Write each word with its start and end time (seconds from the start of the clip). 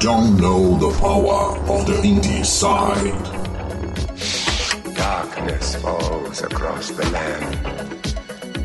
don't 0.00 0.40
know 0.40 0.78
the 0.78 0.98
power 0.98 1.58
of 1.68 1.84
the 1.84 1.92
indie 1.92 2.42
side. 2.42 3.12
Darkness 4.94 5.74
falls 5.76 6.40
across 6.40 6.88
the 6.88 7.06
land. 7.10 7.54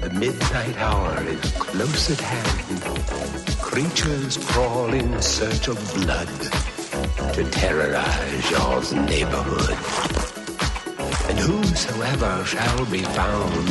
The 0.02 0.12
midnight 0.12 0.78
hour 0.78 1.22
is 1.28 1.52
close 1.60 2.10
at 2.10 2.22
hand. 2.22 3.60
Creatures 3.60 4.38
crawl 4.38 4.94
in 4.94 5.22
search 5.22 5.68
of 5.68 5.78
blood 5.96 6.30
to 7.34 7.44
terrorize 7.52 8.50
your 8.50 9.04
neighborhood. 9.04 9.78
And 11.30 11.38
whosoever 11.38 12.46
shall 12.46 12.86
be 12.86 13.04
found 13.04 13.68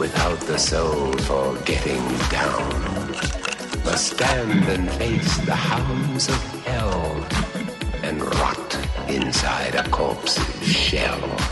without 0.00 0.40
the 0.40 0.58
soul 0.58 1.12
for 1.18 1.56
getting 1.58 2.02
down 2.28 2.91
must 3.92 4.14
stand 4.14 4.64
and 4.70 4.90
face 4.92 5.36
the 5.44 5.54
hounds 5.54 6.26
of 6.26 6.64
hell 6.64 7.26
and 8.02 8.22
rot 8.22 8.78
inside 9.06 9.74
a 9.74 9.86
corpse's 9.90 10.66
shell. 10.66 11.51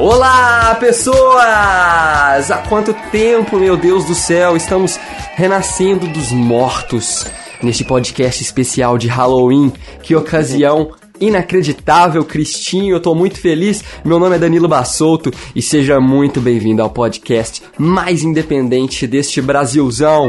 Olá, 0.00 0.74
pessoas! 0.80 2.50
Há 2.50 2.64
quanto 2.66 2.94
tempo, 3.12 3.58
meu 3.58 3.76
Deus 3.76 4.06
do 4.06 4.14
céu, 4.14 4.56
estamos 4.56 4.98
renascendo 5.34 6.06
dos 6.06 6.32
mortos 6.32 7.26
neste 7.62 7.84
podcast 7.84 8.42
especial 8.42 8.96
de 8.96 9.08
Halloween. 9.08 9.70
Que 10.02 10.16
ocasião 10.16 10.92
inacreditável, 11.20 12.24
Cristinho. 12.24 12.96
Eu 12.96 13.00
tô 13.00 13.14
muito 13.14 13.38
feliz. 13.38 13.84
Meu 14.02 14.18
nome 14.18 14.36
é 14.36 14.38
Danilo 14.38 14.68
Bassolto 14.68 15.30
e 15.54 15.60
seja 15.60 16.00
muito 16.00 16.40
bem-vindo 16.40 16.80
ao 16.80 16.88
podcast 16.88 17.62
mais 17.76 18.22
independente 18.22 19.06
deste 19.06 19.42
Brasilzão. 19.42 20.28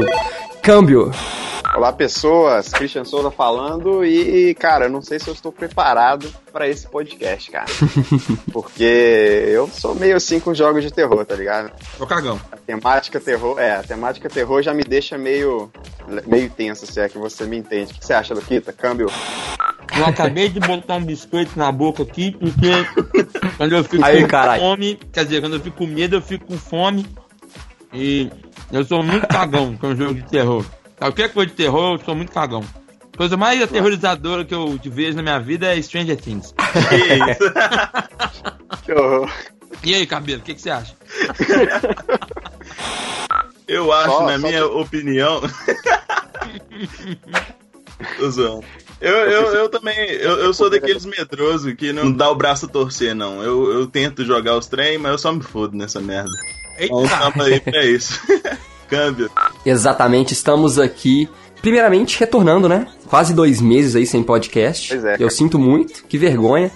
Câmbio. 0.60 1.10
Olá, 1.74 1.90
pessoas. 1.90 2.68
Christian 2.68 3.04
Souza 3.04 3.30
falando 3.30 4.04
e, 4.04 4.54
cara, 4.54 4.84
eu 4.84 4.90
não 4.90 5.00
sei 5.00 5.18
se 5.18 5.28
eu 5.28 5.32
estou 5.32 5.50
preparado 5.50 6.30
para 6.52 6.68
esse 6.68 6.86
podcast, 6.86 7.50
cara. 7.50 7.64
Porque 8.52 8.84
eu 9.48 9.66
sou 9.68 9.94
meio 9.94 10.14
assim 10.14 10.38
com 10.38 10.52
jogos 10.52 10.82
de 10.82 10.90
terror, 10.90 11.24
tá 11.24 11.34
ligado? 11.34 11.72
Ô 11.98 12.06
cagão. 12.06 12.38
A 12.52 12.58
temática 12.58 13.18
terror, 13.18 13.58
é, 13.58 13.76
a 13.76 13.82
temática 13.82 14.28
terror 14.28 14.62
já 14.62 14.74
me 14.74 14.84
deixa 14.84 15.16
meio 15.16 15.70
meio 16.26 16.50
tenso, 16.50 16.86
se 16.86 17.00
é 17.00 17.08
que 17.08 17.16
você 17.16 17.46
me 17.46 17.56
entende. 17.56 17.92
O 17.92 17.94
que 17.94 18.04
você 18.04 18.12
acha, 18.12 18.34
Luquita? 18.34 18.70
Câmbio? 18.72 19.06
Eu 19.96 20.04
acabei 20.04 20.50
de 20.50 20.60
botar 20.60 20.96
um 20.96 21.04
biscoito 21.04 21.58
na 21.58 21.72
boca 21.72 22.02
aqui, 22.02 22.32
porque 22.32 22.70
quando 23.56 23.74
eu 23.74 23.82
fico 23.82 24.04
Aí, 24.04 24.20
com 24.22 24.28
carai. 24.28 24.60
fome, 24.60 25.00
quer 25.10 25.24
dizer, 25.24 25.40
quando 25.40 25.54
eu 25.54 25.60
fico 25.60 25.78
com 25.78 25.86
medo, 25.86 26.16
eu 26.16 26.22
fico 26.22 26.44
com 26.44 26.58
fome. 26.58 27.06
E 27.94 28.30
eu 28.70 28.84
sou 28.84 29.02
muito 29.02 29.26
cagão 29.26 29.74
com 29.76 29.96
jogo 29.96 30.14
de 30.14 30.22
terror. 30.24 30.64
Qualquer 31.02 31.32
coisa 31.32 31.50
de 31.50 31.56
terror, 31.56 31.98
eu 31.98 32.04
sou 32.04 32.14
muito 32.14 32.32
cagão. 32.32 32.64
A 33.12 33.16
coisa 33.16 33.36
mais 33.36 33.60
aterrorizadora 33.62 34.44
que 34.44 34.54
eu 34.54 34.78
vejo 34.84 35.16
na 35.16 35.22
minha 35.22 35.38
vida 35.38 35.66
é 35.76 35.80
Stranger 35.82 36.16
Things. 36.16 36.54
Que 38.84 38.92
horror. 38.92 39.30
E 39.84 39.94
aí, 39.94 40.06
cabelo, 40.06 40.40
o 40.40 40.44
que, 40.44 40.54
que 40.54 40.60
você 40.60 40.70
acha? 40.70 40.94
Eu 43.68 43.92
acho, 43.92 44.10
Só- 44.10 44.26
na 44.26 44.32
só 44.32 44.46
minha 44.46 44.58
que- 44.60 44.64
opinião. 44.64 45.40
Tô 48.18 48.30
zoando. 48.30 48.64
Eu, 49.00 49.14
eu, 49.16 49.42
eu 49.54 49.68
também, 49.68 49.96
eu, 49.98 50.38
eu 50.38 50.52
sou 50.54 50.68
daqueles 50.70 51.04
medrosos 51.04 51.72
que 51.74 51.92
não 51.92 52.10
dá 52.12 52.28
o 52.30 52.34
braço 52.34 52.66
a 52.66 52.68
torcer, 52.68 53.14
não. 53.14 53.42
Eu, 53.42 53.72
eu 53.72 53.86
tento 53.86 54.24
jogar 54.24 54.56
os 54.56 54.66
trem, 54.66 54.98
mas 54.98 55.12
eu 55.12 55.18
só 55.18 55.32
me 55.32 55.42
fodo 55.42 55.76
nessa 55.76 56.00
merda. 56.00 56.30
Então 56.78 57.02
Eita! 57.02 57.18
tamo 57.18 57.42
aí 57.42 57.60
pra 57.60 57.84
isso. 57.84 58.20
Câmbio. 58.92 59.30
Exatamente, 59.64 60.34
estamos 60.34 60.78
aqui. 60.78 61.26
Primeiramente, 61.62 62.20
retornando, 62.20 62.68
né? 62.68 62.86
Quase 63.08 63.32
dois 63.32 63.58
meses 63.58 63.96
aí 63.96 64.04
sem 64.04 64.22
podcast. 64.22 64.90
Pois 64.90 65.04
é, 65.04 65.16
Eu 65.18 65.30
sinto 65.30 65.58
muito, 65.58 66.04
que 66.04 66.18
vergonha. 66.18 66.70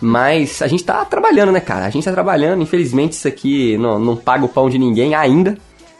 Mas 0.00 0.62
a 0.62 0.66
gente 0.66 0.82
tá 0.82 1.04
trabalhando, 1.04 1.52
né, 1.52 1.60
cara? 1.60 1.86
A 1.86 1.90
gente 1.90 2.04
tá 2.04 2.12
trabalhando. 2.12 2.60
Infelizmente, 2.60 3.12
isso 3.12 3.28
aqui 3.28 3.76
não, 3.78 4.00
não 4.00 4.16
paga 4.16 4.44
o 4.44 4.48
pão 4.48 4.68
de 4.68 4.78
ninguém 4.78 5.14
ainda. 5.14 5.56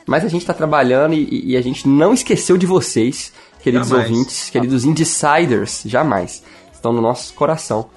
Mas 0.06 0.24
a 0.24 0.28
gente 0.28 0.44
tá 0.44 0.52
trabalhando 0.52 1.14
e, 1.14 1.52
e 1.52 1.56
a 1.56 1.60
gente 1.60 1.86
não 1.86 2.12
esqueceu 2.12 2.56
de 2.56 2.66
vocês, 2.66 3.32
queridos 3.62 3.88
Jamais. 3.88 4.10
ouvintes, 4.10 4.50
queridos 4.50 4.84
insiders. 4.84 5.82
Jamais. 5.86 6.42
Estão 6.72 6.92
no 6.92 7.00
nosso 7.00 7.32
coração. 7.34 7.90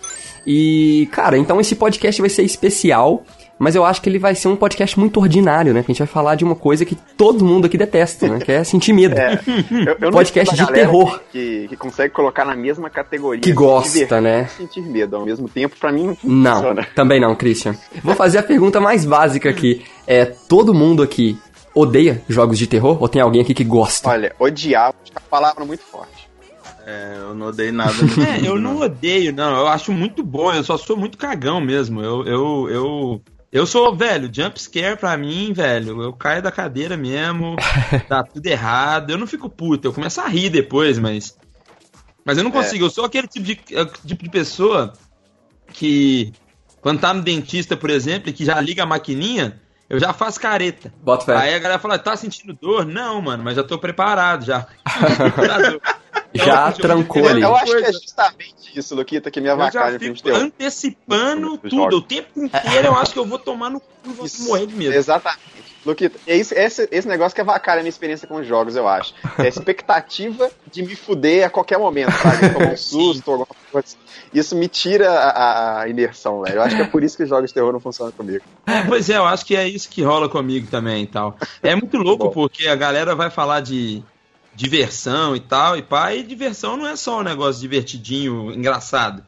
E, 0.46 1.08
cara, 1.12 1.40
então 1.40 1.60
esse 1.60 1.76
podcast 1.76 2.22
vai 2.22 2.30
ser 2.30 2.44
especial. 2.44 3.26
Mas 3.64 3.76
eu 3.76 3.86
acho 3.86 4.02
que 4.02 4.10
ele 4.10 4.20
vai 4.20 4.36
ser 4.36 4.50
um 4.50 4.58
podcast 4.58 5.00
muito 5.00 5.22
ordinário, 5.22 5.74
né? 5.74 5.80
Porque 5.80 5.94
a 5.94 5.96
gente 5.96 6.06
vai 6.06 6.14
falar 6.14 6.36
de 6.36 6.44
uma 6.44 6.56
coisa 6.56 6.84
que 6.84 6.96
todo 6.96 7.46
mundo 7.46 7.66
aqui 7.66 7.78
detesta, 7.78 8.28
né? 8.28 8.40
Que 8.40 8.52
é 8.52 8.64
sentir 8.66 8.92
medo. 8.92 9.18
É, 9.18 9.40
eu, 9.72 9.96
eu 10.00 10.00
não 10.12 10.12
Podcast 10.12 10.54
de 10.54 10.68
terror. 10.68 11.22
Que, 11.32 11.68
que 11.70 11.78
consegue 11.78 12.14
colocar 12.14 12.44
na 12.44 12.56
mesma 12.56 12.90
categoria. 12.90 13.42
Que 13.42 13.54
gosta, 13.54 14.20
né? 14.20 14.48
sentir 14.48 14.82
medo 14.82 15.16
ao 15.16 15.26
mesmo 15.26 15.48
tempo, 15.48 15.78
pra 15.80 15.94
mim 15.94 16.08
não 16.08 16.18
Não, 16.24 16.56
funciona. 16.56 16.88
também 16.94 17.22
não, 17.22 17.34
Christian. 17.36 17.74
Vou 18.04 18.16
fazer 18.16 18.40
a 18.40 18.44
pergunta 18.44 18.82
mais 18.82 19.06
básica 19.06 19.50
aqui. 19.50 19.82
É, 20.06 20.26
todo 20.26 20.74
mundo 20.74 21.02
aqui 21.02 21.38
odeia 21.74 22.22
jogos 22.28 22.58
de 22.58 22.68
terror? 22.68 22.98
Ou 23.02 23.08
tem 23.08 23.22
alguém 23.22 23.42
aqui 23.42 23.54
que 23.54 23.64
gosta? 23.64 24.10
Olha, 24.10 24.36
odiar 24.38 24.90
é 24.90 25.20
uma 25.20 25.22
palavra 25.30 25.64
muito 25.64 25.84
forte. 25.84 26.30
É, 26.86 27.16
eu 27.18 27.34
não 27.34 27.48
odeio 27.48 27.72
nada. 27.72 27.94
É, 28.28 28.46
eu 28.46 28.60
não 28.60 28.82
odeio, 28.82 29.34
não. 29.34 29.58
Eu 29.58 29.68
acho 29.68 29.92
muito 29.94 30.22
bom, 30.22 30.52
eu 30.52 30.64
só 30.64 30.78
sou 30.78 30.98
muito 30.98 31.18
cagão 31.18 31.62
mesmo. 31.62 32.02
Eu, 32.02 32.26
eu, 32.26 32.70
eu, 32.70 33.22
eu 33.54 33.68
sou, 33.68 33.96
velho, 33.96 34.32
jump 34.34 34.60
scare 34.60 34.98
pra 34.98 35.16
mim, 35.16 35.54
velho. 35.54 36.02
Eu 36.02 36.12
caio 36.12 36.42
da 36.42 36.52
cadeira 36.52 36.98
mesmo, 36.98 37.56
tá 38.10 38.24
tudo 38.24 38.48
errado. 38.48 39.12
Eu 39.12 39.18
não 39.18 39.28
fico 39.28 39.48
puto, 39.48 39.88
eu 39.88 39.94
começo 39.94 40.20
a 40.20 40.28
rir 40.28 40.50
depois, 40.50 40.98
mas. 40.98 41.38
Mas 42.26 42.40
eu 42.40 42.44
não 42.44 42.50
consigo, 42.50 42.86
eu 42.86 42.90
sou 42.90 43.06
aquele 43.06 43.28
tipo 43.28 43.46
de, 43.46 43.60
é, 43.78 43.86
tipo 43.86 44.24
de 44.24 44.30
pessoa 44.30 44.94
que, 45.72 46.34
quando 46.82 47.00
tá 47.00 47.14
no 47.14 47.22
dentista, 47.22 47.78
por 47.78 47.92
exemplo, 47.92 48.30
e 48.30 48.34
que 48.34 48.44
já 48.44 48.60
liga 48.60 48.82
a 48.82 48.88
maquininha, 48.88 49.62
eu 49.88 50.00
já 50.00 50.14
faço 50.14 50.40
careta. 50.40 50.92
Bota 51.04 51.26
fé. 51.26 51.36
Aí 51.36 51.54
a 51.54 51.60
galera 51.60 51.80
fala, 51.80 52.00
tá 52.00 52.16
sentindo 52.16 52.54
dor? 52.54 52.86
Não, 52.86 53.22
mano, 53.22 53.44
mas 53.44 53.56
já 53.56 53.64
tô 53.64 53.78
preparado 53.78 54.46
já. 54.46 54.66
Já 56.34 56.70
Então, 56.70 56.82
trancou 56.82 57.22
eu- 57.24 57.30
ali. 57.30 57.42
Eu 57.42 57.56
acho 57.56 57.76
que 57.78 57.84
é 57.86 57.92
justamente 57.94 58.54
isso, 58.80 58.96
Luquita, 58.96 59.30
que 59.30 59.40
me 59.40 59.48
Eu 59.50 59.58
já 59.72 60.00
fico 60.00 60.22
terror. 60.24 60.42
antecipando 60.42 61.58
tudo. 61.58 61.76
jogos. 61.76 61.96
O 61.96 62.02
tempo 62.02 62.28
inteiro 62.44 62.88
eu 62.88 62.96
acho 62.96 63.14
que 63.14 63.20
eu 63.20 63.26
vou 63.26 63.38
tomar 63.40 63.70
no 63.70 63.80
cu 63.80 63.88
e 64.06 64.10
vou 64.10 64.26
Isso, 64.26 64.48
morrer 64.48 64.66
de 64.68 64.76
medo. 64.76 64.94
Exatamente. 64.94 65.42
Luquita, 65.86 66.18
é 66.26 66.38
isso, 66.38 66.54
esse, 66.54 66.88
esse 66.92 67.08
negócio 67.08 67.36
que 67.36 67.42
avacalha 67.42 67.82
a 67.82 67.84
minha 67.84 67.90
experiência 67.90 68.26
com 68.26 68.36
os 68.36 68.48
jogos, 68.48 68.76
eu 68.78 68.88
acho. 68.88 69.14
É 69.38 69.44
a 69.44 69.48
expectativa 69.48 70.50
de 70.72 70.82
me 70.82 70.96
fuder 70.96 71.46
a 71.46 71.50
qualquer 71.50 71.78
momento, 71.78 72.12
sabe? 72.14 72.50
Tomar 72.54 72.72
um 72.72 72.78
susto, 72.78 73.30
alguma 73.32 73.48
coisa 73.70 73.86
assim. 73.90 73.98
Isso 74.34 74.56
me 74.56 74.70
tira 74.70 75.12
a, 75.12 75.82
a 75.82 75.90
imersão, 75.90 76.42
velho. 76.42 76.56
Eu 76.56 76.62
acho 76.62 76.76
que 76.78 76.82
é 76.84 76.88
por 76.88 77.04
isso 77.04 77.18
que 77.18 77.24
os 77.24 77.30
jogos 77.30 77.50
de 77.50 77.54
terror 77.54 77.74
não 77.74 77.82
funcionam 77.82 78.14
comigo. 78.14 78.44
É, 78.66 78.84
pois 78.86 79.10
é, 79.10 79.18
eu 79.18 79.26
acho 79.26 79.46
que 79.46 79.58
é 79.58 79.68
isso 79.68 79.90
que 79.90 80.02
rola 80.02 80.30
comigo 80.30 80.68
também 80.72 81.04
e 81.04 81.08
tal. 81.08 81.38
É 81.62 81.76
muito 81.76 81.98
louco 81.98 82.26
Bom. 82.28 82.32
porque 82.32 82.66
a 82.68 82.76
galera 82.76 83.14
vai 83.14 83.30
falar 83.30 83.60
de 83.60 84.02
diversão 84.56 85.36
e 85.36 85.40
tal, 85.40 85.78
e 85.78 85.82
pá, 85.82 86.14
e 86.14 86.24
diversão 86.24 86.78
não 86.78 86.88
é 86.88 86.96
só 86.96 87.20
um 87.20 87.24
negócio 87.24 87.62
divertidinho, 87.62 88.52
engraçado. 88.52 89.24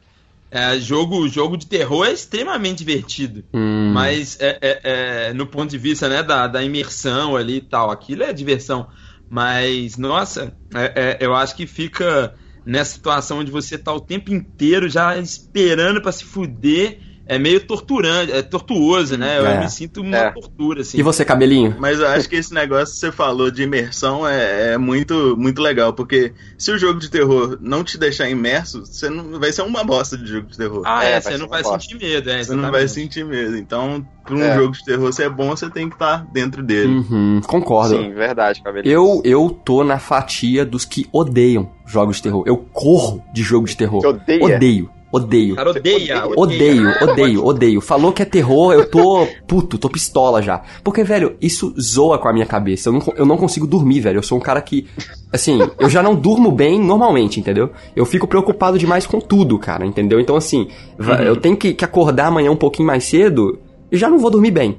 É, 0.50 0.78
jogo, 0.78 1.28
jogo 1.28 1.56
de 1.56 1.66
terror 1.66 2.06
é 2.06 2.12
extremamente 2.12 2.78
divertido. 2.78 3.44
Hum. 3.52 3.90
Mas 3.92 4.38
é, 4.40 4.58
é, 4.60 4.80
é, 4.84 5.32
no 5.32 5.46
ponto 5.46 5.70
de 5.70 5.78
vista 5.78 6.08
né, 6.08 6.22
da, 6.22 6.46
da 6.46 6.62
imersão 6.62 7.36
ali 7.36 7.56
e 7.56 7.60
tal, 7.60 7.90
aquilo 7.90 8.22
é 8.22 8.32
diversão. 8.32 8.86
Mas, 9.28 9.96
nossa, 9.96 10.56
é, 10.72 10.92
é, 10.94 11.18
eu 11.20 11.34
acho 11.34 11.56
que 11.56 11.66
fica 11.66 12.34
nessa 12.64 12.94
situação 12.94 13.40
onde 13.40 13.50
você 13.50 13.76
tá 13.76 13.92
o 13.92 14.00
tempo 14.00 14.32
inteiro 14.32 14.88
já 14.88 15.16
esperando 15.18 16.00
para 16.00 16.12
se 16.12 16.24
fuder 16.24 17.00
é 17.26 17.38
meio 17.38 17.60
torturante, 17.66 18.32
é 18.32 18.42
tortuoso, 18.42 19.16
né? 19.16 19.38
Eu 19.38 19.46
É. 19.46 19.60
me 19.60 19.68
sinto 19.70 20.00
uma 20.00 20.16
É. 20.16 20.30
tortura, 20.30 20.80
assim. 20.82 20.98
E 20.98 21.02
você, 21.02 21.24
cabelinho? 21.24 21.74
Mas 21.78 21.98
eu 21.98 22.06
acho 22.06 22.28
que 22.28 22.36
esse 22.36 22.52
negócio 22.54 22.94
que 22.94 23.00
você 23.00 23.12
falou 23.12 23.50
de 23.50 23.62
imersão 23.62 24.26
é, 24.26 24.74
é 24.74 24.78
muito, 24.78 25.36
muito 25.36 25.60
legal, 25.60 25.92
porque 25.92 26.32
se 26.56 26.70
o 26.70 26.78
jogo 26.78 26.98
de 27.00 27.10
terror 27.10 27.58
não 27.60 27.82
te 27.84 27.98
deixar 27.98 28.28
imerso, 28.28 28.84
você 28.86 29.08
não 29.10 29.38
vai 29.40 29.52
ser 29.52 29.62
uma 29.62 29.82
bosta 29.84 30.16
de 30.16 30.26
jogo 30.26 30.46
de 30.48 30.56
terror. 30.56 30.82
Ah, 30.86 31.04
É, 31.04 31.08
é, 31.08 31.12
vai 31.12 31.22
você 31.22 31.32
ser 31.32 31.38
não 31.38 31.48
vai 31.48 31.62
bosta. 31.62 31.80
sentir 31.80 31.98
medo, 32.04 32.30
é. 32.30 32.42
você 32.44 32.54
não 32.54 32.70
vai 32.70 32.88
sentir 32.88 33.24
medo. 33.24 33.56
Então, 33.56 34.06
pra 34.24 34.34
um 34.34 34.42
É. 34.42 34.54
jogo 34.56 34.72
de 34.72 34.84
terror 34.84 35.12
ser 35.12 35.28
bom, 35.30 35.50
você 35.50 35.68
tem 35.70 35.88
que 35.88 35.94
estar 35.96 36.26
dentro 36.32 36.62
dele. 36.62 36.92
Uhum, 36.98 37.40
concordo. 37.46 37.96
Sim, 37.96 38.12
verdade, 38.12 38.62
cabelinho. 38.62 38.92
Eu, 38.92 39.22
eu 39.24 39.50
tô 39.64 39.82
na 39.84 39.98
fatia 39.98 40.64
dos 40.64 40.84
que 40.84 41.06
odeiam 41.12 41.70
jogos 41.86 42.16
de 42.16 42.22
terror. 42.22 42.42
Eu 42.46 42.56
corro 42.56 43.22
de 43.32 43.42
jogo 43.42 43.66
de 43.66 43.76
terror. 43.76 44.04
Odeio, 44.40 44.90
odeio. 45.12 45.56
Cara, 45.56 45.70
odeia, 45.70 46.26
Odeio, 46.36 46.90
odeio, 47.02 47.44
odeio. 47.44 47.80
Falou 47.80 48.12
que 48.12 48.22
é 48.22 48.24
terror, 48.24 48.72
eu 48.72 48.90
tô 48.90 49.26
puto, 49.46 49.78
tô 49.78 49.88
pistola 49.88 50.42
já. 50.42 50.62
Porque, 50.84 51.02
velho, 51.04 51.36
isso 51.40 51.74
zoa 51.80 52.18
com 52.18 52.28
a 52.28 52.32
minha 52.32 52.46
cabeça. 52.46 52.88
Eu 52.88 52.92
não, 52.94 53.02
eu 53.16 53.26
não 53.26 53.36
consigo 53.36 53.66
dormir, 53.66 54.00
velho. 54.00 54.18
Eu 54.18 54.22
sou 54.22 54.36
um 54.38 54.40
cara 54.40 54.60
que, 54.60 54.86
assim, 55.32 55.58
eu 55.78 55.88
já 55.88 56.02
não 56.02 56.14
durmo 56.14 56.50
bem 56.50 56.78
normalmente, 56.80 57.40
entendeu? 57.40 57.70
Eu 57.94 58.04
fico 58.04 58.26
preocupado 58.26 58.78
demais 58.78 59.06
com 59.06 59.20
tudo, 59.20 59.58
cara, 59.58 59.86
entendeu? 59.86 60.20
Então, 60.20 60.36
assim, 60.36 60.68
va- 60.98 61.22
eu 61.22 61.36
tenho 61.36 61.56
que, 61.56 61.72
que 61.72 61.84
acordar 61.84 62.26
amanhã 62.26 62.50
um 62.50 62.56
pouquinho 62.56 62.86
mais 62.86 63.04
cedo 63.04 63.58
e 63.90 63.96
já 63.96 64.08
não 64.10 64.18
vou 64.18 64.30
dormir 64.30 64.50
bem. 64.50 64.76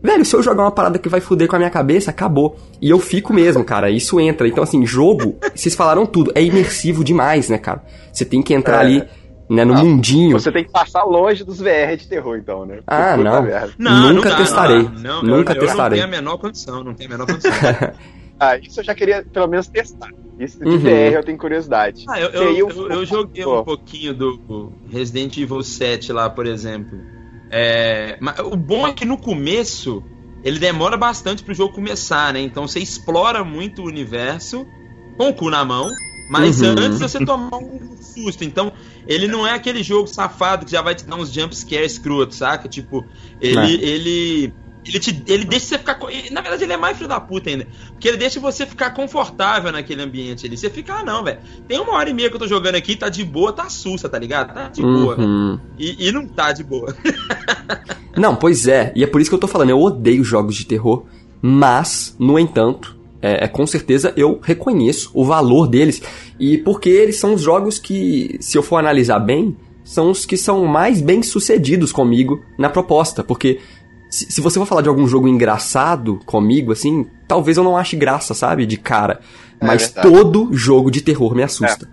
Velho, 0.00 0.24
se 0.24 0.36
eu 0.36 0.40
jogar 0.42 0.62
uma 0.62 0.70
parada 0.70 0.96
que 0.96 1.08
vai 1.08 1.20
fuder 1.20 1.48
com 1.48 1.56
a 1.56 1.58
minha 1.58 1.70
cabeça, 1.70 2.10
acabou. 2.12 2.56
E 2.80 2.88
eu 2.88 3.00
fico 3.00 3.32
mesmo, 3.32 3.64
cara. 3.64 3.90
Isso 3.90 4.20
entra. 4.20 4.46
Então, 4.46 4.62
assim, 4.62 4.86
jogo, 4.86 5.34
vocês 5.52 5.74
falaram 5.74 6.06
tudo. 6.06 6.30
É 6.36 6.42
imersivo 6.42 7.02
demais, 7.02 7.48
né, 7.48 7.58
cara? 7.58 7.82
Você 8.12 8.24
tem 8.24 8.40
que 8.40 8.54
entrar 8.54 8.76
É. 8.76 8.80
ali, 8.80 9.04
né, 9.48 9.64
no 9.64 9.74
Ah, 9.74 9.84
mundinho. 9.84 10.38
Você 10.38 10.52
tem 10.52 10.64
que 10.64 10.70
passar 10.70 11.04
longe 11.04 11.44
dos 11.44 11.58
VR 11.58 11.96
de 11.96 12.06
terror, 12.06 12.36
então, 12.36 12.66
né? 12.66 12.80
Ah, 12.86 13.14
Puta 13.16 13.24
não. 13.24 13.42
Não, 13.78 14.12
Nunca 14.14 14.28
não 14.30 14.36
dá, 14.36 14.42
testarei. 14.42 14.82
Não, 14.82 15.22
não, 15.22 15.22
Nunca 15.38 15.52
eu, 15.52 15.56
eu 15.56 15.60
testarei. 15.66 15.82
não 15.82 15.90
tenho 15.90 16.04
a 16.04 16.20
menor 16.22 16.36
condição, 16.38 16.84
não 16.84 16.94
tenho 16.94 17.08
a 17.10 17.12
menor 17.12 17.26
condição. 17.26 17.52
Ah, 18.40 18.56
isso 18.56 18.78
eu 18.78 18.84
já 18.84 18.94
queria 18.94 19.26
pelo 19.32 19.48
menos 19.48 19.66
testar. 19.66 20.10
Isso 20.38 20.60
de 20.60 20.64
Uhum. 20.64 20.78
VR 20.78 21.14
eu 21.16 21.24
tenho 21.24 21.36
curiosidade. 21.36 22.04
Ah, 22.08 22.20
eu, 22.20 22.52
E 22.52 22.58
eu, 22.60 22.68
eu, 22.70 22.88
eu 22.92 23.04
joguei 23.04 23.42
Pô. 23.42 23.62
um 23.62 23.64
pouquinho 23.64 24.14
do 24.14 24.72
Resident 24.88 25.36
Evil 25.38 25.60
7 25.60 26.12
lá, 26.12 26.30
por 26.30 26.46
exemplo. 26.46 27.00
É, 27.50 28.16
mas 28.20 28.38
o 28.38 28.56
bom 28.56 28.86
é 28.86 28.92
que 28.92 29.04
no 29.04 29.18
começo 29.18 30.04
ele 30.44 30.60
demora 30.60 30.96
bastante 30.96 31.42
pro 31.42 31.52
jogo 31.52 31.74
começar, 31.74 32.32
né? 32.32 32.40
Então 32.40 32.68
você 32.68 32.78
explora 32.78 33.42
muito 33.42 33.82
o 33.82 33.86
universo 33.86 34.64
com 35.16 35.30
o 35.30 35.34
cu 35.34 35.50
na 35.50 35.64
mão, 35.64 35.88
mas 36.28 36.60
Uhum. 36.60 36.74
antes 36.78 36.98
você 37.00 37.24
tomar 37.24 37.58
um 37.58 37.96
susto. 38.00 38.44
Então 38.44 38.72
ele 39.06 39.26
não 39.26 39.46
é 39.46 39.54
aquele 39.54 39.82
jogo 39.82 40.06
safado 40.06 40.66
que 40.66 40.72
já 40.72 40.82
vai 40.82 40.94
te 40.94 41.04
dar 41.04 41.16
uns 41.16 41.32
jump 41.32 41.56
scare 41.56 41.86
escroto, 41.86 42.34
saca? 42.34 42.68
Tipo, 42.68 43.04
ele. 43.40 43.58
É. 43.58 43.88
ele 43.88 44.54
ele, 44.86 45.00
te, 45.00 45.22
ele 45.26 45.44
deixa 45.44 45.66
você 45.66 45.78
ficar. 45.78 45.98
Na 46.30 46.40
verdade, 46.40 46.64
ele 46.64 46.72
é 46.72 46.76
mais 46.76 46.96
filho 46.96 47.08
da 47.08 47.20
puta 47.20 47.50
ainda. 47.50 47.66
Porque 47.88 48.08
ele 48.08 48.16
deixa 48.16 48.40
você 48.40 48.64
ficar 48.64 48.90
confortável 48.92 49.70
naquele 49.70 50.02
ambiente 50.02 50.46
ali. 50.46 50.56
Você 50.56 50.70
fica, 50.70 50.94
ah, 50.94 51.04
não, 51.04 51.22
velho. 51.22 51.40
Tem 51.66 51.78
uma 51.78 51.92
hora 51.92 52.08
e 52.08 52.14
meia 52.14 52.30
que 52.30 52.36
eu 52.36 52.40
tô 52.40 52.46
jogando 52.46 52.76
aqui, 52.76 52.96
tá 52.96 53.10
de 53.10 53.22
boa, 53.22 53.52
tá 53.52 53.68
sussa, 53.68 54.08
tá 54.08 54.18
ligado? 54.18 54.54
Tá 54.54 54.68
de 54.68 54.80
boa. 54.80 55.20
Uhum. 55.20 55.58
E, 55.78 56.08
e 56.08 56.12
não 56.12 56.26
tá 56.26 56.52
de 56.52 56.64
boa. 56.64 56.96
Não, 58.16 58.34
pois 58.34 58.66
é. 58.66 58.92
E 58.96 59.04
é 59.04 59.06
por 59.06 59.20
isso 59.20 59.30
que 59.30 59.34
eu 59.34 59.40
tô 59.40 59.46
falando. 59.46 59.70
Eu 59.70 59.80
odeio 59.80 60.24
jogos 60.24 60.56
de 60.56 60.64
terror. 60.64 61.04
Mas, 61.40 62.16
no 62.18 62.38
entanto, 62.38 62.97
é, 63.20 63.44
é 63.44 63.48
com 63.48 63.66
certeza 63.66 64.12
eu 64.16 64.40
reconheço 64.42 65.10
o 65.14 65.24
valor 65.24 65.66
deles. 65.66 66.02
E 66.38 66.58
porque 66.58 66.88
eles 66.88 67.16
são 67.16 67.34
os 67.34 67.42
jogos 67.42 67.78
que, 67.78 68.36
se 68.40 68.56
eu 68.56 68.62
for 68.62 68.76
analisar 68.76 69.18
bem, 69.18 69.56
são 69.84 70.10
os 70.10 70.24
que 70.26 70.36
são 70.36 70.64
mais 70.66 71.00
bem 71.00 71.22
sucedidos 71.22 71.92
comigo 71.92 72.42
na 72.58 72.68
proposta. 72.68 73.24
Porque 73.24 73.60
se, 74.10 74.30
se 74.30 74.40
você 74.40 74.58
for 74.58 74.66
falar 74.66 74.82
de 74.82 74.88
algum 74.88 75.06
jogo 75.06 75.28
engraçado 75.28 76.20
comigo, 76.24 76.72
assim, 76.72 77.06
talvez 77.26 77.56
eu 77.56 77.64
não 77.64 77.76
ache 77.76 77.96
graça, 77.96 78.34
sabe? 78.34 78.66
De 78.66 78.76
cara. 78.76 79.20
É 79.60 79.66
Mas 79.66 79.86
verdade. 79.86 80.08
todo 80.08 80.52
jogo 80.52 80.90
de 80.90 81.00
terror 81.00 81.34
me 81.34 81.42
assusta. 81.42 81.88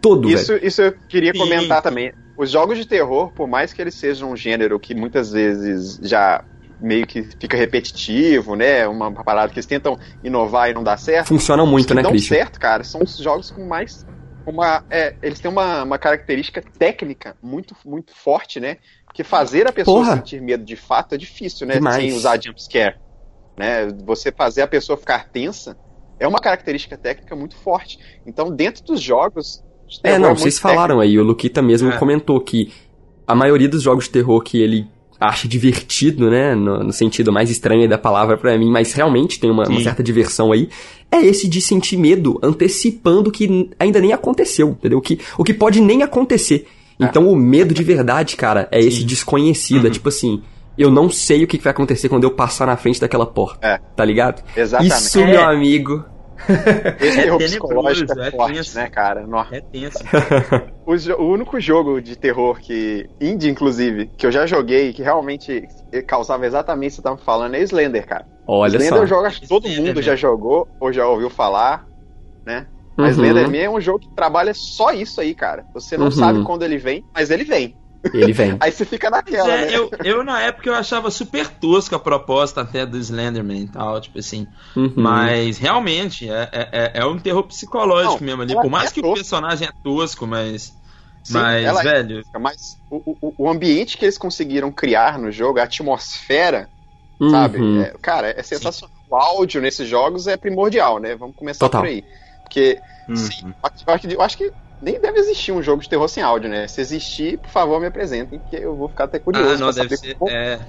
Todo, 0.00 0.28
velho. 0.28 0.40
Isso, 0.40 0.54
isso 0.62 0.82
eu 0.82 0.94
queria 1.08 1.32
Sim. 1.32 1.38
comentar 1.38 1.82
também. 1.82 2.12
Os 2.36 2.50
jogos 2.50 2.78
de 2.78 2.86
terror, 2.86 3.30
por 3.32 3.46
mais 3.46 3.72
que 3.72 3.82
eles 3.82 3.94
sejam 3.94 4.32
um 4.32 4.36
gênero 4.36 4.78
que 4.80 4.94
muitas 4.94 5.30
vezes 5.30 6.00
já 6.02 6.42
meio 6.80 7.06
que 7.06 7.22
fica 7.22 7.56
repetitivo, 7.56 8.54
né? 8.56 8.86
Uma 8.86 9.12
parada 9.12 9.52
que 9.52 9.58
eles 9.58 9.66
tentam 9.66 9.98
inovar 10.24 10.70
e 10.70 10.74
não 10.74 10.82
dá 10.82 10.96
certo. 10.96 11.28
Funcionam 11.28 11.66
muito, 11.66 11.94
né, 11.94 12.02
dão 12.02 12.10
Christian? 12.10 12.36
certo, 12.36 12.58
cara, 12.60 12.84
são 12.84 13.02
os 13.02 13.16
jogos 13.18 13.50
com 13.50 13.66
mais 13.66 14.06
uma 14.46 14.82
é, 14.90 15.14
eles 15.22 15.38
têm 15.38 15.50
uma, 15.50 15.82
uma 15.84 15.98
característica 15.98 16.62
técnica 16.78 17.36
muito 17.42 17.74
muito 17.84 18.14
forte, 18.14 18.58
né? 18.58 18.78
Que 19.12 19.22
fazer 19.22 19.66
a 19.68 19.72
pessoa 19.72 20.02
Porra. 20.04 20.16
sentir 20.16 20.40
medo 20.40 20.64
de 20.64 20.76
fato 20.76 21.14
é 21.14 21.18
difícil, 21.18 21.66
né? 21.66 21.74
Demais. 21.74 21.96
Sem 21.96 22.12
usar 22.14 22.40
jump 22.42 22.62
scare, 22.62 22.96
né? 23.58 23.88
Você 24.04 24.32
fazer 24.32 24.62
a 24.62 24.66
pessoa 24.68 24.96
ficar 24.96 25.28
tensa 25.28 25.76
é 26.18 26.26
uma 26.26 26.38
característica 26.38 26.96
técnica 26.98 27.34
muito 27.34 27.56
forte. 27.56 27.98
Então, 28.26 28.50
dentro 28.54 28.84
dos 28.84 29.00
jogos 29.00 29.62
de 29.88 29.98
É, 29.98 30.02
terror 30.02 30.20
não, 30.20 30.28
muito 30.28 30.40
vocês 30.42 30.58
falaram 30.58 31.00
aí, 31.00 31.18
o 31.18 31.22
Luquita 31.24 31.62
mesmo 31.62 31.90
É. 31.90 31.98
comentou 31.98 32.40
que 32.40 32.72
a 33.26 33.34
maioria 33.34 33.68
dos 33.68 33.82
jogos 33.82 34.04
de 34.04 34.10
terror 34.10 34.42
que 34.42 34.60
ele 34.60 34.86
acha 35.20 35.46
divertido, 35.46 36.30
né, 36.30 36.54
no, 36.54 36.82
no 36.84 36.92
sentido 36.92 37.30
mais 37.32 37.50
estranho 37.50 37.86
da 37.88 37.98
palavra 37.98 38.36
pra 38.38 38.56
mim, 38.58 38.70
mas 38.70 38.92
realmente 38.94 39.38
tem 39.38 39.50
uma, 39.50 39.68
uma 39.68 39.80
certa 39.80 40.02
diversão 40.02 40.50
aí, 40.50 40.68
é 41.12 41.18
esse 41.20 41.46
de 41.46 41.60
sentir 41.60 41.96
medo 41.98 42.38
antecipando 42.42 43.28
o 43.28 43.32
que 43.32 43.68
ainda 43.78 44.00
nem 44.00 44.12
aconteceu, 44.12 44.70
entendeu? 44.70 44.98
O 44.98 45.02
que, 45.02 45.18
o 45.36 45.44
que 45.44 45.52
pode 45.52 45.80
nem 45.80 46.02
acontecer. 46.02 46.66
Então 46.98 47.28
o 47.28 47.36
medo 47.36 47.72
de 47.74 47.82
verdade, 47.84 48.36
cara, 48.36 48.66
é 48.70 48.78
esse 48.80 49.00
Sim. 49.00 49.06
desconhecido, 49.06 49.86
é 49.86 49.90
tipo 49.90 50.08
assim, 50.08 50.42
eu 50.78 50.90
não 50.90 51.10
sei 51.10 51.44
o 51.44 51.46
que 51.46 51.58
vai 51.58 51.70
acontecer 51.72 52.08
quando 52.08 52.24
eu 52.24 52.30
passar 52.30 52.66
na 52.66 52.76
frente 52.76 53.00
daquela 53.00 53.26
porta, 53.26 53.66
É. 53.66 53.78
tá 53.96 54.04
ligado? 54.04 54.42
Exatamente. 54.56 54.94
Isso, 54.94 55.18
É. 55.20 55.26
meu 55.26 55.42
amigo, 55.44 56.04
Esse 56.98 57.20
É 57.20 57.22
terror 57.24 57.38
tenebroso, 57.38 57.44
psicológico 57.44 58.18
é 58.18 58.28
é 58.28 58.30
forte, 58.30 58.54
tenso. 58.54 58.76
né, 58.78 58.88
cara? 58.88 59.26
Nossa. 59.26 59.56
É 59.56 59.60
tenso. 59.60 59.98
O, 60.90 61.22
o 61.22 61.32
único 61.32 61.60
jogo 61.60 62.00
de 62.00 62.16
terror 62.16 62.58
que. 62.60 63.08
Indie, 63.20 63.48
inclusive, 63.50 64.10
que 64.16 64.26
eu 64.26 64.32
já 64.32 64.46
joguei, 64.46 64.92
que 64.92 65.02
realmente 65.02 65.66
causava 66.06 66.46
exatamente 66.46 66.92
o 66.92 66.96
que 66.96 66.96
você 66.96 67.02
tava 67.02 67.16
falando, 67.18 67.54
é 67.54 67.60
Slender, 67.60 68.06
cara. 68.06 68.26
olha 68.46 68.78
Slender 68.78 68.88
só. 68.96 69.02
eu 69.02 69.06
jogo, 69.06 69.26
acho 69.26 69.40
que 69.40 69.48
todo 69.48 69.66
Slender, 69.66 69.86
mundo 69.88 70.00
né? 70.00 70.02
já 70.02 70.16
jogou 70.16 70.68
ou 70.80 70.92
já 70.92 71.06
ouviu 71.06 71.30
falar, 71.30 71.84
né? 72.44 72.66
Uhum. 72.98 73.04
Mas 73.04 73.16
Slenderman 73.16 73.60
é 73.62 73.70
um 73.70 73.80
jogo 73.80 74.00
que 74.00 74.08
trabalha 74.14 74.52
só 74.54 74.92
isso 74.92 75.20
aí, 75.20 75.34
cara. 75.34 75.64
Você 75.72 75.96
não 75.96 76.06
Uhum. 76.06 76.10
sabe 76.12 76.44
quando 76.44 76.62
ele 76.64 76.76
vem, 76.76 77.04
mas 77.14 77.30
ele 77.30 77.44
vem. 77.44 77.76
Ele 78.12 78.32
vem. 78.32 78.56
Aí 78.60 78.72
você 78.72 78.84
fica 78.84 79.10
naquela, 79.10 79.48
É, 79.48 79.66
né? 79.66 79.76
eu, 79.76 79.90
eu, 80.04 80.24
na 80.24 80.40
época, 80.40 80.68
eu 80.70 80.74
achava 80.74 81.10
super 81.10 81.46
tosca 81.48 81.96
a 81.96 81.98
proposta 81.98 82.62
até 82.62 82.84
do 82.86 82.96
Slenderman 82.96 83.62
e 83.62 83.68
tal, 83.70 84.00
tipo 84.00 84.18
assim. 84.18 84.46
Uhum. 84.76 84.92
Mas, 84.96 85.58
realmente, 85.58 86.28
é, 86.28 86.48
é, 86.52 86.68
é- 86.72 86.92
é 87.00 87.04
um 87.06 87.18
terror 87.18 87.42
psicológico 87.44 88.18
Não, 88.20 88.26
mesmo 88.26 88.42
ali. 88.42 88.54
Por 88.54 88.70
mais 88.70 88.90
é 88.90 88.94
que 88.94 89.00
o 89.00 89.02
tosca. 89.02 89.16
personagem 89.16 89.68
é 89.68 89.72
tosco, 89.82 90.26
mas... 90.26 90.79
Sim, 91.22 91.38
mas, 91.38 91.66
é 91.78 91.82
velho... 91.82 92.22
Mas 92.38 92.78
o, 92.90 93.16
o, 93.20 93.34
o 93.44 93.48
ambiente 93.50 93.96
que 93.96 94.04
eles 94.04 94.18
conseguiram 94.18 94.72
criar 94.72 95.18
no 95.18 95.30
jogo, 95.30 95.58
a 95.58 95.64
atmosfera, 95.64 96.70
sabe? 97.30 97.58
Uhum. 97.58 97.82
É, 97.82 97.92
cara, 98.02 98.30
é 98.30 98.42
sensacional. 98.42 98.94
O 99.08 99.16
áudio 99.16 99.60
nesses 99.60 99.88
jogos 99.88 100.26
é 100.26 100.36
primordial, 100.36 100.98
né? 100.98 101.16
Vamos 101.16 101.36
começar 101.36 101.66
Total. 101.66 101.82
por 101.82 101.88
aí. 101.88 102.04
Porque 102.42 102.82
Uhum. 103.08 103.16
Sim, 103.16 103.52
eu 103.86 103.94
acho, 103.94 104.00
que, 104.08 104.14
eu 104.14 104.22
acho 104.22 104.36
que 104.36 104.52
nem 104.80 105.00
deve 105.00 105.18
existir 105.18 105.52
um 105.52 105.62
jogo 105.62 105.82
de 105.82 105.88
terror 105.88 106.08
sem 106.08 106.22
áudio, 106.22 106.48
né? 106.48 106.68
Se 106.68 106.80
existir, 106.80 107.38
por 107.38 107.50
favor, 107.50 107.80
me 107.80 107.86
apresentem, 107.86 108.40
porque 108.40 108.56
eu 108.56 108.76
vou 108.76 108.88
ficar 108.88 109.04
até 109.04 109.18
curioso 109.18 109.54
Ah, 109.54 109.58
não, 109.58 109.72
deve 109.72 109.88
saber 109.88 109.96
ser... 109.96 110.16
como, 110.16 110.30
É, 110.32 110.60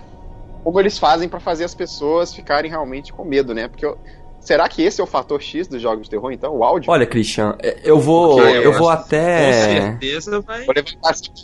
como 0.63 0.79
eles 0.79 0.97
fazem 0.97 1.29
pra 1.29 1.39
fazer 1.39 1.63
as 1.63 1.73
pessoas 1.75 2.33
ficarem 2.33 2.69
realmente 2.69 3.11
com 3.11 3.23
medo, 3.25 3.53
né? 3.53 3.67
Porque 3.67 3.85
eu- 3.85 3.97
será 4.41 4.67
que 4.67 4.81
esse 4.81 4.99
é 4.99 5.03
o 5.03 5.07
fator 5.07 5.41
X 5.41 5.67
dos 5.67 5.81
jogos 5.81 6.03
de 6.03 6.09
terror, 6.09 6.31
então? 6.31 6.53
O 6.55 6.63
áudio? 6.63 6.91
Olha, 6.91 7.05
Christian, 7.05 7.55
é, 7.61 7.79
eu 7.83 7.99
vou, 7.99 8.37
Porque 8.37 8.57
eu 8.57 8.61
eu 8.63 8.71
vou 8.73 8.87
com 8.87 8.89
até, 8.89 9.53
certeza 9.53 10.41
vai... 10.41 10.65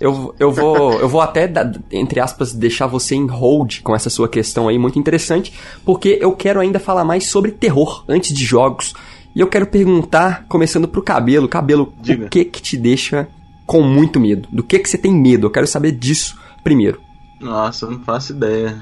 Eu, 0.01 0.35
eu 0.39 0.51
vou, 0.51 0.99
eu 0.99 1.07
vou 1.07 1.21
até, 1.21 1.49
entre 1.91 2.19
aspas, 2.19 2.53
deixar 2.53 2.87
você 2.87 3.15
em 3.15 3.27
hold 3.27 3.81
com 3.81 3.95
essa 3.95 4.09
sua 4.09 4.27
questão 4.27 4.67
aí, 4.67 4.77
muito 4.77 4.99
interessante, 4.99 5.53
porque 5.85 6.17
eu 6.21 6.33
quero 6.33 6.59
ainda 6.59 6.79
falar 6.79 7.05
mais 7.05 7.27
sobre 7.27 7.51
terror 7.51 8.03
antes 8.07 8.33
de 8.33 8.43
jogos. 8.43 8.93
E 9.35 9.39
eu 9.39 9.47
quero 9.47 9.67
perguntar, 9.67 10.45
começando 10.49 10.87
pro 10.87 11.03
cabelo, 11.03 11.47
cabelo, 11.47 11.93
Diga. 12.01 12.25
o 12.25 12.29
que 12.29 12.43
que 12.43 12.61
te 12.61 12.75
deixa 12.75 13.27
com 13.67 13.81
muito 13.81 14.19
medo? 14.19 14.47
Do 14.51 14.63
que 14.63 14.79
que 14.79 14.89
você 14.89 14.97
tem 14.97 15.13
medo? 15.13 15.45
Eu 15.45 15.51
quero 15.51 15.67
saber 15.67 15.91
disso 15.91 16.35
primeiro. 16.63 16.99
Nossa, 17.39 17.85
eu 17.85 17.91
não 17.91 17.99
faço 17.99 18.33
ideia. 18.33 18.79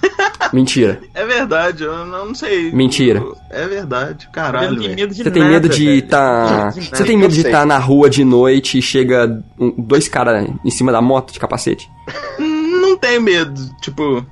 Mentira. 0.52 1.00
É 1.14 1.24
verdade, 1.24 1.82
eu 1.84 2.04
não 2.04 2.34
sei. 2.34 2.70
Mentira. 2.72 3.22
É 3.50 3.66
verdade, 3.66 4.28
caralho, 4.32 4.80
velho. 4.80 4.94
medo 4.94 5.14
de 5.14 5.22
Você 5.22 5.30
tem 5.30 5.44
medo 5.44 5.68
de 5.68 5.88
estar. 5.98 6.72
De 6.74 6.80
Você 6.90 7.04
tem 7.04 7.16
medo 7.16 7.32
de 7.32 7.40
estar 7.40 7.64
na 7.64 7.78
rua 7.78 8.10
de 8.10 8.24
noite 8.24 8.78
e 8.78 8.82
chega 8.82 9.42
um- 9.58 9.74
dois 9.78 10.08
caras 10.08 10.46
em 10.64 10.70
cima 10.70 10.92
da 10.92 11.00
moto 11.00 11.32
de 11.32 11.40
capacete? 11.40 11.90
Não 12.38 12.96
tenho 12.98 13.22
medo, 13.22 13.54
tipo, 13.80 14.24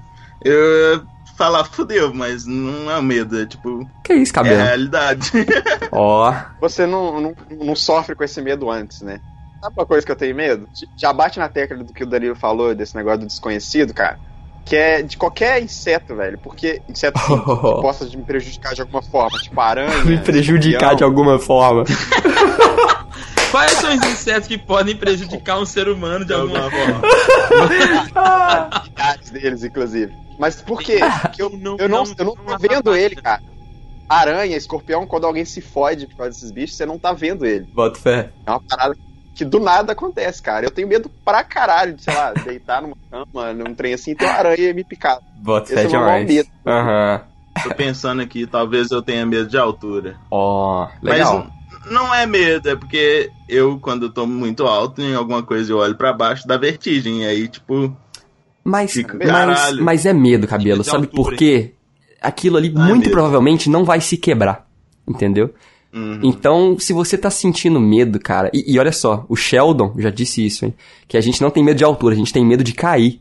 eu 0.44 0.54
ia 0.96 1.02
falar 1.38 1.64
fudeu, 1.64 2.12
mas 2.12 2.44
não 2.44 2.90
é 2.90 3.00
medo, 3.00 3.40
é 3.40 3.46
tipo, 3.46 3.88
Que 4.04 4.12
isso, 4.14 4.32
é 4.32 4.34
cabelo? 4.34 4.56
realidade. 4.62 5.30
Ó. 5.90 6.34
Você 6.60 6.86
não, 6.86 7.18
não, 7.20 7.34
não 7.62 7.74
sofre 7.74 8.14
com 8.14 8.22
esse 8.24 8.42
medo 8.42 8.70
antes, 8.70 9.00
né? 9.00 9.20
Sabe 9.62 9.74
uma 9.78 9.86
coisa 9.86 10.04
que 10.04 10.12
eu 10.12 10.16
tenho 10.16 10.34
medo? 10.34 10.68
Já 10.98 11.12
bate 11.12 11.38
na 11.38 11.48
tecla 11.48 11.78
do 11.78 11.92
que 11.92 12.04
o 12.04 12.06
Danilo 12.06 12.34
falou, 12.36 12.74
desse 12.74 12.94
negócio 12.96 13.20
do 13.20 13.26
desconhecido, 13.26 13.92
cara. 13.94 14.18
Que 14.70 14.76
é 14.76 15.02
de 15.02 15.16
qualquer 15.16 15.60
inseto, 15.60 16.14
velho. 16.14 16.38
Porque 16.38 16.80
inseto 16.88 17.18
assim, 17.18 17.40
que 17.40 17.44
possa 17.82 18.04
me 18.04 18.22
prejudicar 18.22 18.72
de 18.72 18.82
alguma 18.82 19.02
forma. 19.02 19.36
Tipo 19.40 19.60
aranha. 19.60 20.04
Me 20.04 20.16
prejudicar 20.16 20.94
de 20.94 21.02
alguma 21.02 21.40
forma. 21.40 21.82
Quais 23.50 23.72
são 23.72 23.92
os 23.92 24.06
insetos 24.06 24.46
que 24.46 24.56
podem 24.56 24.94
prejudicar 24.94 25.58
um 25.58 25.64
ser 25.66 25.88
humano 25.88 26.24
de 26.24 26.32
alguma 26.32 26.70
forma? 26.70 27.02
habilidades 28.70 29.30
deles, 29.30 29.64
inclusive. 29.64 30.14
Mas 30.38 30.62
por 30.62 30.80
quê? 30.80 31.00
Porque 31.20 31.42
eu, 31.42 31.50
Não, 31.50 31.76
eu 31.76 31.88
não, 31.88 32.04
não, 32.04 32.14
eu 32.16 32.24
não 32.24 32.34
não 32.36 32.56
tô 32.56 32.58
vendo 32.58 32.94
ele, 32.94 33.16
cara. 33.16 33.42
Aranha, 34.08 34.56
escorpião, 34.56 35.04
quando 35.04 35.26
alguém 35.26 35.44
se 35.44 35.60
fode 35.60 36.06
por 36.06 36.18
causa 36.18 36.30
desses 36.30 36.52
bichos, 36.52 36.76
você 36.76 36.86
não 36.86 36.96
tá 36.96 37.12
vendo 37.12 37.44
ele. 37.44 37.66
Bota 37.74 37.98
fé. 37.98 38.30
É 38.46 38.50
uma 38.52 38.60
parada 38.60 38.94
que 38.94 39.00
do 39.44 39.58
nada 39.60 39.92
acontece, 39.92 40.40
cara. 40.42 40.64
Eu 40.66 40.70
tenho 40.70 40.88
medo 40.88 41.10
pra 41.24 41.42
caralho 41.44 41.94
de, 41.94 42.02
sei 42.02 42.14
lá, 42.14 42.32
deitar 42.44 42.82
numa 42.82 42.96
cama, 43.10 43.52
num 43.52 43.74
trem 43.74 43.94
assim, 43.94 44.12
e 44.12 44.14
ter 44.14 44.24
uma 44.26 44.34
aranha 44.34 44.74
me 44.74 44.84
picar. 44.84 45.18
Bota 45.36 45.72
Esse 45.72 45.94
é 45.94 45.98
o 45.98 46.04
meu 46.04 46.26
medo. 46.26 46.48
Aham. 46.66 47.20
Tô 47.62 47.74
pensando 47.74 48.22
aqui, 48.22 48.46
talvez 48.46 48.90
eu 48.90 49.02
tenha 49.02 49.26
medo 49.26 49.48
de 49.48 49.58
altura. 49.58 50.16
Ó, 50.30 50.88
legal. 51.02 51.46
Mas 51.82 51.92
não 51.92 52.14
é 52.14 52.24
medo, 52.26 52.68
é 52.70 52.76
porque 52.76 53.30
eu, 53.48 53.78
quando 53.80 54.04
eu 54.06 54.10
tô 54.12 54.26
muito 54.26 54.64
alto 54.66 55.02
em 55.02 55.14
alguma 55.14 55.42
coisa, 55.42 55.70
eu 55.72 55.78
olho 55.78 55.94
pra 55.96 56.12
baixo, 56.12 56.46
dá 56.46 56.56
vertigem. 56.56 57.22
E 57.22 57.26
aí, 57.26 57.48
tipo, 57.48 57.94
Mas, 58.64 58.92
Fica- 58.92 59.14
mas, 59.18 59.26
Caralho. 59.28 59.84
mas 59.84 60.06
é 60.06 60.12
medo, 60.12 60.46
cabelo. 60.46 60.78
Medo 60.78 60.84
de 60.84 60.90
Sabe 60.90 61.04
altura, 61.06 61.22
por 61.22 61.36
quê? 61.36 61.74
Aquilo 62.20 62.56
ali 62.56 62.72
Ah, 62.76 62.80
muito 62.80 63.04
medo. 63.04 63.10
provavelmente 63.12 63.68
não 63.68 63.84
vai 63.84 64.00
se 64.00 64.16
quebrar. 64.16 64.66
Entendeu? 65.08 65.52
Uhum. 65.92 66.20
Então, 66.22 66.76
se 66.78 66.92
você 66.92 67.16
tá 67.18 67.30
sentindo 67.30 67.80
medo, 67.80 68.18
cara. 68.18 68.50
E, 68.52 68.74
e 68.74 68.78
olha 68.78 68.92
só, 68.92 69.24
o 69.28 69.36
Sheldon 69.36 69.94
já 69.98 70.10
disse 70.10 70.44
isso, 70.44 70.64
hein? 70.64 70.74
Que 71.08 71.16
a 71.16 71.20
gente 71.20 71.40
não 71.40 71.50
tem 71.50 71.62
medo 71.64 71.76
de 71.76 71.84
altura, 71.84 72.14
a 72.14 72.18
gente 72.18 72.32
tem 72.32 72.44
medo 72.44 72.64
de 72.64 72.72
cair. 72.72 73.20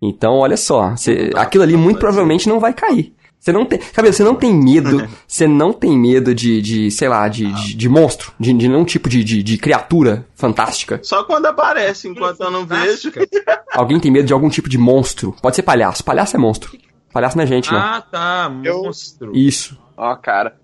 Então, 0.00 0.34
olha 0.34 0.56
só, 0.56 0.94
dá, 1.32 1.42
aquilo 1.42 1.64
ali 1.64 1.76
muito 1.76 1.98
provavelmente 1.98 2.48
não 2.48 2.60
vai 2.60 2.72
cair. 2.72 3.14
Você 3.44 3.52
não 3.52 3.66
tem. 3.66 3.78
Cabelo, 3.78 4.14
você 4.14 4.24
não 4.24 4.34
tem 4.34 4.54
medo. 4.54 5.06
Você 5.28 5.46
não 5.46 5.70
tem 5.70 5.98
medo 5.98 6.34
de, 6.34 6.62
de 6.62 6.90
sei 6.90 7.08
lá, 7.08 7.28
de, 7.28 7.52
de, 7.52 7.74
de 7.74 7.88
monstro, 7.90 8.32
de, 8.40 8.50
de 8.54 8.68
nenhum 8.68 8.86
tipo 8.86 9.06
de, 9.06 9.22
de, 9.22 9.42
de 9.42 9.58
criatura 9.58 10.26
fantástica. 10.34 10.98
Só 11.02 11.24
quando 11.24 11.44
aparece, 11.44 12.08
enquanto 12.08 12.40
eu 12.40 12.50
não 12.50 12.64
vejo. 12.64 13.12
Alguém 13.74 14.00
tem 14.00 14.10
medo 14.10 14.26
de 14.26 14.32
algum 14.32 14.48
tipo 14.48 14.66
de 14.66 14.78
monstro. 14.78 15.36
Pode 15.42 15.56
ser 15.56 15.62
palhaço. 15.62 16.02
Palhaço 16.02 16.36
é 16.36 16.38
monstro. 16.38 16.72
Palhaço 17.12 17.36
não 17.36 17.44
é 17.44 17.46
gente, 17.46 17.70
não. 17.70 17.78
Ah, 17.78 18.00
tá. 18.00 18.48
Monstro. 18.48 19.36
Isso. 19.36 19.78
Ó, 19.94 20.16
cara. 20.16 20.56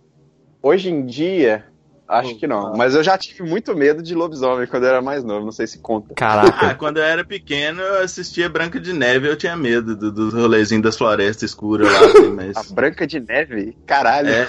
Hoje 0.62 0.90
em 0.90 1.07
dia, 1.07 1.64
acho 2.09 2.37
que 2.37 2.47
não. 2.47 2.75
Mas 2.76 2.95
eu 2.95 3.02
já 3.02 3.17
tive 3.17 3.43
muito 3.49 3.75
medo 3.75 4.02
de 4.02 4.14
lobisomem 4.14 4.67
quando 4.67 4.83
eu 4.85 4.88
era 4.90 5.00
mais 5.02 5.25
novo. 5.25 5.45
Não 5.45 5.52
sei 5.52 5.67
se 5.67 5.79
conta. 5.79 6.09
Ah, 6.12 6.14
Caraca. 6.14 6.75
quando 6.79 6.99
eu 6.99 7.02
era 7.05 7.25
pequeno, 7.25 7.81
eu 7.81 8.02
assistia 8.02 8.49
Branca 8.49 8.79
de 8.81 8.93
Neve 8.93 9.29
eu 9.29 9.37
tinha 9.37 9.57
medo 9.57 9.97
do- 9.97 10.12
dos 10.12 10.35
rolezinhos 10.35 10.83
das 10.85 10.97
florestas 10.99 11.50
escuras 11.50 11.90
lá, 11.90 11.99
assim, 12.07 12.31
mas. 12.37 12.57
A 12.57 12.75
Branca 12.75 13.07
de 13.07 13.21
Neve? 13.21 13.76
Caralho. 13.87 14.29
É. 14.29 14.47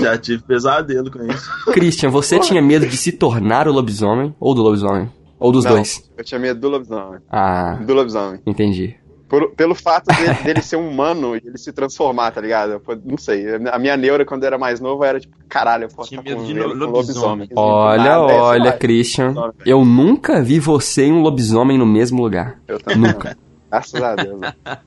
Já 0.00 0.16
tive 0.16 0.42
pesadelo 0.42 1.10
com 1.10 1.22
isso. 1.26 1.50
Christian, 1.72 2.08
você 2.08 2.38
tinha 2.38 2.62
medo 2.62 2.86
de 2.86 2.96
se 2.96 3.12
tornar 3.12 3.68
o 3.68 3.72
lobisomem 3.72 4.34
ou 4.40 4.54
do 4.54 4.62
lobisomem? 4.62 5.10
Ou 5.38 5.50
dos 5.52 5.64
Não, 5.64 5.72
dois? 5.72 6.02
Eu 6.16 6.24
tinha 6.24 6.38
medo 6.38 6.60
do 6.60 6.68
lobisomem. 6.68 7.18
Ah, 7.30 7.78
Do 7.82 7.94
lobisomem. 7.94 8.40
entendi. 8.46 8.96
Por- 9.30 9.52
pelo 9.52 9.76
fato 9.76 10.06
dele, 10.08 10.34
dele 10.42 10.60
ser 10.60 10.74
um 10.74 10.88
humano 10.90 11.36
e 11.36 11.42
ele 11.46 11.56
se 11.56 11.72
transformar, 11.72 12.32
tá 12.32 12.40
ligado? 12.40 12.72
Eu, 12.72 12.82
não 13.04 13.16
sei. 13.16 13.44
A 13.72 13.78
minha 13.78 13.96
neura 13.96 14.24
quando 14.24 14.42
eu 14.42 14.48
era 14.48 14.58
mais 14.58 14.80
novo 14.80 15.04
era 15.04 15.20
tipo, 15.20 15.34
caralho, 15.48 15.84
eu 15.84 15.88
posso 15.88 16.08
Tinha 16.08 16.20
estar 16.20 16.34
com 16.34 16.40
medo 16.42 16.52
de 16.52 16.74
lobisomem. 16.84 17.48
Olha, 17.54 18.02
Nada, 18.02 18.32
é, 18.32 18.40
olha, 18.40 18.64
lá, 18.64 18.72
Christian. 18.72 19.32
Eu 19.64 19.84
nunca 19.84 20.42
vi 20.42 20.58
você 20.58 21.06
e 21.06 21.12
um 21.12 21.22
lobisomem 21.22 21.78
no 21.78 21.86
mesmo 21.86 22.20
lugar. 22.20 22.58
Eu 22.66 22.80
também. 22.80 23.12
Nunca. 23.12 23.38
Graças 23.70 24.02
a 24.02 24.16
Deus. 24.16 24.40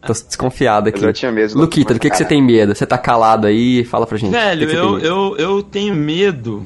Tô 0.06 0.12
desconfiado 0.12 0.90
Mas 0.92 1.02
eu 1.02 1.10
aqui. 1.10 1.20
tinha 1.20 1.32
medo 1.32 1.48
de 1.48 1.56
Luquita, 1.58 1.94
do 1.94 2.00
que, 2.02 2.10
que 2.10 2.18
você 2.18 2.26
tem 2.26 2.44
medo? 2.44 2.76
Você 2.76 2.86
tá 2.86 2.98
calado 2.98 3.48
aí? 3.48 3.86
Fala 3.86 4.06
pra 4.06 4.18
gente. 4.18 4.32
Velho, 4.32 4.68
que 4.68 4.74
que 4.74 4.78
eu, 4.78 5.00
eu, 5.00 5.38
eu 5.38 5.64
tenho 5.64 5.96
medo. 5.96 6.66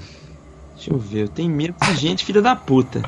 Deixa 0.75 0.91
eu 0.91 0.97
ver, 0.97 1.23
eu 1.25 1.27
tenho 1.27 1.51
medo 1.51 1.75
de 1.79 1.95
gente 1.95 2.25
filha 2.25 2.41
da 2.41 2.55
puta. 2.55 3.03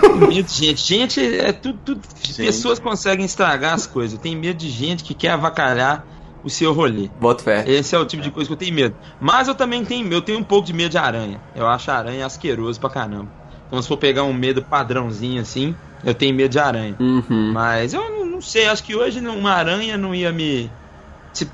Tenho 0.00 0.28
medo 0.28 0.42
de 0.42 0.54
gente. 0.54 0.82
Gente, 0.82 1.20
é 1.20 1.52
tudo. 1.52 1.78
tudo 1.84 2.00
pessoas 2.36 2.78
conseguem 2.78 3.24
estragar 3.24 3.74
as 3.74 3.86
coisas. 3.86 4.18
Tenho 4.18 4.38
medo 4.38 4.56
de 4.56 4.68
gente 4.68 5.04
que 5.04 5.14
quer 5.14 5.30
avacalhar 5.30 6.04
o 6.42 6.50
seu 6.50 6.72
rolê. 6.72 7.10
Bota 7.20 7.44
fé. 7.44 7.64
Esse 7.66 7.94
é 7.94 7.98
o 7.98 8.04
tipo 8.04 8.22
de 8.22 8.30
coisa 8.30 8.48
que 8.48 8.52
eu 8.52 8.58
tenho 8.58 8.74
medo. 8.74 8.96
Mas 9.20 9.48
eu 9.48 9.54
também 9.54 9.84
tenho, 9.84 10.10
eu 10.12 10.22
tenho 10.22 10.38
um 10.38 10.44
pouco 10.44 10.66
de 10.66 10.72
medo 10.72 10.90
de 10.90 10.98
aranha. 10.98 11.40
Eu 11.54 11.66
acho 11.66 11.90
aranha 11.90 12.26
asqueroso 12.26 12.80
pra 12.80 12.90
caramba. 12.90 13.28
Então 13.66 13.80
se 13.80 13.88
for 13.88 13.96
pegar 13.96 14.24
um 14.24 14.32
medo 14.32 14.62
padrãozinho 14.62 15.40
assim, 15.40 15.74
eu 16.04 16.14
tenho 16.14 16.34
medo 16.34 16.50
de 16.50 16.58
aranha. 16.58 16.96
Uhum. 16.98 17.52
Mas 17.52 17.94
eu 17.94 18.10
não, 18.10 18.26
não 18.26 18.40
sei, 18.40 18.66
acho 18.66 18.82
que 18.82 18.96
hoje 18.96 19.20
uma 19.20 19.52
aranha 19.52 19.96
não 19.96 20.14
ia 20.14 20.32
me. 20.32 20.70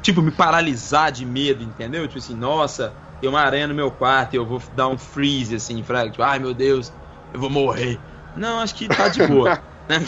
Tipo, 0.01 0.23
me 0.23 0.31
paralisar 0.31 1.13
de 1.13 1.27
medo, 1.27 1.63
entendeu? 1.63 2.07
Tipo 2.07 2.19
assim, 2.19 2.35
nossa, 2.35 2.95
tem 3.21 3.29
uma 3.29 3.41
aranha 3.41 3.67
no 3.67 3.75
meu 3.75 3.91
quarto 3.91 4.33
e 4.33 4.37
eu 4.37 4.47
vou 4.47 4.63
dar 4.75 4.89
um 4.89 4.97
freeze, 4.97 5.55
assim, 5.55 5.83
pra, 5.83 6.09
tipo, 6.09 6.23
ai 6.23 6.39
meu 6.39 6.55
Deus, 6.55 6.91
eu 7.35 7.41
vou 7.41 7.51
morrer. 7.51 7.99
Não, 8.37 8.59
acho 8.61 8.75
que 8.75 8.89
tá 8.89 9.09
de 9.09 9.27
boa. 9.27 9.59
né? 9.89 10.01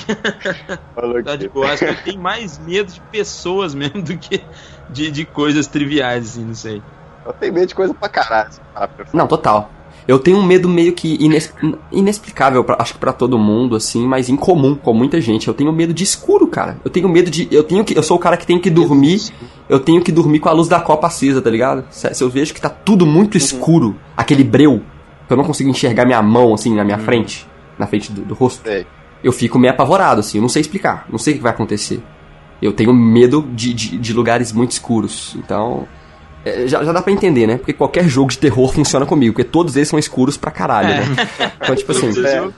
Tá 1.25 1.37
de 1.37 1.49
boa. 1.49 1.71
Acho 1.73 1.85
que 1.85 1.91
eu 1.91 1.97
tenho 2.05 2.21
mais 2.21 2.59
medo 2.59 2.93
de 2.93 3.01
pessoas 3.13 3.75
mesmo 3.75 4.03
do 4.03 4.17
que 4.19 4.43
de, 4.91 5.11
de 5.11 5.25
coisas 5.25 5.67
triviais, 5.67 6.31
assim, 6.31 6.45
não 6.45 6.55
sei. 6.55 6.83
Eu 7.25 7.33
tenho 7.33 7.53
medo 7.53 7.67
de 7.67 7.75
coisa 7.75 7.95
pra 7.95 8.09
caralho. 8.09 8.51
Não, 9.13 9.27
total. 9.27 9.71
Eu 10.07 10.19
tenho 10.19 10.39
um 10.39 10.43
medo 10.43 10.69
meio 10.71 10.95
que 10.95 11.19
inexplicável, 11.93 12.65
pra- 12.65 12.77
acho 12.79 12.95
que 12.95 12.99
pra 12.99 13.13
todo 13.13 13.39
mundo, 13.39 13.77
assim, 13.77 14.07
mas 14.07 14.31
incomum 14.31 14.75
com 14.75 14.95
muita 14.95 15.21
gente. 15.21 15.47
Eu 15.49 15.53
tenho 15.55 15.71
medo 15.73 15.93
de 15.93 16.03
escuro, 16.03 16.47
cara. 16.47 16.79
Eu 16.83 16.91
tenho 16.91 17.07
medo 17.09 17.31
de. 17.31 17.47
Eu 17.51 17.63
tenho 17.63 17.85
que. 17.85 17.97
Eu 17.97 18.03
sou 18.03 18.17
o 18.17 18.21
cara 18.21 18.37
que 18.39 18.47
tem 18.47 18.59
que 18.59 18.71
dormir. 18.71 19.21
Eu 19.69 19.79
tenho 19.79 20.03
que 20.03 20.11
dormir 20.11 20.41
com 20.41 20.49
a 20.49 20.53
luz 20.53 20.67
da 20.67 20.81
copa 20.81 21.07
acesa, 21.09 21.43
tá 21.43 21.51
ligado? 21.51 21.85
Se, 21.91 22.11
eu 22.23 22.31
vejo 22.31 22.55
que 22.55 22.61
tá 22.61 22.71
tudo 22.71 23.05
muito 23.05 23.37
escuro, 23.37 23.97
aquele 24.17 24.43
breu, 24.45 24.83
eu 25.35 25.37
não 25.37 25.44
consigo 25.44 25.68
enxergar 25.70 26.04
minha 26.04 26.23
mão, 26.23 26.54
assim, 26.54 26.75
na 26.75 26.85
minha 26.85 26.99
frente, 26.99 27.47
na 27.78 27.87
frente 27.87 28.11
do, 28.12 28.23
do 28.23 28.35
rosto, 28.35 28.62
Sei. 28.66 28.87
eu 29.23 29.32
fico 29.32 29.58
meio 29.58 29.73
apavorado, 29.73 30.20
assim. 30.20 30.38
Eu 30.38 30.42
não 30.42 30.49
sei 30.49 30.61
explicar. 30.61 31.06
Não 31.11 31.18
sei 31.18 31.35
o 31.35 31.37
que 31.38 31.42
vai 31.42 31.52
acontecer. 31.52 32.02
Eu 32.61 32.73
tenho 32.73 32.92
medo 32.92 33.47
de, 33.52 33.73
de, 33.73 33.99
de 33.99 34.12
lugares 34.12 34.52
muito 34.52 34.73
escuros. 34.73 35.37
Então. 35.37 35.87
é, 36.44 36.66
já, 36.66 36.82
já 36.82 36.92
dá 36.92 37.00
pra 37.00 37.12
entender, 37.12 37.47
né? 37.47 37.56
Porque 37.56 37.73
qualquer 37.73 38.08
jogo 38.08 38.30
de 38.30 38.38
terror 38.38 38.73
funciona 38.73 39.06
comigo, 39.06 39.32
porque 39.35 39.49
todos 39.49 39.76
eles 39.76 39.88
são 39.88 39.99
escuros 39.99 40.37
pra 40.37 40.50
caralho, 40.50 40.88
É. 40.88 41.00
né? 41.00 41.50
Então, 41.62 41.76
tipo 41.76 41.92
assim. 41.92 42.11
É. 42.25 42.49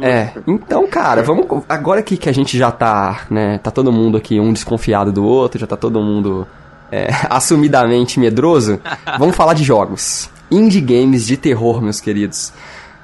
É, 0.00 0.32
então, 0.46 0.86
cara, 0.86 1.22
vamos. 1.22 1.46
Agora 1.68 2.02
que, 2.02 2.16
que 2.16 2.28
a 2.28 2.32
gente 2.32 2.56
já 2.56 2.70
tá, 2.70 3.22
né? 3.30 3.58
Tá 3.58 3.70
todo 3.70 3.90
mundo 3.92 4.16
aqui, 4.16 4.38
um 4.38 4.52
desconfiado 4.52 5.10
do 5.12 5.24
outro, 5.24 5.58
já 5.58 5.66
tá 5.66 5.76
todo 5.76 6.00
mundo 6.00 6.46
é, 6.92 7.08
assumidamente 7.30 8.20
medroso, 8.20 8.78
vamos 9.18 9.34
falar 9.36 9.54
de 9.54 9.64
jogos. 9.64 10.28
Indie 10.50 10.80
games 10.80 11.26
de 11.26 11.36
terror, 11.36 11.80
meus 11.80 12.00
queridos. 12.00 12.52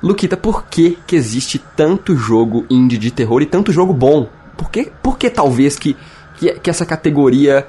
Luquita, 0.02 0.36
por 0.36 0.64
que, 0.66 0.98
que 1.06 1.16
existe 1.16 1.58
tanto 1.58 2.16
jogo 2.16 2.66
indie 2.68 2.98
de 2.98 3.10
terror 3.10 3.40
e 3.40 3.46
tanto 3.46 3.72
jogo 3.72 3.92
bom? 3.92 4.28
Por 4.56 4.70
que, 4.70 4.90
por 5.02 5.16
que 5.16 5.30
talvez 5.30 5.78
que, 5.78 5.96
que, 6.36 6.52
que 6.54 6.70
essa 6.70 6.84
categoria 6.84 7.66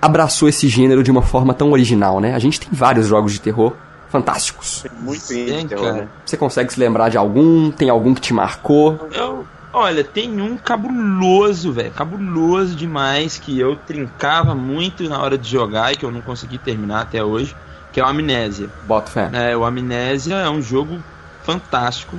abraçou 0.00 0.48
esse 0.48 0.68
gênero 0.68 1.02
de 1.02 1.10
uma 1.10 1.22
forma 1.22 1.54
tão 1.54 1.70
original, 1.70 2.20
né? 2.20 2.34
A 2.34 2.38
gente 2.38 2.60
tem 2.60 2.68
vários 2.72 3.06
jogos 3.06 3.32
de 3.32 3.40
terror 3.40 3.72
fantásticos. 4.10 4.82
Tem 4.82 4.92
muito 5.00 5.26
Tem, 5.26 5.48
indie 5.48 5.68
terror, 5.68 5.84
cara. 5.84 5.96
né? 6.02 6.08
Você 6.26 6.36
consegue 6.36 6.72
se 6.72 6.78
lembrar 6.78 7.08
de 7.08 7.16
algum? 7.16 7.70
Tem 7.70 7.88
algum 7.88 8.12
que 8.14 8.20
te 8.20 8.34
marcou? 8.34 9.08
Eu, 9.12 9.46
olha, 9.72 10.04
tem 10.04 10.40
um 10.40 10.56
cabuloso, 10.56 11.72
velho. 11.72 11.90
Cabuloso 11.92 12.74
demais 12.76 13.38
que 13.38 13.58
eu 13.58 13.76
trincava 13.76 14.54
muito 14.54 15.08
na 15.08 15.22
hora 15.22 15.38
de 15.38 15.48
jogar 15.48 15.92
e 15.92 15.96
que 15.96 16.04
eu 16.04 16.10
não 16.10 16.20
consegui 16.20 16.58
terminar 16.58 17.00
até 17.02 17.24
hoje, 17.24 17.56
que 17.92 18.00
é 18.00 18.04
o 18.04 18.06
Amnésia. 18.06 18.68
Bota 18.86 19.10
fé. 19.10 19.30
É, 19.32 19.56
o 19.56 19.64
Amnésia 19.64 20.36
é 20.36 20.48
um 20.48 20.62
jogo 20.62 20.98
fantástico, 21.44 22.18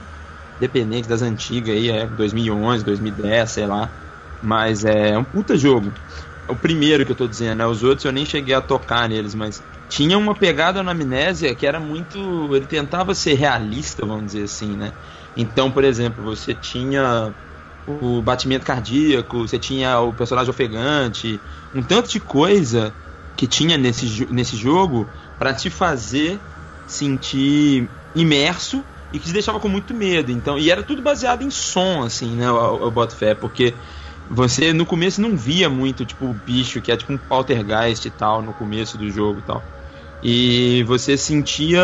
dependente 0.60 1.08
das 1.08 1.22
antigas 1.22 1.76
aí, 1.76 1.90
é 1.90 2.06
2011, 2.06 2.86
2010, 2.86 3.50
sei 3.50 3.66
lá. 3.66 3.90
Mas 4.42 4.86
é 4.86 5.18
um 5.18 5.24
puta 5.24 5.58
jogo. 5.58 5.92
O 6.48 6.56
primeiro 6.56 7.06
que 7.06 7.12
eu 7.14 7.16
tô 7.16 7.28
dizendo, 7.28 7.58
né? 7.58 7.66
Os 7.66 7.84
outros 7.84 8.04
eu 8.06 8.12
nem 8.12 8.26
cheguei 8.26 8.54
a 8.54 8.62
tocar 8.62 9.08
neles, 9.08 9.34
mas 9.34 9.64
tinha 9.88 10.18
uma 10.18 10.36
pegada 10.36 10.84
na 10.84 10.92
Amnésia 10.92 11.56
que 11.56 11.66
era 11.66 11.80
muito. 11.80 12.54
Ele 12.54 12.66
tentava 12.66 13.16
ser 13.16 13.36
realista, 13.36 14.06
vamos 14.06 14.26
dizer 14.28 14.44
assim, 14.44 14.76
né? 14.76 14.92
Então, 15.36 15.72
por 15.72 15.84
exemplo, 15.84 16.24
você 16.24 16.54
tinha 16.54 17.34
o 17.88 18.22
batimento 18.22 18.66
cardíaco, 18.66 19.48
você 19.48 19.58
tinha 19.58 20.00
o 20.00 20.14
personagem 20.14 20.50
ofegante, 20.50 21.40
um 21.74 21.82
tanto 21.82 22.10
de 22.10 22.20
coisa 22.20 22.94
que 23.36 23.48
tinha 23.48 23.78
nesse, 23.78 24.28
nesse 24.30 24.56
jogo 24.56 25.10
para 25.44 25.54
te 25.54 25.70
fazer 25.70 26.40
sentir 26.88 27.90
imerso 28.16 28.82
e 29.12 29.20
que 29.20 29.26
te 29.26 29.34
deixava 29.34 29.60
com 29.60 29.68
muito 29.68 29.94
medo. 29.94 30.32
Então, 30.32 30.58
e 30.58 30.72
era 30.72 30.82
tudo 30.82 31.02
baseado 31.02 31.42
em 31.42 31.50
som, 31.50 32.02
assim, 32.02 32.38
né? 32.38 32.50
O 32.50 32.90
boto 32.90 33.14
fé, 33.14 33.36
porque 33.36 33.74
você 34.30 34.72
no 34.72 34.86
começo 34.86 35.20
não 35.20 35.36
via 35.36 35.70
muito, 35.70 36.06
tipo, 36.06 36.28
o 36.28 36.34
bicho 36.34 36.82
que 36.82 36.94
é 36.94 36.96
tipo 36.96 37.12
um 37.12 37.18
poltergeist 37.18 38.08
e 38.08 38.12
tal, 38.12 38.42
no 38.42 38.54
começo 38.54 38.98
do 38.98 39.10
jogo 39.10 39.40
e 39.40 39.44
tal. 39.44 39.62
E 40.24 40.84
você 40.84 41.18
sentia. 41.18 41.82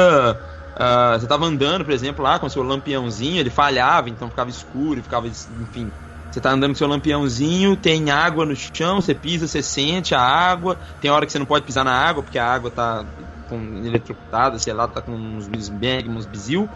Uh, 0.78 1.20
você 1.20 1.28
tava 1.28 1.46
andando, 1.46 1.84
por 1.84 1.94
exemplo, 1.94 2.24
lá 2.24 2.40
com 2.40 2.48
seu 2.48 2.64
lampiãozinho, 2.64 3.42
ele 3.42 3.50
falhava, 3.50 4.10
então 4.10 4.30
ficava 4.30 4.50
escuro, 4.50 5.04
ficava, 5.04 5.28
enfim. 5.28 5.92
Você 6.32 6.40
tá 6.40 6.52
andando 6.52 6.72
com 6.72 6.78
seu 6.78 6.88
lampiãozinho, 6.88 7.76
tem 7.76 8.10
água 8.10 8.46
no 8.46 8.56
chão, 8.56 9.02
você 9.02 9.14
pisa, 9.14 9.50
você 9.50 9.62
sente 9.62 10.16
a 10.16 10.22
água. 10.22 10.78
Tem 11.02 11.12
hora 11.12 11.26
que 11.26 11.32
você 11.34 11.40
não 11.40 11.46
pode 11.46 11.66
pisar 11.66 11.84
na 11.84 11.92
água, 11.92 12.24
porque 12.24 12.38
a 12.38 12.46
água 12.46 12.72
tá 12.72 13.04
com 13.50 13.58
eletrocutada, 13.86 14.58
sei 14.60 14.74
lá, 14.74 14.88
tá 14.88 15.02
com 15.02 15.12
uns 15.12 15.48
bisbang, 15.48 16.08
uns 16.08 16.26
bizil. 16.26 16.70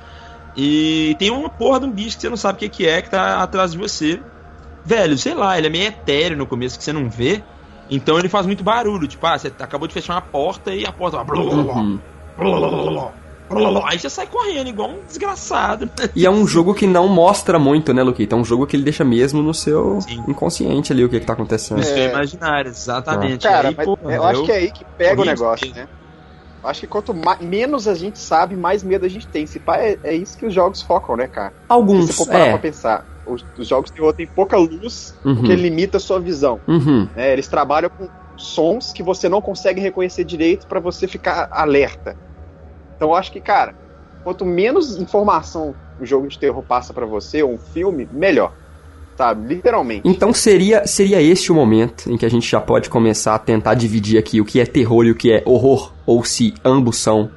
E 0.55 1.15
tem 1.17 1.31
uma 1.31 1.49
porra 1.49 1.79
de 1.79 1.85
um 1.85 1.91
bicho 1.91 2.15
que 2.15 2.21
você 2.21 2.29
não 2.29 2.37
sabe 2.37 2.57
o 2.57 2.59
que, 2.59 2.69
que 2.69 2.87
é, 2.87 3.01
que 3.01 3.09
tá 3.09 3.41
atrás 3.41 3.71
de 3.71 3.77
você. 3.77 4.19
Velho, 4.85 5.17
sei 5.17 5.33
lá, 5.33 5.57
ele 5.57 5.67
é 5.67 5.69
meio 5.69 5.87
etéreo 5.87 6.37
no 6.37 6.45
começo 6.45 6.77
que 6.77 6.83
você 6.83 6.93
não 6.93 7.09
vê. 7.09 7.41
Então 7.89 8.17
ele 8.19 8.29
faz 8.29 8.45
muito 8.45 8.63
barulho. 8.63 9.07
Tipo, 9.07 9.25
ah, 9.25 9.37
você 9.37 9.47
acabou 9.59 9.87
de 9.87 9.93
fechar 9.93 10.13
uma 10.13 10.21
porta 10.21 10.73
e 10.73 10.85
a 10.85 10.91
porta 10.91 11.23
vai. 11.23 11.37
Uhum. 11.37 11.99
Aí 13.85 13.99
você 13.99 14.09
sai 14.09 14.25
correndo, 14.25 14.67
igual 14.67 14.89
um 14.89 15.05
desgraçado. 15.05 15.89
E 16.15 16.25
é 16.25 16.29
um 16.29 16.47
jogo 16.47 16.73
que 16.73 16.87
não 16.87 17.07
mostra 17.07 17.59
muito, 17.59 17.93
né, 17.93 18.01
Luquita? 18.01 18.35
É 18.35 18.37
um 18.37 18.45
jogo 18.45 18.65
que 18.65 18.75
ele 18.75 18.83
deixa 18.83 19.03
mesmo 19.03 19.41
no 19.41 19.53
seu 19.53 20.01
Sim. 20.01 20.23
inconsciente 20.27 20.91
ali 20.91 21.03
o 21.03 21.09
que, 21.09 21.19
que 21.19 21.25
tá 21.25 21.33
acontecendo. 21.33 21.77
No 21.77 21.83
seu 21.83 22.09
imaginário, 22.09 22.69
exatamente. 22.69 23.43
Cara, 23.43 23.69
aí, 23.69 23.75
pô, 23.75 23.97
eu 24.03 24.23
acho 24.23 24.43
que 24.43 24.51
é 24.51 24.55
aí 24.55 24.71
que 24.71 24.83
pega 24.97 25.21
o 25.21 25.25
negócio, 25.25 25.73
né? 25.73 25.87
Acho 26.63 26.81
que 26.81 26.87
quanto 26.87 27.13
mais, 27.13 27.41
menos 27.41 27.87
a 27.87 27.95
gente 27.95 28.17
sabe, 28.17 28.55
mais 28.55 28.83
medo 28.83 29.05
a 29.05 29.09
gente 29.09 29.27
tem. 29.27 29.45
Se 29.45 29.59
pá, 29.59 29.77
é, 29.77 29.97
é 30.03 30.13
isso 30.13 30.37
que 30.37 30.45
os 30.45 30.53
jogos 30.53 30.81
focam, 30.81 31.17
né, 31.17 31.27
cara? 31.27 31.53
Alguns, 31.67 32.05
Se 32.05 32.13
você 32.13 32.25
for 32.25 32.31
parar 32.31 32.45
é. 32.45 32.49
pra 32.51 32.59
pensar, 32.59 33.05
os, 33.25 33.45
os 33.57 33.67
jogos 33.67 33.91
têm 34.15 34.27
pouca 34.27 34.57
luz, 34.57 35.13
uhum. 35.25 35.35
porque 35.35 35.55
limita 35.55 35.97
a 35.97 35.99
sua 35.99 36.19
visão. 36.19 36.59
Uhum. 36.67 37.07
É, 37.15 37.33
eles 37.33 37.47
trabalham 37.47 37.89
com 37.89 38.07
sons 38.37 38.93
que 38.93 39.03
você 39.03 39.27
não 39.27 39.41
consegue 39.41 39.81
reconhecer 39.81 40.23
direito 40.23 40.65
para 40.67 40.79
você 40.79 41.07
ficar 41.07 41.49
alerta. 41.51 42.15
Então 42.95 43.09
eu 43.09 43.15
acho 43.15 43.31
que, 43.31 43.41
cara, 43.41 43.75
quanto 44.23 44.45
menos 44.45 44.95
informação 44.97 45.75
o 45.99 46.05
jogo 46.05 46.27
de 46.27 46.39
terror 46.39 46.63
passa 46.63 46.93
para 46.93 47.05
você, 47.05 47.43
ou 47.43 47.53
um 47.53 47.57
filme, 47.57 48.07
melhor 48.11 48.53
sabe? 49.15 49.55
Literalmente. 49.55 50.07
Então 50.07 50.33
seria, 50.33 50.85
seria 50.87 51.21
este 51.21 51.51
o 51.51 51.55
momento 51.55 52.11
em 52.11 52.17
que 52.17 52.25
a 52.25 52.29
gente 52.29 52.49
já 52.49 52.59
pode 52.59 52.89
começar 52.89 53.35
a 53.35 53.39
tentar 53.39 53.73
dividir 53.75 54.17
aqui 54.17 54.41
o 54.41 54.45
que 54.45 54.59
é 54.59 54.65
terror 54.65 55.05
e 55.05 55.11
o 55.11 55.15
que 55.15 55.31
é 55.31 55.43
horror, 55.45 55.92
ou 56.05 56.23
se 56.23 56.53
ambos 56.63 56.97
são 56.97 57.29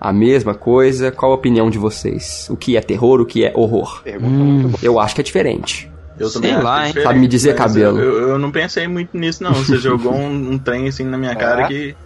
a 0.00 0.12
mesma 0.12 0.54
coisa. 0.54 1.10
Qual 1.12 1.32
a 1.32 1.34
opinião 1.34 1.70
de 1.70 1.78
vocês? 1.78 2.48
O 2.50 2.56
que 2.56 2.76
é 2.76 2.80
terror, 2.80 3.20
o 3.20 3.26
que 3.26 3.44
é 3.44 3.52
horror? 3.54 4.02
Hum, 4.20 4.72
eu 4.82 4.98
acho 4.98 5.14
que 5.14 5.20
é 5.20 5.24
diferente. 5.24 5.90
Eu 6.18 6.30
também 6.30 6.52
Sei 6.52 6.62
lá, 6.62 6.86
hein? 6.86 6.94
Sabe 7.02 7.18
me 7.18 7.28
dizer, 7.28 7.54
cabelo? 7.54 7.98
Eu, 7.98 8.28
eu, 8.30 8.38
não 8.38 8.50
pensei 8.50 8.86
muito 8.86 9.16
nisso, 9.16 9.42
não. 9.42 9.54
Você 9.54 9.76
jogou 9.78 10.12
um, 10.12 10.52
um 10.52 10.58
trem 10.58 10.88
assim 10.88 11.04
na 11.04 11.16
minha 11.16 11.34
cara 11.34 11.62
é? 11.62 11.68
que 11.68 11.96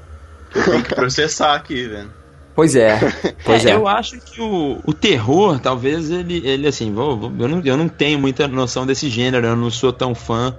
eu 0.55 0.65
tenho 0.65 0.83
que 0.83 0.95
processar 0.95 1.55
aqui, 1.55 1.87
velho. 1.87 2.11
Pois 2.55 2.75
é, 2.75 2.99
pois 3.45 3.67
é. 3.67 3.73
é. 3.73 3.75
Eu 3.75 3.87
acho 3.87 4.19
que 4.19 4.41
o, 4.41 4.81
o 4.83 4.95
terror, 4.95 5.61
talvez 5.61 6.11
ele, 6.11 6.41
ele 6.43 6.67
assim, 6.67 6.91
vou, 6.91 7.15
vou, 7.15 7.33
eu, 7.39 7.47
não, 7.47 7.61
eu 7.63 7.77
não 7.77 7.87
tenho 7.87 8.19
muita 8.19 8.49
noção 8.49 8.87
desse 8.87 9.11
gênero, 9.11 9.47
eu 9.47 9.55
não 9.55 9.71
sou 9.71 9.93
tão 9.93 10.15
fã, 10.15 10.57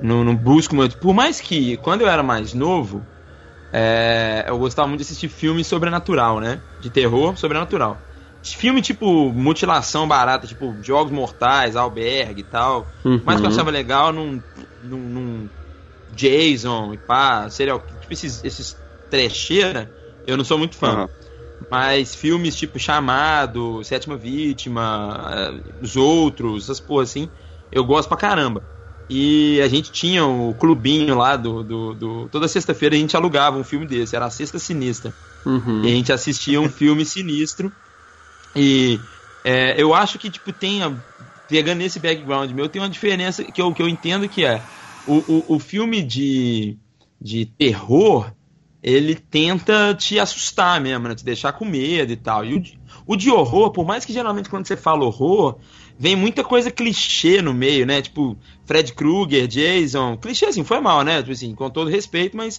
não, 0.00 0.24
não 0.24 0.34
busco 0.34 0.74
muito. 0.74 0.98
Por 0.98 1.14
mais 1.14 1.40
que, 1.40 1.76
quando 1.76 2.00
eu 2.00 2.08
era 2.08 2.20
mais 2.20 2.52
novo, 2.52 3.00
é, 3.72 4.44
eu 4.48 4.58
gostava 4.58 4.88
muito 4.88 5.00
de 5.00 5.06
assistir 5.06 5.28
filmes 5.28 5.66
sobrenatural, 5.66 6.40
né? 6.40 6.62
De 6.78 6.90
terror 6.90 7.36
sobrenatural. 7.36 8.06
Filme 8.42 8.80
tipo 8.80 9.32
mutilação 9.32 10.06
barata, 10.06 10.46
tipo 10.46 10.78
Jogos 10.80 11.12
Mortais, 11.12 11.74
Albergue 11.74 12.42
e 12.42 12.44
tal. 12.44 12.92
Uhum. 13.04 13.20
Mas 13.24 13.40
que 13.40 13.46
eu 13.46 13.50
achava 13.50 13.70
legal 13.70 14.12
num, 14.12 14.42
num, 14.80 15.08
num 15.08 15.50
Jason 16.08 16.94
e 16.94 16.98
pá, 16.98 17.50
serial, 17.50 17.84
tipo 18.00 18.12
esses, 18.12 18.44
esses 18.44 18.76
trecheira, 19.10 19.92
eu 20.24 20.36
não 20.36 20.44
sou 20.44 20.58
muito 20.58 20.76
fã. 20.76 21.02
Uhum. 21.02 21.08
Mas 21.70 22.14
filmes 22.14 22.54
tipo 22.54 22.78
Chamado, 22.78 23.82
Sétima 23.82 24.16
Vítima, 24.16 25.26
eh, 25.32 25.72
Os 25.80 25.96
Outros, 25.96 26.64
essas 26.64 26.80
porras 26.80 27.10
assim, 27.10 27.30
eu 27.72 27.84
gosto 27.84 28.08
pra 28.08 28.16
caramba. 28.16 28.62
E 29.08 29.60
a 29.62 29.68
gente 29.68 29.92
tinha 29.92 30.26
o 30.26 30.52
clubinho 30.54 31.16
lá 31.16 31.36
do. 31.36 31.62
do, 31.62 31.94
do 31.94 32.28
toda 32.28 32.48
sexta-feira 32.48 32.96
a 32.96 32.98
gente 32.98 33.16
alugava 33.16 33.56
um 33.56 33.64
filme 33.64 33.86
desse, 33.86 34.16
era 34.16 34.26
a 34.26 34.30
Sexta 34.30 34.58
Sinistra. 34.58 35.14
Uhum. 35.44 35.84
E 35.84 35.86
a 35.86 35.90
gente 35.90 36.12
assistia 36.12 36.60
um 36.60 36.68
filme 36.68 37.04
sinistro. 37.04 37.72
E 38.54 38.98
é, 39.44 39.80
eu 39.80 39.94
acho 39.94 40.18
que, 40.18 40.28
tipo, 40.28 40.52
tem. 40.52 40.80
Pegando 41.48 41.82
esse 41.82 42.00
background 42.00 42.50
meu, 42.50 42.68
tem 42.68 42.82
uma 42.82 42.88
diferença 42.88 43.44
que 43.44 43.62
eu, 43.62 43.72
que 43.72 43.80
eu 43.80 43.88
entendo 43.88 44.28
que 44.28 44.44
é. 44.44 44.60
O, 45.06 45.18
o, 45.18 45.44
o 45.54 45.58
filme 45.60 46.02
de, 46.02 46.76
de 47.20 47.46
terror, 47.46 48.32
ele 48.86 49.16
tenta 49.16 49.92
te 49.94 50.16
assustar 50.20 50.80
mesmo, 50.80 51.08
né? 51.08 51.14
Te 51.16 51.24
deixar 51.24 51.52
com 51.52 51.64
medo 51.64 52.12
e 52.12 52.16
tal. 52.16 52.44
E 52.44 52.54
o 52.54 52.60
de, 52.60 52.78
o 53.04 53.16
de 53.16 53.28
horror, 53.32 53.72
por 53.72 53.84
mais 53.84 54.04
que 54.04 54.12
geralmente 54.12 54.48
quando 54.48 54.64
você 54.64 54.76
fala 54.76 55.04
horror, 55.04 55.58
vem 55.98 56.14
muita 56.14 56.44
coisa 56.44 56.70
clichê 56.70 57.42
no 57.42 57.52
meio, 57.52 57.84
né? 57.84 58.00
Tipo, 58.00 58.38
Fred 58.64 58.92
Krueger, 58.92 59.48
Jason. 59.48 60.16
Clichê 60.16 60.46
assim, 60.46 60.62
foi 60.62 60.80
mal, 60.80 61.02
né? 61.02 61.18
Tipo 61.18 61.32
assim, 61.32 61.52
com 61.52 61.68
todo 61.68 61.90
respeito, 61.90 62.36
mas 62.36 62.58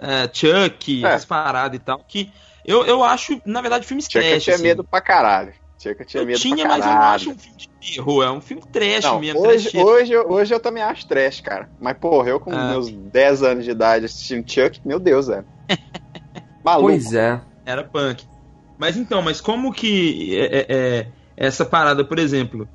uh, 0.00 0.28
Chuck, 0.32 1.04
é. 1.04 1.14
as 1.14 1.24
paradas 1.24 1.78
e 1.78 1.80
tal. 1.80 2.00
Que 2.08 2.28
eu, 2.66 2.84
eu 2.84 3.04
acho, 3.04 3.40
na 3.46 3.60
verdade, 3.60 3.86
filmes 3.86 4.06
Chuck 4.06 4.18
trash. 4.18 4.42
tinha 4.42 4.56
assim. 4.56 4.64
medo 4.64 4.82
pra 4.82 5.00
caralho. 5.00 5.54
Chuck 5.78 6.04
tinha 6.04 6.22
eu 6.22 6.26
medo 6.26 6.38
tinha, 6.40 6.66
pra 6.66 6.76
mas 6.76 6.84
eu 6.84 6.92
não 6.92 7.02
acho 7.02 7.30
um 7.30 7.38
filme 7.38 7.56
de 7.56 7.68
terror, 7.68 8.24
é 8.24 8.30
um 8.30 8.40
filme 8.40 8.62
trash 8.72 9.04
não, 9.04 9.20
mesmo. 9.20 9.40
Hoje, 9.40 9.70
hoje, 9.78 10.16
hoje 10.16 10.54
eu 10.54 10.60
também 10.60 10.82
acho 10.82 11.06
trash, 11.06 11.40
cara. 11.40 11.70
Mas, 11.80 11.96
porra, 11.96 12.30
eu 12.30 12.40
com 12.40 12.52
ah. 12.52 12.70
meus 12.70 12.90
10 12.90 13.42
anos 13.44 13.64
de 13.64 13.70
idade 13.70 14.04
assistindo 14.04 14.50
Chuck, 14.50 14.80
meu 14.84 14.98
Deus, 14.98 15.28
velho. 15.28 15.46
Maluco. 16.64 16.88
Pois 16.88 17.14
é. 17.14 17.40
Era 17.64 17.84
punk. 17.84 18.26
Mas 18.76 18.96
então, 18.96 19.22
mas 19.22 19.40
como 19.40 19.72
que 19.72 20.36
é, 20.36 20.44
é, 20.44 20.66
é, 20.68 21.06
essa 21.36 21.64
parada, 21.64 22.04
por 22.04 22.18
exemplo, 22.18 22.68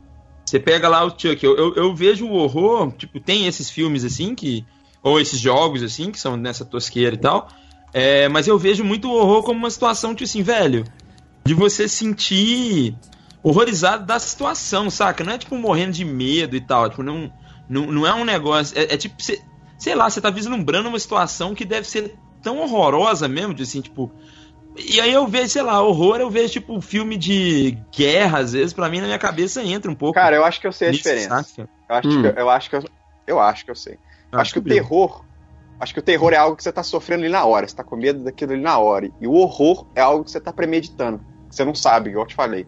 você 0.45 0.59
pega 0.59 0.87
lá 0.87 1.03
o 1.03 1.09
Chuck, 1.09 1.43
eu, 1.43 1.57
eu, 1.57 1.75
eu, 1.75 1.95
vejo 1.95 2.25
o 2.25 2.33
horror, 2.33 2.91
tipo, 2.93 3.19
tem 3.19 3.47
esses 3.47 3.69
filmes 3.69 4.03
assim 4.03 4.35
que. 4.35 4.65
Ou 5.01 5.19
esses 5.19 5.37
jogos 5.37 5.83
assim, 5.83 6.11
que 6.11 6.19
são 6.19 6.37
nessa 6.37 6.63
tosqueira 6.63 7.15
e 7.15 7.17
tal. 7.17 7.49
É, 7.93 8.29
mas 8.29 8.47
eu 8.47 8.57
vejo 8.57 8.83
muito 8.83 9.09
o 9.09 9.13
horror 9.13 9.43
como 9.43 9.59
uma 9.59 9.69
situação, 9.69 10.15
tipo 10.15 10.23
assim, 10.23 10.41
velho, 10.41 10.85
de 11.45 11.53
você 11.53 11.87
sentir 11.87 12.95
horrorizado 13.43 14.05
da 14.05 14.17
situação, 14.17 14.89
saca? 14.89 15.23
Não 15.23 15.33
é 15.33 15.37
tipo 15.37 15.55
morrendo 15.57 15.91
de 15.91 16.05
medo 16.05 16.55
e 16.55 16.61
tal. 16.61 16.89
Tipo, 16.89 17.03
não, 17.03 17.31
não, 17.67 17.91
não 17.91 18.07
é 18.07 18.13
um 18.13 18.23
negócio. 18.23 18.77
É, 18.77 18.93
é 18.93 18.97
tipo, 18.97 19.21
cê, 19.21 19.41
sei 19.77 19.93
lá, 19.93 20.09
você 20.09 20.21
tá 20.21 20.29
vislumbrando 20.29 20.87
uma 20.87 20.99
situação 20.99 21.53
que 21.53 21.65
deve 21.65 21.87
ser 21.87 22.15
tão 22.41 22.59
horrorosa 22.59 23.27
mesmo, 23.27 23.53
de 23.53 23.63
assim, 23.63 23.81
tipo. 23.81 24.11
E 24.75 24.99
aí 24.99 25.13
eu 25.13 25.27
vejo, 25.27 25.49
sei 25.49 25.61
lá, 25.61 25.83
horror, 25.83 26.17
eu 26.17 26.31
vejo, 26.31 26.53
tipo, 26.53 26.81
filme 26.81 27.15
de 27.15 27.77
guerra, 27.95 28.39
às 28.39 28.53
vezes, 28.53 28.73
pra 28.73 28.89
mim 28.89 29.01
na 29.01 29.05
minha 29.05 29.19
cabeça 29.19 29.61
entra 29.63 29.91
um 29.91 29.95
pouco. 29.95 30.15
Cara, 30.15 30.35
eu 30.35 30.43
acho 30.43 30.59
que 30.59 30.65
eu 30.65 30.71
sei 30.71 30.87
a 30.87 30.91
diferença. 30.91 31.69
Eu 31.87 31.95
acho, 31.95 32.07
hum. 32.07 32.21
que, 32.21 32.39
eu 32.39 32.49
acho 32.49 32.69
que 32.69 32.75
eu, 32.77 32.83
eu 33.27 33.39
acho 33.39 33.65
que 33.65 33.71
eu 33.71 33.75
sei. 33.75 33.99
Eu 34.31 34.39
acho 34.39 34.53
que 34.53 34.59
o 34.59 34.63
terror. 34.63 35.23
Acho 35.79 35.93
que 35.93 35.99
o 35.99 36.03
terror 36.03 36.31
é 36.31 36.37
algo 36.37 36.55
que 36.55 36.63
você 36.63 36.71
tá 36.71 36.81
sofrendo 36.81 37.23
ali 37.23 37.31
na 37.31 37.43
hora, 37.43 37.67
você 37.67 37.75
tá 37.75 37.83
com 37.83 37.97
medo 37.97 38.23
daquilo 38.23 38.53
ali 38.53 38.61
na 38.61 38.77
hora. 38.77 39.11
E 39.19 39.27
o 39.27 39.33
horror 39.33 39.85
é 39.93 40.01
algo 40.01 40.23
que 40.23 40.31
você 40.31 40.39
tá 40.39 40.53
premeditando. 40.53 41.19
Você 41.53 41.63
não 41.63 41.75
sabe, 41.75 42.09
igual 42.09 42.23
eu 42.23 42.27
te 42.27 42.35
falei. 42.35 42.65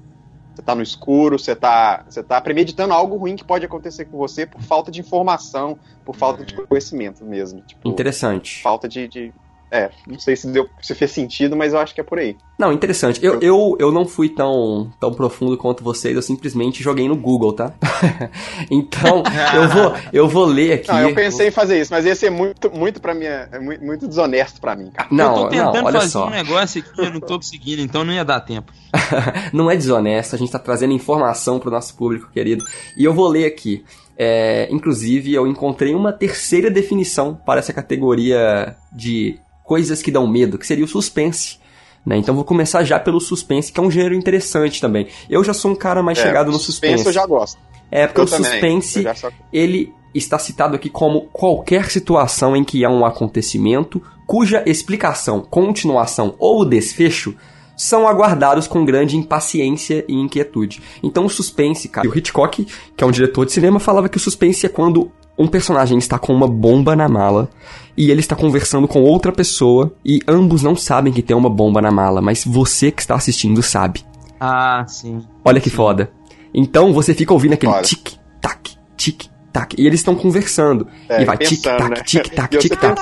Você 0.54 0.62
tá 0.62 0.76
no 0.76 0.82
escuro, 0.82 1.40
você 1.40 1.56
tá, 1.56 2.06
você 2.08 2.24
tá 2.24 2.40
premeditando 2.40 2.94
algo 2.94 3.18
ruim 3.18 3.36
que 3.36 3.44
pode 3.44 3.66
acontecer 3.66 4.06
com 4.06 4.18
você 4.18 4.46
por 4.46 4.62
falta 4.62 4.92
de 4.92 5.02
informação, 5.02 5.78
por 6.06 6.16
falta 6.16 6.46
de 6.46 6.54
conhecimento 6.54 7.26
mesmo. 7.26 7.62
Tipo, 7.62 7.90
Interessante. 7.90 8.62
Falta 8.62 8.88
de, 8.88 9.08
de, 9.08 9.34
é, 9.72 9.90
não 10.08 10.20
sei 10.20 10.36
se, 10.36 10.48
deu, 10.48 10.70
se 10.82 10.94
fez 10.94 11.12
sentido, 11.12 11.56
mas 11.56 11.74
eu 11.74 11.80
acho 11.80 11.94
que 11.94 12.00
é 12.00 12.04
por 12.04 12.20
aí. 12.20 12.38
Não, 12.58 12.72
interessante. 12.72 13.20
Eu, 13.24 13.42
eu, 13.42 13.76
eu 13.80 13.92
não 13.92 14.06
fui 14.06 14.30
tão, 14.30 14.92
tão 15.00 15.14
profundo 15.14 15.58
quanto 15.58 15.84
vocês, 15.84 16.16
eu 16.16 16.22
simplesmente 16.22 16.82
joguei 16.82 17.08
no 17.08 17.16
Google, 17.16 17.52
tá? 17.52 17.74
então, 18.72 19.24
eu 19.54 19.70
vou, 19.70 19.94
eu 20.14 20.28
vou 20.28 20.46
ler 20.46 20.74
aqui. 20.74 20.88
Não, 20.88 21.10
eu 21.10 21.16
pensei 21.16 21.48
em 21.48 21.52
fazer 21.52 21.82
isso, 21.82 21.92
mas 21.92 22.06
ia 22.06 22.16
ser 22.16 22.30
muito, 22.30 22.72
muito 22.72 23.02
pra 23.02 23.14
mim, 23.14 23.26
é 23.26 23.60
muito, 23.60 23.84
muito 23.84 24.08
desonesto 24.08 24.62
pra 24.62 24.76
mim, 24.76 24.92
cara. 24.92 25.10
Não, 25.12 25.26
eu 25.26 25.34
tô 25.34 25.50
tentando 25.50 25.74
não, 25.74 25.84
olha 25.84 26.00
fazer 26.00 26.12
só. 26.12 26.28
um 26.28 26.32
negócio 26.32 26.82
aqui, 26.82 27.02
eu 27.02 27.12
não 27.12 27.20
tô 27.20 27.36
conseguindo, 27.36 27.82
então 27.82 28.04
não 28.04 28.14
ia 28.14 28.24
dar 28.24 28.40
tempo. 28.42 28.72
não 29.52 29.70
é 29.70 29.76
desonesto, 29.76 30.36
a 30.36 30.40
gente 30.40 30.52
tá 30.52 30.60
trazendo 30.60 30.94
informação 30.94 31.60
pro 31.60 31.72
nosso 31.72 31.96
público, 31.96 32.30
querido. 32.32 32.64
E 32.96 33.04
eu 33.04 33.14
vou 33.14 33.28
ler 33.28 33.46
aqui. 33.46 33.84
É, 34.18 34.70
inclusive, 34.72 35.34
eu 35.34 35.46
encontrei 35.46 35.94
uma 35.94 36.14
terceira 36.14 36.72
definição 36.72 37.36
para 37.36 37.60
essa 37.60 37.74
categoria 37.74 38.76
de 38.94 39.38
coisas 39.66 40.02
que 40.02 40.12
dão 40.12 40.28
medo, 40.28 40.58
que 40.58 40.66
seria 40.68 40.86
o 40.86 40.88
suspense. 40.88 41.58
Né? 42.06 42.18
Então 42.18 42.36
vou 42.36 42.44
começar 42.46 42.84
já 42.84 43.00
pelo 43.00 43.20
suspense, 43.20 43.72
que 43.72 43.80
é 43.80 43.84
um 43.84 43.90
gênero 43.90 44.14
interessante 44.14 44.80
também. 44.80 45.08
Eu 45.30 45.44
já 45.44 45.54
sou 45.54 45.72
um 45.72 45.76
cara 45.76 46.04
mais 46.04 46.20
é, 46.20 46.22
chegado 46.22 46.52
no 46.52 46.60
suspense. 46.60 46.98
Suspense 47.04 47.08
eu 47.18 47.22
já 47.22 47.26
gosto. 47.28 47.58
É, 47.92 48.06
porque 48.08 48.22
Eu 48.22 48.26
o 48.26 48.28
também, 48.28 48.52
suspense, 48.52 49.04
só- 49.16 49.32
ele 49.52 49.92
está 50.14 50.38
citado 50.40 50.76
aqui 50.76 50.90
como 50.90 51.22
qualquer 51.32 51.90
situação 51.90 52.56
em 52.56 52.64
que 52.64 52.86
há 52.86 52.90
um 52.90 53.06
acontecimento 53.06 54.02
cuja 54.26 54.64
explicação, 54.66 55.42
continuação 55.42 56.36
ou 56.40 56.64
desfecho 56.66 57.36
são 57.78 58.08
aguardados 58.08 58.68
com 58.68 58.86
grande 58.86 59.18
impaciência 59.18 60.06
e 60.08 60.14
inquietude. 60.14 60.82
Então 61.04 61.26
o 61.26 61.30
suspense, 61.30 61.90
cara, 61.90 62.08
e 62.08 62.10
o 62.10 62.18
Hitchcock, 62.18 62.66
que 62.96 63.04
é 63.04 63.06
um 63.08 63.12
diretor 63.12 63.46
de 63.46 63.52
cinema, 63.52 63.80
falava 63.80 64.08
que 64.08 64.18
o 64.18 64.20
suspense 64.20 64.66
é 64.66 64.70
quando 64.70 65.12
um 65.38 65.48
personagem 65.48 65.98
está 65.98 66.18
com 66.18 66.34
uma 66.34 66.48
bomba 66.48 66.96
na 66.96 67.10
mala 67.10 67.50
e 67.98 68.10
ele 68.10 68.20
está 68.20 68.36
conversando 68.36 68.88
com 68.88 69.04
outra 69.04 69.32
pessoa 69.32 69.94
e 70.04 70.20
ambos 70.28 70.64
não 70.64 70.76
sabem 70.76 71.12
que 71.12 71.22
tem 71.22 71.36
uma 71.36 71.50
bomba 71.50 71.82
na 71.82 71.92
mala, 71.92 72.22
mas 72.22 72.44
você 72.46 72.92
que 72.92 73.02
está 73.02 73.16
assistindo 73.16 73.62
sabe. 73.62 74.04
Ah, 74.40 74.86
sim. 74.88 75.24
Olha 75.44 75.62
que 75.62 75.70
foda. 75.70 76.12
Então 76.54 76.94
você 76.94 77.14
fica 77.14 77.34
ouvindo 77.34 77.54
aquele 77.54 77.72
Foda. 77.74 77.84
tic-tac, 77.84 78.78
tic-tac. 79.56 79.76
E 79.78 79.88
eles 79.88 80.02
estão 80.02 80.16
conversando. 80.16 80.88
É, 81.08 81.22
e 81.22 81.26
vai 81.26 81.38
tic-tac, 81.38 81.90
né? 81.90 81.96
tic-tac, 82.04 82.58
tic-tac. 82.60 83.02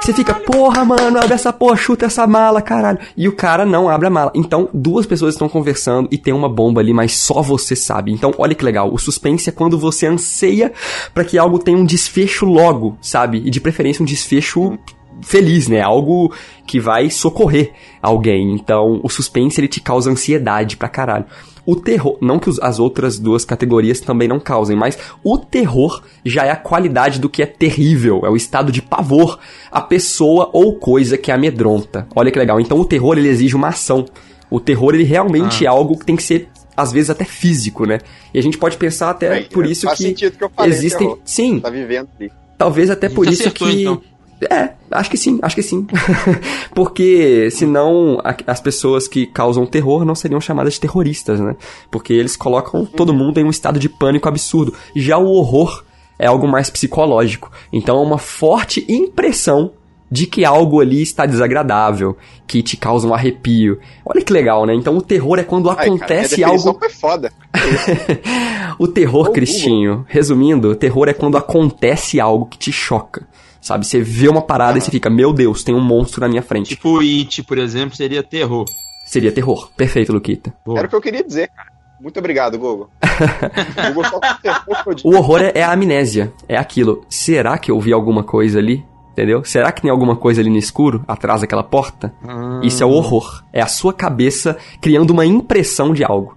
Você 0.00 0.12
fica, 0.12 0.34
porra, 0.34 0.84
mano, 0.84 1.18
abre 1.18 1.34
essa 1.34 1.52
porra, 1.52 1.76
chuta 1.76 2.06
essa 2.06 2.26
mala, 2.26 2.60
caralho. 2.60 2.98
E 3.16 3.28
o 3.28 3.32
cara 3.34 3.64
não 3.64 3.88
abre 3.88 4.06
a 4.06 4.10
mala. 4.10 4.30
Então, 4.34 4.68
duas 4.72 5.06
pessoas 5.06 5.34
estão 5.34 5.48
conversando 5.48 6.08
e 6.10 6.18
tem 6.18 6.34
uma 6.34 6.48
bomba 6.48 6.80
ali, 6.80 6.92
mas 6.92 7.16
só 7.16 7.40
você 7.40 7.74
sabe. 7.74 8.12
Então, 8.12 8.32
olha 8.36 8.54
que 8.54 8.64
legal. 8.64 8.92
O 8.92 8.98
suspense 8.98 9.48
é 9.48 9.52
quando 9.52 9.78
você 9.78 10.06
anseia 10.06 10.72
pra 11.14 11.24
que 11.24 11.38
algo 11.38 11.58
tenha 11.58 11.78
um 11.78 11.84
desfecho 11.84 12.44
logo, 12.44 12.96
sabe? 13.00 13.42
E 13.44 13.50
de 13.50 13.60
preferência 13.60 14.02
um 14.02 14.06
desfecho 14.06 14.78
feliz, 15.22 15.68
né? 15.68 15.80
Algo 15.80 16.32
que 16.66 16.80
vai 16.80 17.08
socorrer 17.10 17.72
alguém. 18.02 18.54
Então, 18.54 19.00
o 19.02 19.08
suspense 19.08 19.60
ele 19.60 19.68
te 19.68 19.80
causa 19.80 20.10
ansiedade 20.10 20.76
pra 20.76 20.88
caralho. 20.88 21.26
O 21.64 21.76
terror, 21.76 22.18
não 22.20 22.38
que 22.40 22.50
as 22.60 22.78
outras 22.80 23.18
duas 23.18 23.44
categorias 23.44 24.00
também 24.00 24.26
não 24.26 24.40
causem, 24.40 24.76
mas 24.76 24.98
o 25.22 25.38
terror 25.38 26.02
já 26.24 26.44
é 26.44 26.50
a 26.50 26.56
qualidade 26.56 27.20
do 27.20 27.28
que 27.28 27.42
é 27.42 27.46
terrível, 27.46 28.22
é 28.24 28.30
o 28.30 28.36
estado 28.36 28.72
de 28.72 28.82
pavor, 28.82 29.38
a 29.70 29.80
pessoa 29.80 30.50
ou 30.52 30.74
coisa 30.74 31.16
que 31.16 31.30
amedronta. 31.30 32.06
Olha 32.16 32.32
que 32.32 32.38
legal. 32.38 32.60
Então 32.60 32.78
o 32.80 32.84
terror 32.84 33.16
ele 33.16 33.28
exige 33.28 33.54
uma 33.54 33.68
ação. 33.68 34.04
O 34.50 34.58
terror 34.58 34.94
ele 34.94 35.04
realmente 35.04 35.64
é 35.64 35.68
algo 35.68 35.96
que 35.96 36.04
tem 36.04 36.16
que 36.16 36.22
ser 36.22 36.48
às 36.76 36.90
vezes 36.90 37.10
até 37.10 37.24
físico, 37.24 37.86
né? 37.86 37.98
E 38.34 38.38
a 38.38 38.42
gente 38.42 38.58
pode 38.58 38.76
pensar 38.76 39.10
até 39.10 39.30
Bem, 39.30 39.44
por 39.44 39.64
isso 39.64 39.86
faz 39.86 39.98
que 39.98 40.04
sentido 40.04 40.36
que 40.36 40.44
eu 40.44 40.50
falei, 40.50 40.72
existem, 40.72 41.06
terror. 41.06 41.20
sim, 41.24 41.60
Tá 41.60 41.70
vivendo 41.70 42.08
ali. 42.18 42.32
Talvez 42.58 42.90
até 42.90 43.08
por 43.08 43.26
isso 43.26 43.42
acertou, 43.42 43.68
que. 43.68 43.80
então. 43.80 44.02
É, 44.50 44.70
acho 44.90 45.10
que 45.10 45.16
sim, 45.16 45.38
acho 45.42 45.54
que 45.54 45.62
sim. 45.62 45.86
Porque 46.74 47.48
senão 47.50 48.20
a- 48.24 48.36
as 48.46 48.60
pessoas 48.60 49.06
que 49.08 49.26
causam 49.26 49.66
terror 49.66 50.04
não 50.04 50.14
seriam 50.14 50.40
chamadas 50.40 50.74
de 50.74 50.80
terroristas, 50.80 51.40
né? 51.40 51.56
Porque 51.90 52.12
eles 52.12 52.36
colocam 52.36 52.84
todo 52.84 53.14
mundo 53.14 53.38
em 53.38 53.44
um 53.44 53.50
estado 53.50 53.78
de 53.78 53.88
pânico 53.88 54.28
absurdo. 54.28 54.74
Já 54.94 55.18
o 55.18 55.26
horror 55.32 55.84
é 56.18 56.26
algo 56.26 56.46
mais 56.48 56.70
psicológico. 56.70 57.50
Então 57.72 57.98
é 57.98 58.02
uma 58.02 58.18
forte 58.18 58.84
impressão 58.88 59.72
de 60.10 60.26
que 60.26 60.44
algo 60.44 60.80
ali 60.80 61.00
está 61.00 61.24
desagradável, 61.24 62.18
que 62.46 62.62
te 62.62 62.76
causa 62.76 63.06
um 63.08 63.14
arrepio. 63.14 63.78
Olha 64.04 64.20
que 64.22 64.30
legal, 64.32 64.66
né? 64.66 64.74
Então 64.74 64.94
o 64.96 65.00
terror 65.00 65.38
é 65.38 65.42
quando 65.42 65.70
Ai, 65.70 65.76
cara, 65.76 65.88
acontece 65.88 66.36
definição 66.36 66.68
algo 66.68 66.78
foi 66.80 66.90
foda. 66.90 67.32
o 68.78 68.86
terror, 68.86 69.28
Ou 69.28 69.32
Cristinho, 69.32 70.04
resumindo, 70.08 70.68
o 70.70 70.74
terror 70.76 71.08
é 71.08 71.14
quando 71.14 71.38
acontece 71.38 72.20
algo 72.20 72.44
que 72.46 72.58
te 72.58 72.70
choca. 72.70 73.26
Sabe, 73.62 73.86
você 73.86 74.00
vê 74.00 74.28
uma 74.28 74.42
parada 74.42 74.76
e 74.76 74.80
você 74.80 74.90
fica, 74.90 75.08
meu 75.08 75.32
Deus, 75.32 75.62
tem 75.62 75.72
um 75.72 75.80
monstro 75.80 76.20
na 76.20 76.28
minha 76.28 76.42
frente. 76.42 76.70
Tipo, 76.70 76.98
It, 76.98 77.44
por 77.44 77.58
exemplo, 77.58 77.96
seria 77.96 78.20
terror. 78.20 78.64
Seria 79.06 79.30
terror. 79.30 79.70
Perfeito, 79.76 80.12
Luquita. 80.12 80.52
Boa. 80.66 80.80
Era 80.80 80.88
o 80.88 80.90
que 80.90 80.96
eu 80.96 81.00
queria 81.00 81.22
dizer, 81.22 81.48
cara. 81.48 81.70
Muito 82.00 82.18
obrigado, 82.18 82.58
Google. 82.58 82.90
Google. 83.94 85.00
O 85.04 85.16
horror 85.16 85.40
é, 85.42 85.52
é 85.54 85.62
a 85.62 85.70
amnésia. 85.70 86.32
É 86.48 86.56
aquilo. 86.56 87.06
Será 87.08 87.56
que 87.56 87.70
eu 87.70 87.78
vi 87.80 87.92
alguma 87.92 88.24
coisa 88.24 88.58
ali? 88.58 88.84
Entendeu? 89.12 89.44
Será 89.44 89.70
que 89.70 89.82
tem 89.82 89.90
alguma 89.90 90.16
coisa 90.16 90.40
ali 90.40 90.50
no 90.50 90.56
escuro, 90.56 91.04
atrás 91.06 91.42
daquela 91.42 91.62
porta? 91.62 92.12
Isso 92.64 92.82
é 92.82 92.86
o 92.86 92.90
horror. 92.90 93.44
É 93.52 93.62
a 93.62 93.68
sua 93.68 93.92
cabeça 93.92 94.56
criando 94.80 95.10
uma 95.10 95.24
impressão 95.24 95.92
de 95.92 96.02
algo. 96.02 96.36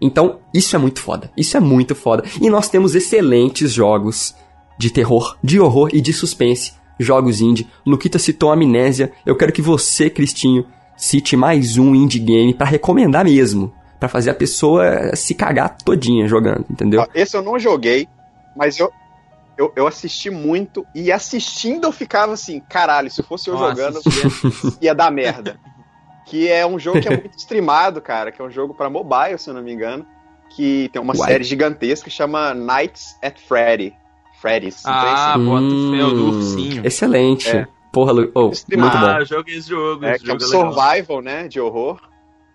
Então, 0.00 0.40
isso 0.52 0.74
é 0.74 0.78
muito 0.78 1.00
foda. 1.00 1.30
Isso 1.36 1.56
é 1.56 1.60
muito 1.60 1.94
foda. 1.94 2.24
E 2.40 2.50
nós 2.50 2.68
temos 2.68 2.96
excelentes 2.96 3.72
jogos 3.72 4.34
de 4.78 4.90
terror, 4.90 5.36
de 5.42 5.60
horror 5.60 5.90
e 5.92 6.00
de 6.00 6.12
suspense. 6.12 6.72
Jogos 6.98 7.40
indie. 7.40 7.68
Luquita 7.84 8.18
citou 8.18 8.52
Amnésia. 8.52 9.12
Eu 9.26 9.36
quero 9.36 9.52
que 9.52 9.62
você, 9.62 10.08
Cristinho, 10.08 10.66
cite 10.96 11.36
mais 11.36 11.76
um 11.76 11.94
indie 11.94 12.20
game 12.20 12.54
pra 12.54 12.66
recomendar 12.66 13.24
mesmo. 13.24 13.72
Pra 13.98 14.08
fazer 14.08 14.30
a 14.30 14.34
pessoa 14.34 15.14
se 15.16 15.34
cagar 15.34 15.76
todinha 15.78 16.28
jogando, 16.28 16.64
entendeu? 16.70 17.06
Esse 17.14 17.36
eu 17.36 17.42
não 17.42 17.58
joguei, 17.58 18.06
mas 18.54 18.78
eu, 18.78 18.92
eu, 19.56 19.72
eu 19.74 19.86
assisti 19.86 20.30
muito 20.30 20.86
e 20.94 21.10
assistindo 21.10 21.84
eu 21.86 21.92
ficava 21.92 22.32
assim, 22.32 22.60
caralho, 22.60 23.10
se 23.10 23.22
fosse 23.22 23.48
eu 23.48 23.54
Nossa, 23.54 23.70
jogando, 23.70 23.98
assistia. 23.98 24.72
ia 24.80 24.94
dar 24.94 25.10
merda. 25.10 25.58
Que 26.26 26.48
é 26.48 26.66
um 26.66 26.78
jogo 26.78 27.00
que 27.00 27.08
é 27.08 27.16
muito 27.16 27.38
streamado, 27.38 28.00
cara, 28.00 28.30
que 28.30 28.40
é 28.40 28.44
um 28.44 28.50
jogo 28.50 28.74
pra 28.74 28.90
mobile, 28.90 29.38
se 29.38 29.48
eu 29.48 29.54
não 29.54 29.62
me 29.62 29.72
engano, 29.72 30.06
que 30.54 30.88
tem 30.92 31.00
uma 31.00 31.16
Uai. 31.16 31.30
série 31.30 31.44
gigantesca 31.44 32.08
que 32.08 32.14
chama 32.14 32.54
Nights 32.54 33.16
at 33.22 33.38
Freddy. 33.40 33.94
Freddy's. 34.44 34.82
Ah, 34.84 35.34
esse- 35.36 35.44
bota 35.46 35.64
o 35.64 35.90
fel 35.90 36.10
do 36.10 36.26
ursinho. 36.36 36.86
Excelente. 36.86 37.48
É. 37.48 37.66
Porra, 37.90 38.12
Lu... 38.12 38.30
oh, 38.34 38.48
muito 38.48 38.76
bom. 38.76 38.84
Ah, 39.06 39.16
eu 39.20 39.24
joguei 39.26 39.56
esse 39.56 39.70
jogo. 39.70 40.04
é, 40.04 40.16
esse 40.16 40.24
que 40.24 40.30
é 40.30 40.34
um 40.34 40.38
jogo 40.40 40.52
é 40.52 40.56
legal. 40.58 40.72
survival, 40.74 41.22
né, 41.22 41.48
de 41.48 41.58
horror. 41.60 41.98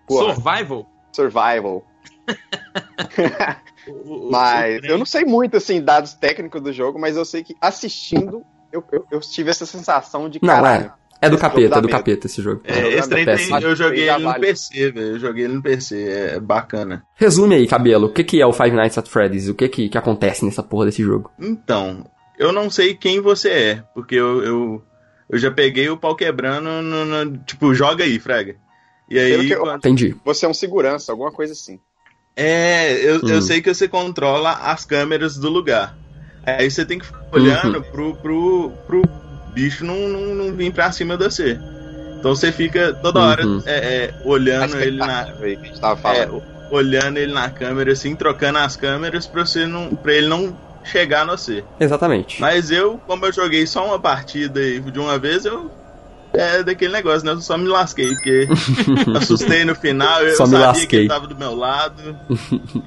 Porra, 0.07 0.35
Survival? 0.35 0.85
survival. 1.11 1.83
Mas 4.29 4.83
eu 4.83 4.99
não 4.99 5.05
sei 5.05 5.25
muito, 5.25 5.57
assim, 5.57 5.81
dados 5.81 6.13
técnicos 6.13 6.61
do 6.61 6.71
jogo, 6.71 6.99
mas 6.99 7.17
eu 7.17 7.25
sei 7.25 7.43
que 7.43 7.55
assistindo, 7.59 8.43
eu, 8.71 8.83
eu, 8.91 9.03
eu 9.09 9.19
tive 9.19 9.49
essa 9.49 9.65
sensação 9.65 10.29
de 10.29 10.37
Não, 10.41 10.53
caralho. 10.53 10.85
É 10.85 10.91
do 11.27 11.35
Esse 11.35 11.41
jogo 11.41 11.41
capeta, 11.41 11.75
é 11.77 11.81
do 11.81 11.87
medo. 11.87 11.89
capeta 11.97 12.27
esse 12.27 12.41
jogo. 12.41 12.61
É, 12.63 12.87
esse 12.93 13.09
trem 13.09 13.25
tem- 13.25 13.61
eu 13.63 13.75
joguei 13.75 14.09
ele 14.09 14.23
no. 14.23 14.33
PC, 14.39 14.91
velho. 14.91 15.07
Eu 15.07 15.19
joguei 15.19 15.43
ele 15.45 15.53
no 15.55 15.61
PC, 15.61 16.01
é 16.35 16.39
bacana. 16.39 17.03
Resume 17.15 17.55
aí, 17.55 17.67
cabelo. 17.67 18.07
O 18.07 18.13
que, 18.13 18.23
que 18.23 18.41
é 18.41 18.45
o 18.45 18.53
Five 18.53 18.71
Nights 18.75 18.97
at 18.97 19.07
Freddy's? 19.07 19.49
O 19.49 19.53
que, 19.53 19.67
que, 19.67 19.89
que 19.89 19.97
acontece 19.97 20.45
nessa 20.45 20.63
porra 20.63 20.85
desse 20.85 21.03
jogo? 21.03 21.29
Então, 21.37 22.05
eu 22.37 22.53
não 22.53 22.69
sei 22.69 22.93
quem 22.95 23.19
você 23.19 23.49
é, 23.49 23.83
porque 23.93 24.15
eu, 24.15 24.41
eu, 24.43 24.83
eu 25.29 25.37
já 25.37 25.51
peguei 25.51 25.89
o 25.89 25.97
pau 25.97 26.15
quebrando 26.15 26.69
no, 26.81 27.03
no- 27.25 27.37
tipo, 27.39 27.73
joga 27.73 28.05
aí, 28.05 28.17
frega. 28.19 28.55
E 29.09 29.19
aí, 29.19 29.47
que 29.47 29.55
quando- 29.57 29.77
Entendi. 29.79 30.15
Você 30.23 30.45
é 30.45 30.49
um 30.49 30.53
segurança, 30.53 31.11
alguma 31.11 31.31
coisa 31.33 31.51
assim. 31.51 31.79
é, 32.35 32.93
eu, 33.03 33.17
Hum. 33.17 33.29
eu 33.29 33.41
sei 33.41 33.61
que 33.61 33.73
você 33.73 33.87
controla 33.87 34.51
as 34.53 34.85
câmeras 34.85 35.35
do 35.35 35.49
lugar. 35.49 35.97
Aí 36.45 36.71
você 36.71 36.85
tem 36.85 36.97
que 36.99 37.05
ficar 37.05 37.25
olhando 37.33 37.77
Uhum. 37.79 37.83
pro, 37.91 38.15
pro, 38.15 38.71
pro 38.87 39.01
bicho 39.53 39.85
não, 39.85 40.07
não, 40.07 40.35
não 40.35 40.53
vir 40.53 40.71
pra 40.71 40.91
cima 40.91 41.17
de 41.17 41.25
você. 41.25 41.59
Então 42.19 42.35
você 42.35 42.51
fica 42.51 42.93
toda 43.01 43.21
hora 43.21 43.45
Uhum. 43.45 43.61
é, 43.65 44.03
é, 44.05 44.13
olhando 44.25 44.77
ele 44.77 44.97
na, 44.97 45.21
expectativa 45.21 45.45
aí 45.45 45.57
que 45.57 45.63
a 45.63 45.67
gente 45.69 45.79
tava 45.81 46.17
É, 46.17 46.29
olhando 46.69 47.17
ele 47.17 47.33
na 47.33 47.49
câmera, 47.49 47.91
assim, 47.91 48.15
trocando 48.15 48.59
as 48.59 48.75
câmeras 48.75 49.25
pra, 49.25 49.45
você 49.45 49.65
não, 49.65 49.89
pra 49.95 50.13
ele 50.13 50.27
não 50.27 50.55
chegar 50.83 51.25
no 51.25 51.37
você. 51.37 51.63
Exatamente. 51.79 52.41
Mas 52.41 52.71
eu, 52.71 52.99
como 53.07 53.25
eu 53.25 53.33
joguei 53.33 53.65
só 53.65 53.85
uma 53.85 53.99
partida 53.99 54.61
e 54.61 54.79
de 54.79 54.99
uma 54.99 55.17
vez, 55.17 55.45
eu. 55.45 55.71
É 56.33 56.61
daquele 56.63 56.93
negócio, 56.93 57.25
né? 57.25 57.31
Eu 57.31 57.41
só 57.41 57.57
me 57.57 57.67
lasquei, 57.67 58.07
porque 58.07 58.47
assustei 59.17 59.65
no 59.65 59.73
final, 59.75 60.21
eu 60.23 60.35
Só 60.35 60.43
me 60.45 60.51
sabia 60.51 60.67
que 60.73 60.79
lasquei. 60.79 60.99
ele 60.99 61.07
tava 61.07 61.27
do 61.27 61.35
meu 61.35 61.55
lado. 61.55 62.15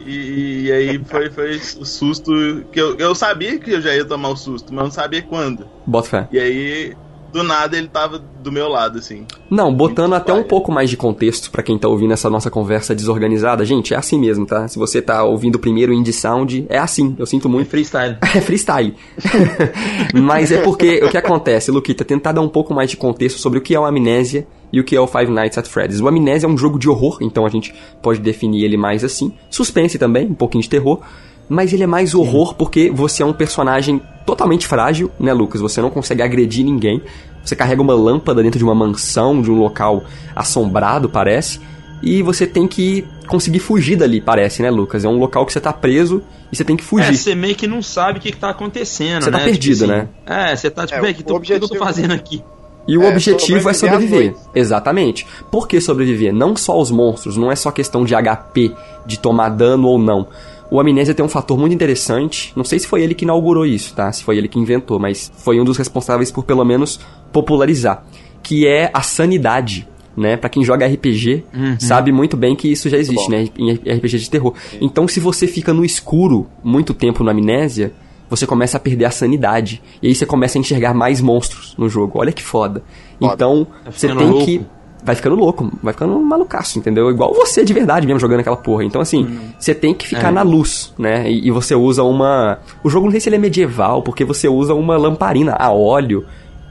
E, 0.07 0.66
e 0.66 0.72
aí 0.72 0.98
foi, 1.05 1.28
foi 1.31 1.57
o 1.57 1.85
susto 1.85 2.33
que 2.70 2.81
eu, 2.81 2.96
eu 2.98 3.14
sabia 3.14 3.59
que 3.59 3.72
eu 3.72 3.81
já 3.81 3.94
ia 3.94 4.05
tomar 4.05 4.28
o 4.28 4.37
susto, 4.37 4.72
mas 4.72 4.78
eu 4.78 4.85
não 4.85 4.90
sabia 4.92 5.22
quando. 5.22 5.66
Bota 5.87 6.09
fé. 6.09 6.28
E 6.31 6.38
aí, 6.38 6.96
do 7.32 7.42
nada, 7.42 7.76
ele 7.76 7.88
tava 7.88 8.18
do 8.18 8.52
meu 8.52 8.68
lado, 8.68 8.98
assim. 8.98 9.26
Não, 9.50 9.72
botando 9.72 10.10
Muito 10.10 10.22
até 10.22 10.32
um 10.32 10.42
pouco 10.42 10.70
mais 10.70 10.90
de 10.90 10.96
contexto 10.96 11.50
pra 11.50 11.62
quem 11.62 11.78
tá 11.78 11.88
ouvindo 11.88 12.12
essa 12.12 12.28
nossa 12.28 12.50
conversa 12.50 12.94
desorganizada. 12.94 13.64
Gente, 13.64 13.94
é 13.94 13.96
assim 13.96 14.18
mesmo, 14.18 14.44
tá? 14.44 14.68
Se 14.68 14.78
você 14.78 15.00
tá 15.00 15.24
ouvindo 15.24 15.56
o 15.56 15.58
primeiro 15.58 15.92
Indie 15.92 16.12
Sound, 16.12 16.66
é 16.68 16.78
assim. 16.78 17.16
Eu 17.18 17.26
sinto 17.26 17.48
muito. 17.48 17.68
Freestyle. 17.68 18.18
É 18.20 18.40
freestyle. 18.40 18.94
Mas 20.14 20.52
é 20.52 20.60
porque 20.62 21.02
o 21.04 21.08
que 21.08 21.16
acontece, 21.16 21.70
Luquita, 21.70 22.04
tentar 22.04 22.32
dar 22.32 22.40
um 22.40 22.48
pouco 22.48 22.74
mais 22.74 22.90
de 22.90 22.96
contexto 22.96 23.38
sobre 23.38 23.58
o 23.58 23.62
que 23.62 23.74
é 23.74 23.80
o 23.80 23.84
Amnésia 23.84 24.46
e 24.72 24.80
o 24.80 24.84
que 24.84 24.96
é 24.96 25.00
o 25.00 25.06
Five 25.06 25.30
Nights 25.30 25.58
at 25.58 25.66
Freddy's. 25.66 26.00
O 26.00 26.08
Amnésia 26.08 26.46
é 26.46 26.50
um 26.50 26.56
jogo 26.56 26.78
de 26.78 26.88
horror, 26.88 27.18
então 27.20 27.46
a 27.46 27.48
gente 27.48 27.74
pode 28.02 28.20
definir 28.20 28.64
ele 28.64 28.76
mais 28.76 29.04
assim. 29.04 29.32
Suspense 29.50 29.98
também, 29.98 30.26
um 30.26 30.34
pouquinho 30.34 30.62
de 30.62 30.68
terror. 30.68 31.00
Mas 31.48 31.72
ele 31.72 31.82
é 31.82 31.86
mais 31.86 32.14
horror 32.14 32.54
porque 32.54 32.90
você 32.90 33.22
é 33.22 33.26
um 33.26 33.32
personagem 33.32 34.00
totalmente 34.26 34.66
frágil, 34.66 35.11
né, 35.18 35.32
Lucas? 35.32 35.61
Você 35.61 35.80
não 35.80 35.90
consegue 35.90 36.22
agredir 36.22 36.64
ninguém. 36.64 37.02
Você 37.44 37.56
carrega 37.56 37.82
uma 37.82 37.94
lâmpada 37.94 38.42
dentro 38.42 38.58
de 38.58 38.64
uma 38.64 38.74
mansão, 38.74 39.42
de 39.42 39.50
um 39.50 39.58
local 39.58 40.04
assombrado, 40.35 41.08
parece. 41.08 41.61
E 42.02 42.22
você 42.22 42.46
tem 42.46 42.66
que 42.66 43.04
conseguir 43.28 43.61
fugir 43.61 43.96
dali, 43.96 44.20
parece, 44.20 44.61
né, 44.62 44.70
Lucas? 44.70 45.04
É 45.04 45.08
um 45.08 45.18
local 45.18 45.46
que 45.46 45.52
você 45.52 45.61
tá 45.61 45.72
preso 45.72 46.22
e 46.52 46.56
você 46.56 46.64
tem 46.64 46.76
que 46.76 46.82
É, 46.82 46.87
fugir. 46.87 47.16
você 47.16 47.35
meio 47.35 47.54
que 47.54 47.66
não 47.66 47.80
sabe 47.82 48.18
o 48.18 48.22
que, 48.22 48.32
que 48.32 48.37
tá 48.38 48.50
acontecendo, 48.50 49.22
Você 49.24 49.30
tá 49.30 49.38
né? 49.38 49.44
perdido, 49.44 49.76
Tipo 49.87 49.87
né? 49.92 50.08
É, 50.26 50.56
você 50.56 50.68
tá 50.70 50.87
tipo, 50.87 51.04
É, 51.06 51.12
que, 51.12 51.22
o 51.22 51.24
tô- 51.24 51.37
o 51.37 51.40
que 51.40 51.52
eu 51.52 51.58
tô 51.61 51.66
objetivo- 51.66 51.85
fazendo 51.85 52.12
aqui? 52.12 52.42
E 52.88 52.98
o 52.98 53.04
É, 53.04 53.08
objetivo 53.08 53.68
é 53.70 53.72
sobreviver. 53.72 54.35
Exatamente. 54.52 55.24
Por 55.52 55.68
que 55.68 55.80
sobreviver? 55.80 56.32
Não 56.35 56.56
só 56.56 56.76
os 56.80 56.90
monstros, 56.90 57.37
não 57.37 57.50
é 57.52 57.54
só 57.54 57.70
questão 57.70 58.04
de 58.04 58.12
HP, 58.16 58.72
de 59.06 59.18
tomar 59.20 59.50
dano 59.50 59.87
ou 59.87 59.98
não. 60.00 60.26
O 60.72 60.80
Amnésia 60.80 61.14
tem 61.14 61.22
um 61.22 61.28
fator 61.28 61.58
muito 61.58 61.74
interessante. 61.74 62.50
Não 62.56 62.64
sei 62.64 62.78
se 62.78 62.87
foi 62.87 63.02
ele 63.02 63.14
que 63.14 63.26
inaugurou 63.26 63.66
isso, 63.66 63.94
tá? 63.94 64.11
Se 64.11 64.24
foi 64.24 64.38
ele 64.38 64.48
que 64.48 64.58
inventou, 64.58 64.98
mas 64.98 65.30
foi 65.37 65.61
um 65.61 65.64
dos 65.64 65.76
responsáveis 65.76 66.30
por 66.30 66.44
pelo 66.44 66.64
menos 66.64 66.98
popularizar. 67.30 68.02
Que 68.42 68.66
é 68.66 68.90
a 68.94 69.02
sanidade. 69.02 69.87
Né? 70.16 70.35
Pra 70.38 70.48
quem 70.48 70.64
joga 70.64 70.87
RPG, 70.87 71.44
sabe 71.78 72.11
muito 72.11 72.38
bem 72.38 72.56
que 72.56 72.72
isso 72.72 72.88
já 72.88 72.96
existe, 72.96 73.30
né? 73.30 73.48
Em 73.58 73.72
RPG 73.72 74.18
de 74.18 74.30
terror. 74.30 74.54
Então, 74.80 75.06
se 75.06 75.20
você 75.20 75.46
fica 75.46 75.74
no 75.74 75.85
escuro 75.85 76.46
muito 76.64 76.94
tempo 76.94 77.22
no 77.22 77.30
Amnésia, 77.30 77.92
você 78.30 78.46
começa 78.46 78.78
a 78.78 78.80
perder 78.80 79.04
a 79.04 79.11
sanidade. 79.11 79.82
E 80.02 80.08
aí 80.08 80.14
você 80.14 80.24
começa 80.24 80.56
a 80.56 80.61
enxergar 80.61 80.94
mais 80.94 81.20
monstros 81.20 81.74
no 81.76 81.87
jogo. 81.87 82.18
Olha 82.18 82.32
que 82.32 82.42
foda. 82.42 82.82
Foda. 83.20 83.35
Então, 83.35 83.66
você 83.90 84.08
ficando 84.08 84.18
tem 84.18 84.30
louco. 84.30 84.44
que. 84.46 84.66
Vai 85.04 85.16
ficando 85.16 85.34
louco, 85.34 85.70
vai 85.82 85.92
ficando 85.92 86.16
malucaço, 86.20 86.78
entendeu? 86.78 87.10
Igual 87.10 87.34
você 87.34 87.64
de 87.64 87.72
verdade 87.72 88.06
mesmo 88.06 88.20
jogando 88.20 88.38
aquela 88.40 88.56
porra. 88.56 88.84
Então, 88.84 89.00
assim, 89.00 89.38
você 89.58 89.74
tem 89.74 89.92
que 89.92 90.06
ficar 90.06 90.28
É. 90.28 90.30
na 90.30 90.42
luz, 90.42 90.94
né? 90.96 91.28
E, 91.30 91.48
e 91.48 91.50
você 91.50 91.74
usa 91.74 92.04
uma. 92.04 92.58
O 92.84 92.88
jogo 92.88 93.06
não 93.06 93.10
sei 93.10 93.20
se 93.20 93.28
ele 93.28 93.36
é 93.36 93.38
medieval, 93.40 94.02
porque 94.02 94.24
você 94.24 94.48
usa 94.48 94.74
uma 94.74 94.96
lamparina 94.96 95.56
a 95.58 95.72
óleo. 95.72 96.24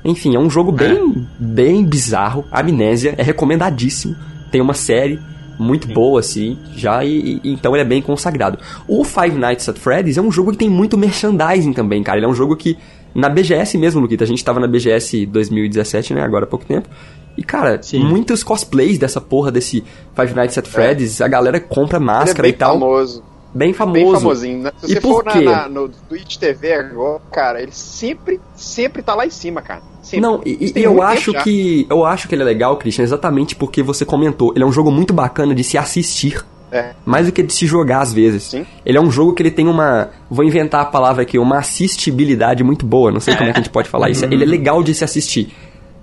Enfim, 0.06 0.34
é 0.36 0.40
um 0.40 0.50
jogo 0.50 0.72
bem, 0.72 1.28
bem 1.38 1.84
bizarro. 1.86 2.46
Amnésia 2.52 3.14
é 3.18 3.22
recomendadíssimo. 3.24 4.16
Tem 4.50 4.62
uma 4.62 4.74
série 4.74 5.20
muito 5.60 5.88
boa, 5.90 6.22
assim, 6.22 6.58
já, 6.76 7.04
e, 7.06 7.40
e- 7.44 7.52
então 7.54 7.76
ele 7.76 7.82
é 7.84 7.86
bem 7.86 8.02
consagrado. 8.02 8.58
O 8.88 9.04
Five 9.04 9.38
Nights 9.38 9.70
at 9.70 9.78
Freddy's 9.78 10.18
é 10.18 10.22
um 10.22 10.32
jogo 10.32 10.52
que 10.52 10.58
tem 10.58 10.70
muito 10.70 10.98
merchandising 10.98 11.74
também, 11.74 12.02
cara. 12.02 12.18
Ele 12.18 12.26
é 12.26 12.30
um 12.30 12.34
jogo 12.34 12.56
que, 12.56 12.76
na 13.14 13.30
BGS 13.30 13.78
mesmo, 13.78 14.02
Luquita, 14.02 14.24
a 14.24 14.28
gente 14.28 14.44
tava 14.44 14.60
na 14.60 14.68
BGS 14.68 15.26
2017, 15.28 16.16
né, 16.16 16.22
agora 16.24 16.46
há 16.46 16.48
pouco 16.48 16.66
tempo. 16.66 16.90
E, 17.38 17.44
cara, 17.44 17.82
Sim. 17.82 18.04
muitos 18.04 18.44
cosplays 18.44 18.98
dessa 18.98 19.22
porra 19.22 19.52
desse 19.52 19.84
Five 20.16 20.34
Nights 20.36 20.58
at 20.58 20.68
Freddy's, 20.68 21.22
a 21.22 21.28
galera 21.28 21.60
compra 21.60 21.98
Ele 21.98 22.04
é 22.04 22.08
máscara 22.08 22.42
bem 22.44 22.52
e 22.52 22.54
tal. 22.54 22.74
famoso. 22.74 23.24
Bem 23.54 23.74
famoso. 23.74 23.94
Bem 24.00 24.14
famosinho. 24.14 24.60
né? 24.64 24.72
Se 24.80 24.86
E 24.92 24.94
você 24.96 25.02
por 25.02 25.14
for 25.16 25.26
na, 25.26 25.32
quê? 25.34 25.42
na- 25.44 25.68
no 25.70 25.90
Twitch 25.90 26.38
TV 26.38 26.74
agora, 26.74 27.20
cara, 27.32 27.62
ele 27.62 27.72
sempre, 27.74 28.40
sempre 28.56 29.02
tá 29.02 29.14
lá 29.14 29.26
em 29.26 29.30
cima, 29.30 29.62
cara. 29.62 29.82
Sempre. 30.02 30.22
Não, 30.22 30.42
e, 30.46 30.72
e 30.76 30.82
eu 30.84 31.02
acho 31.02 31.32
já. 31.34 31.44
que 31.44 31.86
eu 31.90 32.06
acho 32.06 32.28
que 32.30 32.36
ele 32.36 32.42
é 32.44 32.46
legal, 32.46 32.78
Christian, 32.78 33.04
exatamente 33.04 33.56
porque 33.56 33.84
você 33.84 34.06
comentou. 34.06 34.54
Ele 34.56 34.64
é 34.64 34.68
um 34.68 34.72
jogo 34.72 34.90
muito 34.92 35.14
bacana 35.14 35.54
de 35.54 35.64
se 35.66 35.78
assistir. 35.78 36.42
É. 36.72 36.92
Mais 37.06 37.26
do 37.26 37.34
que 37.34 37.44
de 37.44 37.52
se 37.52 37.68
jogar 37.68 38.00
às 38.00 38.14
vezes. 38.14 38.44
Sim. 38.44 38.66
Ele 38.86 38.98
é 38.98 39.02
um 39.02 39.12
jogo 39.12 39.34
que 39.34 39.44
ele 39.44 39.52
tem 39.52 39.68
uma. 39.68 40.10
Vou 40.30 40.46
inventar 40.46 40.82
a 40.82 40.86
palavra 40.86 41.24
aqui, 41.24 41.38
uma 41.38 41.58
assistibilidade 41.60 42.64
muito 42.64 42.86
boa. 42.86 43.12
Não 43.12 43.20
sei 43.20 43.36
como 43.36 43.50
é 43.50 43.52
que 43.54 43.60
a 43.60 43.62
gente 43.62 43.72
pode 43.72 43.90
falar 43.90 44.08
isso. 44.12 44.24
Ele 44.26 44.44
é 44.44 44.48
legal 44.48 44.82
de 44.82 44.94
se 44.94 45.04
assistir. 45.04 45.54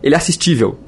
Ele 0.03 0.15
é 0.15 0.19
assistível. 0.19 0.79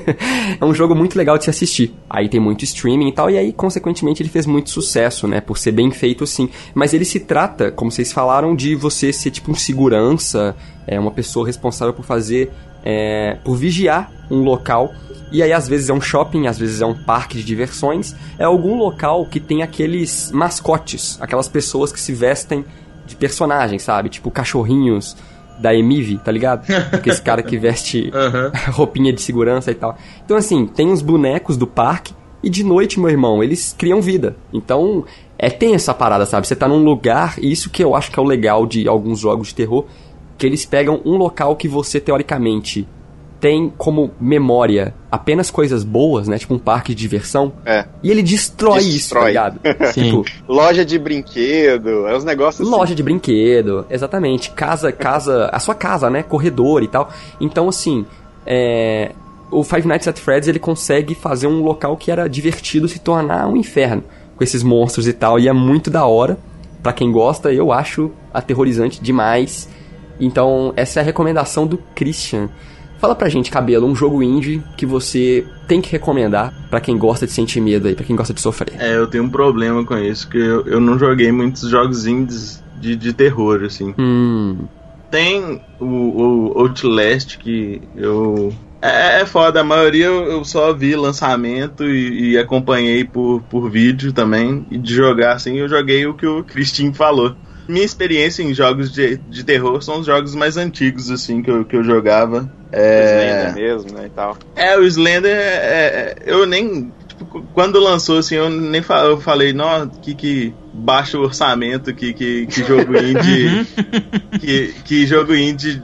é 0.60 0.64
um 0.64 0.74
jogo 0.74 0.94
muito 0.94 1.16
legal 1.16 1.36
de 1.36 1.44
se 1.44 1.50
assistir. 1.50 1.94
Aí 2.08 2.28
tem 2.28 2.40
muito 2.40 2.64
streaming 2.64 3.08
e 3.08 3.12
tal, 3.12 3.30
e 3.30 3.36
aí, 3.36 3.52
consequentemente, 3.52 4.22
ele 4.22 4.30
fez 4.30 4.46
muito 4.46 4.70
sucesso, 4.70 5.28
né? 5.28 5.40
Por 5.40 5.58
ser 5.58 5.72
bem 5.72 5.90
feito, 5.90 6.26
sim. 6.26 6.48
Mas 6.74 6.94
ele 6.94 7.04
se 7.04 7.20
trata, 7.20 7.70
como 7.70 7.90
vocês 7.90 8.12
falaram, 8.12 8.56
de 8.56 8.74
você 8.74 9.12
ser 9.12 9.30
tipo 9.30 9.50
um 9.50 9.54
segurança, 9.54 10.56
é 10.86 10.98
uma 10.98 11.10
pessoa 11.10 11.46
responsável 11.46 11.92
por 11.92 12.04
fazer. 12.04 12.50
é, 12.84 13.38
por 13.42 13.56
vigiar 13.56 14.12
um 14.30 14.42
local. 14.42 14.92
E 15.32 15.42
aí, 15.42 15.52
às 15.52 15.66
vezes 15.66 15.88
é 15.88 15.92
um 15.92 16.00
shopping, 16.00 16.46
às 16.46 16.58
vezes 16.58 16.80
é 16.80 16.86
um 16.86 16.94
parque 16.94 17.38
de 17.38 17.42
diversões. 17.42 18.14
É 18.38 18.44
algum 18.44 18.76
local 18.76 19.26
que 19.26 19.40
tem 19.40 19.62
aqueles 19.62 20.30
mascotes, 20.30 21.18
aquelas 21.20 21.48
pessoas 21.48 21.90
que 21.90 21.98
se 21.98 22.12
vestem 22.12 22.64
de 23.06 23.16
personagens, 23.16 23.82
sabe? 23.82 24.10
Tipo 24.10 24.30
cachorrinhos 24.30 25.16
da 25.58 25.74
Emive, 25.74 26.18
tá 26.18 26.30
ligado? 26.30 26.70
Aquele 26.92 27.18
cara 27.18 27.42
que 27.42 27.56
veste 27.56 28.10
roupinha 28.72 29.12
de 29.12 29.20
segurança 29.20 29.70
e 29.70 29.74
tal. 29.74 29.96
Então, 30.24 30.36
assim, 30.36 30.66
tem 30.66 30.90
os 30.90 31.02
bonecos 31.02 31.56
do 31.56 31.66
parque 31.66 32.14
e 32.42 32.50
de 32.50 32.62
noite, 32.62 33.00
meu 33.00 33.08
irmão, 33.08 33.42
eles 33.42 33.74
criam 33.76 34.02
vida. 34.02 34.36
Então, 34.52 35.04
é 35.38 35.48
tem 35.48 35.74
essa 35.74 35.94
parada, 35.94 36.26
sabe? 36.26 36.46
Você 36.46 36.54
tá 36.54 36.68
num 36.68 36.84
lugar, 36.84 37.36
e 37.40 37.50
isso 37.50 37.70
que 37.70 37.82
eu 37.82 37.94
acho 37.94 38.10
que 38.10 38.18
é 38.18 38.22
o 38.22 38.26
legal 38.26 38.66
de 38.66 38.86
alguns 38.86 39.20
jogos 39.20 39.48
de 39.48 39.54
terror, 39.54 39.86
que 40.36 40.46
eles 40.46 40.64
pegam 40.66 41.00
um 41.04 41.16
local 41.16 41.56
que 41.56 41.66
você, 41.66 41.98
teoricamente, 41.98 42.86
tem 43.44 43.70
como 43.76 44.10
memória 44.18 44.94
apenas 45.12 45.50
coisas 45.50 45.84
boas, 45.84 46.26
né? 46.26 46.38
Tipo 46.38 46.54
um 46.54 46.58
parque 46.58 46.94
de 46.94 47.02
diversão. 47.02 47.52
É. 47.66 47.84
E 48.02 48.10
ele 48.10 48.22
destrói, 48.22 48.78
isso, 48.78 48.88
tá 49.12 49.26
Destrói. 49.26 49.26
ligado? 49.26 49.60
Sim. 49.92 50.02
tipo, 50.02 50.24
Loja 50.48 50.82
de 50.82 50.98
brinquedo, 50.98 52.06
é 52.08 52.16
uns 52.16 52.24
negócios 52.24 52.66
assim. 52.66 52.74
Loja 52.74 52.94
de 52.94 53.02
brinquedo, 53.02 53.84
exatamente. 53.90 54.50
Casa, 54.52 54.90
casa, 54.90 55.50
a 55.52 55.58
sua 55.58 55.74
casa, 55.74 56.08
né? 56.08 56.22
Corredor 56.22 56.82
e 56.82 56.88
tal. 56.88 57.12
Então, 57.38 57.68
assim, 57.68 58.06
é, 58.46 59.12
o 59.50 59.62
Five 59.62 59.86
Nights 59.86 60.08
at 60.08 60.18
Freddy's 60.18 60.48
ele 60.48 60.58
consegue 60.58 61.14
fazer 61.14 61.46
um 61.46 61.62
local 61.62 61.98
que 61.98 62.10
era 62.10 62.26
divertido 62.26 62.88
se 62.88 62.98
tornar 62.98 63.46
um 63.46 63.58
inferno 63.58 64.04
com 64.36 64.42
esses 64.42 64.62
monstros 64.62 65.06
e 65.06 65.12
tal. 65.12 65.38
E 65.38 65.48
é 65.48 65.52
muito 65.52 65.90
da 65.90 66.06
hora. 66.06 66.38
Pra 66.82 66.94
quem 66.94 67.12
gosta, 67.12 67.52
eu 67.52 67.72
acho 67.72 68.10
aterrorizante 68.32 69.02
demais. 69.02 69.68
Então, 70.18 70.72
essa 70.76 71.00
é 71.00 71.02
a 71.02 71.04
recomendação 71.04 71.66
do 71.66 71.76
Christian. 71.94 72.48
Fala 73.04 73.14
pra 73.14 73.28
gente, 73.28 73.50
Cabelo, 73.50 73.86
um 73.86 73.94
jogo 73.94 74.22
indie 74.22 74.62
que 74.78 74.86
você 74.86 75.44
tem 75.68 75.78
que 75.82 75.92
recomendar 75.92 76.54
pra 76.70 76.80
quem 76.80 76.96
gosta 76.96 77.26
de 77.26 77.32
sentir 77.32 77.60
medo 77.60 77.86
aí, 77.86 77.94
pra 77.94 78.02
quem 78.02 78.16
gosta 78.16 78.32
de 78.32 78.40
sofrer. 78.40 78.72
É, 78.78 78.96
eu 78.96 79.06
tenho 79.06 79.24
um 79.24 79.28
problema 79.28 79.84
com 79.84 79.94
isso, 79.98 80.26
que 80.26 80.38
eu, 80.38 80.66
eu 80.66 80.80
não 80.80 80.98
joguei 80.98 81.30
muitos 81.30 81.68
jogos 81.68 82.06
indies 82.06 82.64
de, 82.80 82.96
de 82.96 83.12
terror, 83.12 83.62
assim. 83.62 83.94
Hum, 83.98 84.56
Tem 85.10 85.60
o, 85.78 85.84
o 85.84 86.58
Outlast 86.58 87.36
que 87.36 87.82
eu. 87.94 88.50
É, 88.80 89.20
é 89.20 89.26
foda, 89.26 89.60
a 89.60 89.64
maioria 89.64 90.06
eu, 90.06 90.42
só 90.42 90.72
vi 90.72 90.96
lançamento 90.96 91.84
e, 91.84 92.30
e 92.30 92.38
acompanhei 92.38 93.04
por, 93.04 93.42
por 93.50 93.70
vídeo 93.70 94.14
também. 94.14 94.64
E 94.70 94.78
de 94.78 94.94
jogar 94.94 95.34
assim, 95.34 95.56
eu 95.58 95.68
joguei 95.68 96.06
o 96.06 96.14
que 96.14 96.26
o 96.26 96.42
Christine 96.42 96.94
falou. 96.94 97.36
Minha 97.68 97.84
experiência 97.84 98.42
em 98.42 98.52
jogos 98.52 98.92
de, 98.92 99.16
de 99.16 99.44
terror 99.44 99.82
são 99.82 100.00
os 100.00 100.06
jogos 100.06 100.34
mais 100.34 100.56
antigos, 100.56 101.10
assim, 101.10 101.42
que 101.42 101.50
eu, 101.50 101.64
que 101.64 101.76
eu 101.76 101.84
jogava. 101.84 102.50
É, 102.72 103.52
Slender 103.52 103.54
mesmo, 103.54 103.98
né, 103.98 104.06
e 104.06 104.10
tal. 104.10 104.36
é, 104.56 104.76
o 104.76 104.84
Slender, 104.84 105.36
é, 105.36 105.36
é, 105.36 106.16
eu 106.26 106.46
nem. 106.46 106.92
Tipo, 107.08 107.46
quando 107.54 107.78
lançou, 107.78 108.18
assim, 108.18 108.34
eu 108.34 108.50
nem 108.50 108.82
fa 108.82 109.04
eu 109.04 109.20
falei, 109.20 109.52
nossa, 109.52 109.88
que, 110.02 110.14
que 110.14 110.54
baixo 110.72 111.20
orçamento, 111.20 111.94
que, 111.94 112.12
que, 112.12 112.46
que 112.46 112.64
jogo 112.64 112.96
indie. 112.98 113.66
que, 114.40 114.74
que 114.84 115.06
jogo 115.06 115.34
indie 115.34 115.80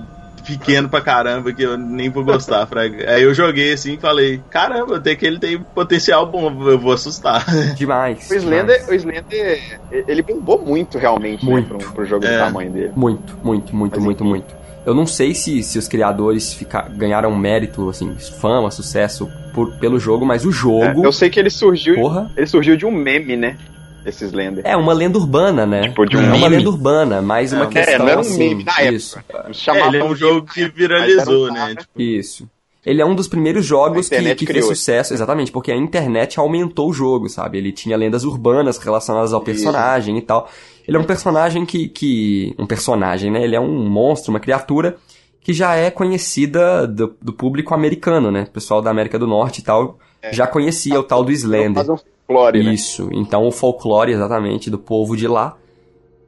pequeno 0.58 0.88
pra 0.88 1.00
caramba, 1.00 1.52
que 1.52 1.62
eu 1.62 1.76
nem 1.78 2.10
vou 2.10 2.24
gostar, 2.24 2.66
Fraga. 2.66 3.10
Aí 3.12 3.22
eu 3.22 3.32
joguei 3.34 3.72
assim 3.72 3.94
e 3.94 3.98
falei, 3.98 4.40
caramba, 4.50 4.96
até 4.96 5.14
que 5.14 5.26
ele 5.26 5.38
tem 5.38 5.58
potencial 5.58 6.26
bom, 6.26 6.50
eu 6.68 6.78
vou 6.78 6.92
assustar. 6.92 7.44
demais. 7.76 8.30
O 8.30 8.34
Slender, 8.34 8.84
o 8.88 8.94
Slender, 8.94 9.80
ele 10.08 10.22
bombou 10.22 10.64
muito 10.64 10.98
realmente, 10.98 11.44
Muito. 11.44 11.72
né, 11.74 11.78
pro, 11.78 11.92
pro 11.92 12.04
jogo 12.04 12.24
É. 12.24 12.32
do 12.32 12.44
tamanho 12.44 12.70
dele. 12.70 12.92
Muito, 12.96 13.36
muito, 13.42 13.74
muito, 13.74 13.96
Mas 13.96 14.04
muito, 14.04 14.20
enfim. 14.22 14.30
muito. 14.30 14.60
Eu 14.86 14.94
não 14.94 15.06
sei 15.06 15.34
se, 15.34 15.62
se 15.62 15.78
os 15.78 15.86
criadores 15.86 16.54
fica, 16.54 16.82
ganharam 16.90 17.34
mérito, 17.36 17.88
assim, 17.90 18.14
fama, 18.40 18.70
sucesso 18.70 19.30
por, 19.52 19.72
pelo 19.74 19.98
jogo, 19.98 20.24
mas 20.24 20.44
o 20.44 20.48
É, 20.48 20.52
jogo. 20.52 21.04
eu 21.04 21.12
sei 21.12 21.28
que 21.28 21.38
ele 21.38 21.50
surgiu, 21.50 21.96
Porra. 21.96 22.30
ele 22.34 22.46
surgiu 22.46 22.76
de 22.78 22.86
um 22.86 22.90
meme, 22.90 23.36
né, 23.36 23.56
esse 24.04 24.24
Slender. 24.24 24.62
É 24.66 24.76
uma 24.76 24.92
lenda 24.92 25.18
urbana, 25.18 25.66
né? 25.66 25.88
Tipo, 25.88 26.06
de 26.06 26.16
um 26.16 26.20
é 26.20 26.24
uma 26.24 26.32
meme. 26.32 26.56
lenda 26.56 26.68
urbana, 26.70 27.22
mais 27.22 27.52
uma 27.52 27.64
É, 27.64 27.68
questão. 27.68 27.94
é, 27.94 27.98
não 27.98 28.08
era 28.08 28.16
um 28.18 28.20
assim, 28.20 28.38
meme 28.38 28.64
na 28.64 28.72
época. 28.72 28.92
isso, 28.94 29.18
Chamavam 29.52 29.84
É, 29.86 29.88
ele 29.88 29.98
é 29.98 30.04
um 30.04 30.14
jogo 30.14 30.46
que 30.46 30.62
mas 30.62 30.72
viralizou, 30.74 31.48
um 31.48 31.52
né? 31.52 31.74
Tipo, 31.76 32.00
Isso. 32.00 32.48
Ele 32.84 33.02
é 33.02 33.04
um 33.04 33.14
dos 33.14 33.28
primeiros 33.28 33.66
jogos 33.66 34.08
que, 34.08 34.34
que 34.34 34.46
fez 34.46 34.64
sucesso, 34.64 35.12
exatamente, 35.12 35.52
porque 35.52 35.70
a 35.70 35.76
internet 35.76 36.40
aumentou 36.40 36.88
o 36.88 36.92
jogo, 36.94 37.28
sabe? 37.28 37.58
Ele 37.58 37.72
tinha 37.72 37.94
lendas 37.94 38.24
urbanas 38.24 38.78
relacionadas 38.78 39.34
ao 39.34 39.40
Isso. 39.40 39.44
personagem 39.44 40.16
e 40.16 40.22
tal. 40.22 40.48
Ele 40.88 40.96
é 40.96 41.00
um 41.00 41.04
personagem 41.04 41.66
que, 41.66 41.88
que. 41.88 42.54
Um 42.58 42.64
personagem, 42.66 43.30
né? 43.30 43.44
Ele 43.44 43.54
é 43.54 43.60
um 43.60 43.86
monstro, 43.86 44.32
uma 44.32 44.40
criatura 44.40 44.96
que 45.42 45.52
já 45.52 45.74
é 45.74 45.90
conhecida 45.90 46.86
do, 46.86 47.14
do 47.20 47.32
público 47.34 47.74
americano, 47.74 48.30
né? 48.30 48.46
O 48.48 48.50
pessoal 48.52 48.80
da 48.80 48.90
América 48.90 49.18
do 49.18 49.26
Norte 49.26 49.58
e 49.58 49.62
tal 49.62 49.98
já 50.32 50.46
conhecia 50.46 50.98
o 50.98 51.02
tal 51.02 51.22
do 51.24 51.32
Slender. 51.32 51.84
Um 51.90 51.96
folclore, 52.30 52.62
né? 52.62 52.74
Isso. 52.74 53.08
Então 53.12 53.46
o 53.46 53.50
folclore, 53.50 54.12
exatamente, 54.12 54.70
do 54.70 54.78
povo 54.78 55.16
de 55.16 55.26
lá 55.26 55.56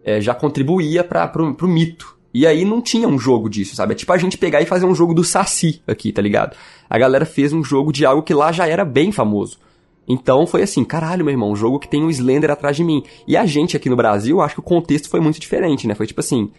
é, 0.05 0.21
já 0.21 0.35
contribuía 0.35 1.05
para 1.05 1.27
pro, 1.29 1.55
pro 1.55 1.69
mito. 1.69 2.17
E 2.35 2.47
aí 2.47 2.65
não 2.65 2.81
tinha 2.81 3.07
um 3.07 3.19
jogo 3.19 3.49
disso, 3.49 3.77
sabe? 3.77 3.93
É 3.93 3.95
tipo 3.95 4.13
a 4.13 4.19
gente 4.19 4.39
pegar 4.39 4.61
e 4.63 4.67
fazer 4.67 4.87
um 4.87 4.95
jogo 4.95 5.15
do 5.15 5.23
Saci 5.23 5.83
aqui, 5.87 6.13
tá 6.13 6.23
ligado? 6.23 6.57
A 6.89 6.99
galera 6.99 7.27
fez 7.27 7.53
um 7.53 7.63
jogo 7.63 7.93
de 7.93 8.07
algo 8.07 8.23
que 8.23 8.33
lá 8.33 8.51
já 8.51 8.67
era 8.67 8.85
bem 8.85 9.13
famoso. 9.13 9.59
Então 10.09 10.47
foi 10.47 10.63
assim, 10.63 10.83
caralho, 10.83 11.25
meu 11.25 11.33
irmão, 11.33 11.53
um 11.53 11.57
jogo 11.57 11.79
que 11.79 11.89
tem 11.89 12.03
um 12.03 12.11
Slender 12.11 12.51
atrás 12.51 12.77
de 12.77 12.83
mim. 12.83 13.03
E 13.29 13.37
a 13.37 13.45
gente 13.45 13.77
aqui 13.77 13.89
no 13.89 13.97
Brasil, 13.97 14.41
acho 14.41 14.55
que 14.55 14.61
o 14.61 14.65
contexto 14.65 15.09
foi 15.09 15.21
muito 15.21 15.39
diferente, 15.39 15.87
né? 15.87 15.95
Foi 15.95 16.07
tipo 16.07 16.21
assim, 16.21 16.51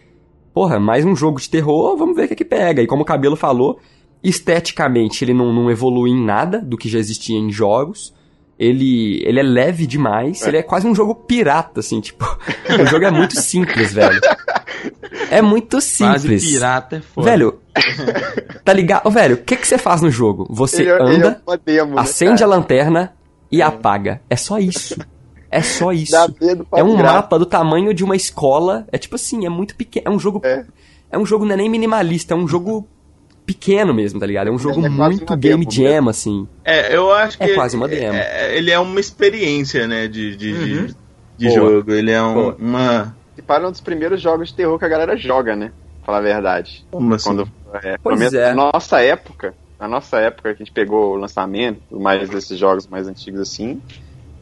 porra, 0.54 0.78
mais 0.78 1.04
um 1.04 1.14
jogo 1.14 1.40
de 1.40 1.50
terror, 1.50 1.96
vamos 1.96 2.16
ver 2.16 2.24
o 2.24 2.28
que 2.28 2.34
é 2.34 2.36
que 2.36 2.44
pega. 2.44 2.80
E 2.80 2.86
como 2.86 3.02
o 3.02 3.06
Cabelo 3.06 3.36
falou, 3.36 3.78
esteticamente 4.22 5.24
ele 5.24 5.34
não, 5.34 5.52
não 5.52 5.70
evolui 5.70 6.10
em 6.10 6.24
nada 6.24 6.60
do 6.60 6.78
que 6.78 6.88
já 6.88 6.98
existia 6.98 7.36
em 7.36 7.50
jogos. 7.50 8.14
Ele, 8.58 9.20
ele 9.26 9.40
é 9.40 9.42
leve 9.42 9.86
demais, 9.86 10.46
ele 10.46 10.58
é 10.58 10.62
quase 10.62 10.86
um 10.86 10.94
jogo 10.94 11.14
pirata, 11.14 11.80
assim, 11.80 12.00
tipo. 12.00 12.24
o 12.80 12.86
jogo 12.86 13.04
é 13.04 13.10
muito 13.10 13.38
simples, 13.40 13.92
velho. 13.92 14.20
É 15.30 15.42
muito 15.42 15.80
simples. 15.80 16.44
pirata 16.44 16.96
é 16.96 17.00
foda. 17.00 17.30
Velho, 17.30 17.58
tá 18.64 18.72
ligado? 18.72 19.06
Ô, 19.06 19.10
velho, 19.10 19.34
o 19.34 19.38
que, 19.38 19.56
que 19.56 19.66
você 19.66 19.76
faz 19.76 20.02
no 20.02 20.10
jogo? 20.10 20.46
Você 20.50 20.82
Ele, 20.82 20.90
é- 20.90 20.94
ele 20.94 21.02
é 21.02 21.16
anda, 21.16 21.42
demo, 21.64 21.94
né, 21.96 22.00
acende 22.00 22.44
a 22.44 22.46
cara? 22.46 22.58
lanterna 22.58 23.12
e 23.50 23.60
apaga. 23.60 24.20
É 24.30 24.36
só 24.36 24.58
isso. 24.58 24.96
É 25.50 25.62
só 25.62 25.92
isso. 25.92 26.14
É 26.74 26.82
um 26.82 26.96
virar. 26.96 27.12
mapa 27.14 27.38
do 27.38 27.46
tamanho 27.46 27.94
de 27.94 28.02
uma 28.02 28.16
escola. 28.16 28.86
É 28.90 28.98
tipo 28.98 29.14
assim, 29.14 29.46
é 29.46 29.48
muito 29.48 29.76
pequeno. 29.76 30.06
É 30.06 30.10
um 30.10 30.18
jogo. 30.18 30.40
É. 30.44 30.64
É, 31.10 31.18
um 31.18 31.24
jogo 31.24 31.44
não 31.44 31.54
é 31.54 31.56
nem 31.56 31.70
minimalista, 31.70 32.34
é 32.34 32.36
um 32.36 32.48
jogo 32.48 32.88
pequeno 33.46 33.92
mesmo, 33.94 34.18
tá 34.20 34.26
ligado? 34.26 34.48
É 34.48 34.50
um 34.50 34.58
jogo 34.58 34.80
é 34.84 34.90
quase 34.96 35.16
muito 35.18 35.36
game 35.36 35.64
demo 35.66 35.70
jam, 35.72 36.08
assim. 36.08 36.48
É, 36.64 36.94
eu 36.96 37.12
acho 37.12 37.36
que. 37.38 37.44
É 37.44 37.54
quase 37.54 37.76
uma 37.76 37.86
demo. 37.88 38.16
é- 38.16 38.56
ele 38.56 38.70
é 38.70 38.78
uma 38.78 38.98
experiência, 39.00 39.86
né? 39.86 40.06
De, 40.08 40.36
de, 40.36 40.52
de- 40.52 40.78
Uhum. 40.78 40.86
de 41.36 41.48
Boa. 41.48 41.54
jogo. 41.70 41.92
Ele 41.92 42.10
é 42.10 42.22
um- 42.22 42.50
uma. 42.56 43.16
E 43.36 43.42
para 43.42 43.66
um 43.66 43.70
dos 43.70 43.80
primeiros 43.80 44.20
jogos 44.20 44.48
de 44.48 44.54
terror 44.54 44.78
que 44.78 44.84
a 44.84 44.88
galera 44.88 45.16
joga, 45.16 45.54
né? 45.56 45.72
Pra 45.98 46.06
falar 46.06 46.18
a 46.18 46.20
verdade. 46.22 46.84
Como 46.90 47.14
assim? 47.14 47.28
Quando, 47.30 47.48
é, 47.82 47.96
Pois 48.02 48.02
pelo 48.02 48.18
menos 48.18 48.34
é. 48.34 48.54
Na 48.54 48.70
nossa 48.72 49.00
época, 49.00 49.54
na 49.80 49.88
nossa 49.88 50.18
época 50.18 50.54
que 50.54 50.62
a 50.62 50.64
gente 50.64 50.72
pegou 50.72 51.14
o 51.14 51.16
lançamento, 51.16 51.80
mais 52.00 52.28
desses 52.30 52.58
jogos 52.58 52.86
mais 52.86 53.08
antigos 53.08 53.40
assim, 53.40 53.80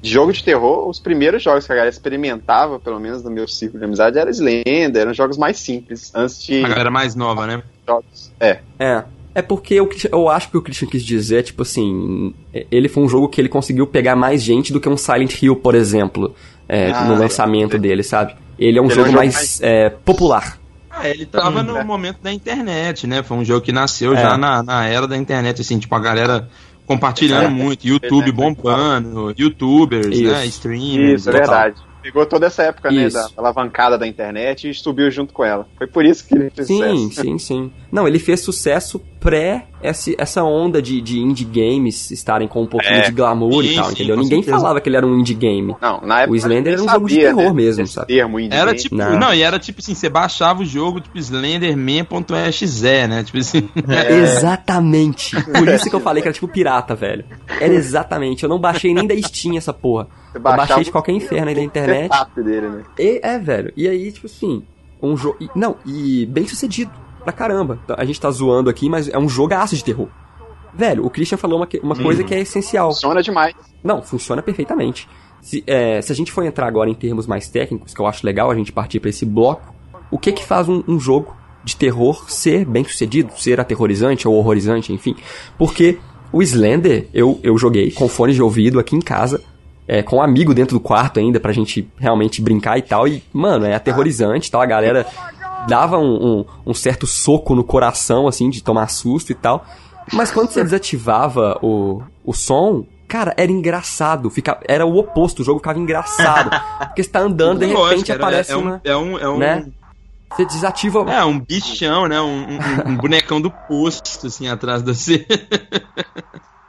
de 0.02 0.10
jogo 0.10 0.32
de 0.32 0.42
terror, 0.44 0.88
os 0.88 0.98
primeiros 1.00 1.42
jogos 1.42 1.64
que 1.64 1.72
a 1.72 1.76
galera 1.76 1.90
experimentava, 1.94 2.78
pelo 2.80 2.98
menos 3.00 3.22
no 3.22 3.30
meu 3.30 3.46
círculo 3.48 3.78
de 3.78 3.84
amizade, 3.86 4.18
era 4.18 4.28
Slender, 4.30 5.02
eram 5.02 5.14
jogos 5.14 5.38
mais 5.38 5.58
simples, 5.58 6.10
antes 6.14 6.42
de 6.42 6.64
A 6.64 6.68
galera 6.68 6.90
mais 6.90 7.14
nova, 7.14 7.46
né? 7.46 7.62
jogos. 7.86 8.30
É, 8.40 8.58
É. 8.78 9.04
É 9.34 9.40
porque 9.40 9.72
eu, 9.72 9.88
eu 10.12 10.28
acho 10.28 10.50
que 10.50 10.58
o 10.58 10.60
Christian 10.60 10.86
quis 10.88 11.02
dizer, 11.02 11.42
tipo 11.42 11.62
assim, 11.62 12.34
ele 12.70 12.86
foi 12.86 13.02
um 13.02 13.08
jogo 13.08 13.28
que 13.30 13.40
ele 13.40 13.48
conseguiu 13.48 13.86
pegar 13.86 14.14
mais 14.14 14.42
gente 14.42 14.74
do 14.74 14.78
que 14.78 14.86
um 14.90 14.96
Silent 14.98 15.40
Hill, 15.42 15.56
por 15.56 15.74
exemplo, 15.74 16.34
é, 16.68 16.90
Ah, 16.90 17.04
no 17.06 17.14
lançamento 17.18 17.78
dele, 17.78 18.02
sabe? 18.02 18.34
Ele 18.58 18.78
é 18.78 18.82
um 18.82 18.84
Ele 18.84 18.90
é 18.90 18.92
um 18.92 18.94
jogo 18.94 19.06
jogo 19.06 19.16
mais, 19.16 19.34
mais- 19.34 19.60
é, 19.62 19.88
popular. 19.88 20.58
Ah, 20.90 21.08
ele 21.08 21.24
tava 21.24 21.60
Hum, 21.60 21.62
no 21.62 21.76
é. 21.78 21.82
momento 21.84 22.18
da 22.22 22.30
internet, 22.30 23.06
né? 23.06 23.22
Foi 23.22 23.38
um 23.38 23.42
jogo 23.44 23.62
que 23.64 23.72
nasceu 23.72 24.12
É. 24.14 24.20
já 24.20 24.36
na, 24.36 24.62
na 24.62 24.86
era 24.86 25.08
da 25.08 25.16
internet, 25.16 25.62
assim, 25.62 25.78
tipo, 25.78 25.94
a 25.94 25.98
galera 25.98 26.46
compartilhando 26.86 27.46
É. 27.46 27.50
muito, 27.50 27.86
YouTube 27.86 28.28
é 28.28 28.32
bombando, 28.32 29.34
youtubers, 29.38 30.06
né? 30.20 30.44
Isso. 30.46 30.48
Streamers. 30.58 31.20
isso, 31.20 31.30
é 31.30 31.32
verdade. 31.32 31.76
Pegou 32.02 32.26
toda 32.26 32.46
essa 32.46 32.62
época, 32.64 32.90
né, 32.90 33.08
da 33.08 33.28
alavancada 33.36 33.96
da 33.96 34.06
internet 34.06 34.68
e 34.68 34.74
subiu 34.74 35.10
junto 35.10 35.32
com 35.32 35.44
ela. 35.44 35.66
Foi 35.78 35.86
por 35.86 36.04
isso 36.04 36.26
que 36.26 36.34
ele 36.34 36.50
fez 36.50 36.66
Sim, 36.66 36.96
sucesso. 37.08 37.20
sim, 37.22 37.38
sim. 37.38 37.72
Não, 37.90 38.08
ele 38.08 38.18
fez 38.18 38.40
sucesso 38.40 39.00
pré 39.20 39.66
esse- 39.82 40.16
essa 40.18 40.42
onda 40.42 40.82
de, 40.82 41.00
de 41.00 41.20
indie 41.20 41.44
games 41.44 42.10
estarem 42.10 42.48
com 42.48 42.62
um 42.62 42.66
pouquinho 42.66 42.94
É. 42.96 43.00
de 43.02 43.12
glamour 43.12 43.64
e 43.64 43.68
Sim, 43.68 43.74
tal, 43.76 43.84
sim, 43.86 43.92
entendeu? 43.92 44.16
Ninguém 44.16 44.42
certeza. 44.42 44.56
falava 44.56 44.80
que 44.80 44.88
ele 44.88 44.96
era 44.96 45.06
um 45.06 45.16
indie 45.18 45.34
game. 45.34 45.76
Não, 45.80 46.00
na 46.00 46.20
época 46.22 46.32
O 46.32 46.36
Slender 46.36 46.72
era 46.74 46.82
um 46.82 46.88
jogo 46.88 47.08
de 47.08 47.16
terror 47.16 47.42
né, 47.44 47.52
mesmo, 47.52 47.86
sabe? 47.86 48.06
termo 48.08 48.40
indie 48.40 48.56
Era 48.56 48.66
game. 48.72 48.78
tipo, 48.82 48.94
Não. 48.96 49.18
não. 49.18 49.34
e 49.34 49.42
era 49.42 49.58
tipo 49.60 49.78
assim, 49.80 49.94
você 49.94 50.08
baixava 50.08 50.62
o 50.62 50.64
jogo, 50.66 51.00
tipo, 51.00 51.16
Slenderman.exe, 51.18 53.06
né? 53.08 53.22
Tipo 53.24 53.38
assim. 53.38 53.68
É. 53.88 54.12
Exatamente. 54.18 55.36
Por 55.44 55.68
isso 55.68 55.88
que 55.88 55.94
eu 55.94 56.00
falei 56.00 56.22
que 56.22 56.28
era 56.28 56.34
tipo 56.34 56.48
pirata, 56.48 56.94
velho. 56.94 57.24
Era 57.60 57.72
exatamente. 57.74 58.42
Eu 58.42 58.48
não 58.48 58.58
baixei 58.58 58.92
nem 58.94 59.06
da 59.06 59.14
Steam 59.16 59.56
essa 59.56 59.72
porra. 59.72 60.08
Eu 60.34 60.40
baixei 60.40 60.84
de 60.84 60.90
qualquer 60.90 61.12
inferno 61.12 61.48
aí 61.48 61.54
da 61.54 61.62
internet. 61.62 62.10
dele, 62.36 62.68
né? 62.68 62.84
E, 62.98 63.20
é, 63.22 63.38
velho. 63.38 63.72
E 63.76 63.88
aí, 63.88 64.10
tipo 64.12 64.26
assim, 64.26 64.62
um 65.00 65.16
jogo. 65.16 65.38
Não, 65.54 65.76
e 65.84 66.26
bem 66.26 66.46
sucedido. 66.46 66.90
Pra 67.22 67.32
caramba. 67.32 67.78
A 67.96 68.04
gente 68.04 68.20
tá 68.20 68.30
zoando 68.30 68.68
aqui, 68.68 68.88
mas 68.88 69.08
é 69.08 69.18
um 69.18 69.28
jogaço 69.28 69.76
de 69.76 69.84
terror. 69.84 70.08
Velho, 70.74 71.04
o 71.04 71.10
Christian 71.10 71.38
falou 71.38 71.58
uma, 71.58 71.68
uma 71.82 71.96
coisa 71.96 72.24
que 72.24 72.34
é 72.34 72.40
essencial. 72.40 72.92
Funciona 72.92 73.22
demais. 73.22 73.54
Não, 73.84 74.02
funciona 74.02 74.42
perfeitamente. 74.42 75.08
Se, 75.40 75.62
é, 75.66 76.00
se 76.00 76.10
a 76.10 76.14
gente 76.14 76.32
for 76.32 76.44
entrar 76.44 76.66
agora 76.66 76.88
em 76.88 76.94
termos 76.94 77.26
mais 77.26 77.48
técnicos, 77.48 77.92
que 77.92 78.00
eu 78.00 78.06
acho 78.06 78.24
legal 78.24 78.50
a 78.50 78.54
gente 78.54 78.72
partir 78.72 79.00
pra 79.00 79.10
esse 79.10 79.26
bloco, 79.26 79.74
o 80.10 80.18
que 80.18 80.32
que 80.32 80.44
faz 80.44 80.68
um, 80.68 80.82
um 80.88 80.98
jogo 80.98 81.36
de 81.64 81.76
terror 81.76 82.30
ser 82.30 82.64
bem 82.64 82.84
sucedido, 82.84 83.32
ser 83.36 83.60
aterrorizante 83.60 84.26
ou 84.26 84.34
horrorizante, 84.34 84.92
enfim? 84.92 85.14
Porque 85.58 85.98
o 86.32 86.42
Slender, 86.42 87.08
eu, 87.12 87.38
eu 87.42 87.58
joguei 87.58 87.90
com 87.90 88.08
fones 88.08 88.34
de 88.34 88.42
ouvido 88.42 88.80
aqui 88.80 88.96
em 88.96 89.00
casa, 89.00 89.42
é, 89.92 90.02
com 90.02 90.16
um 90.16 90.22
amigo 90.22 90.54
dentro 90.54 90.76
do 90.76 90.80
quarto 90.80 91.20
ainda, 91.20 91.38
pra 91.38 91.52
gente 91.52 91.86
realmente 91.98 92.40
brincar 92.40 92.78
e 92.78 92.82
tal, 92.82 93.06
e, 93.06 93.22
mano, 93.32 93.66
é 93.66 93.74
aterrorizante 93.74 94.48
e 94.48 94.50
tal, 94.50 94.62
a 94.62 94.66
galera 94.66 95.06
dava 95.68 95.98
um, 95.98 96.38
um, 96.38 96.44
um 96.68 96.72
certo 96.74 97.06
soco 97.06 97.54
no 97.54 97.62
coração, 97.62 98.26
assim, 98.26 98.48
de 98.48 98.62
tomar 98.62 98.88
susto 98.88 99.32
e 99.32 99.34
tal. 99.34 99.66
Mas 100.10 100.30
quando 100.30 100.48
você 100.50 100.62
desativava 100.64 101.58
o, 101.62 102.02
o 102.24 102.32
som, 102.32 102.86
cara, 103.06 103.34
era 103.36 103.52
engraçado. 103.52 104.30
Fica, 104.30 104.58
era 104.66 104.86
o 104.86 104.96
oposto, 104.96 105.40
o 105.40 105.44
jogo 105.44 105.58
ficava 105.60 105.78
engraçado. 105.78 106.50
Porque 106.88 107.02
você 107.02 107.10
tá 107.10 107.20
andando, 107.20 107.58
de 107.60 107.66
Lógico, 107.66 107.88
repente 107.90 108.12
era- 108.12 108.22
aparece 108.24 108.52
é 108.52 108.56
um, 108.56 108.60
uma. 108.62 108.80
é 108.82 108.96
um, 108.96 109.18
é 109.18 109.28
um, 109.28 109.38
né? 109.38 109.66
Você 110.34 110.46
desativa. 110.46 111.00
é 111.12 111.22
um 111.24 111.38
bichão, 111.38 112.08
né? 112.08 112.18
Um, 112.18 112.44
um- 112.54 112.88
um 112.92 112.96
bonecão 112.96 113.40
do 113.42 113.50
posto, 113.50 114.26
assim, 114.26 114.48
atrás 114.48 114.82
de 114.82 114.94
você. 114.94 115.26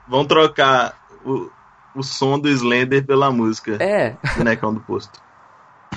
Vão 0.07 0.25
trocar 0.25 0.93
o, 1.25 1.49
o 1.95 2.03
som 2.03 2.39
do 2.39 2.49
Slender 2.49 3.05
pela 3.05 3.31
música. 3.31 3.77
É, 3.81 4.15
Bonecão 4.37 4.73
do 4.73 4.79
posto. 4.79 5.21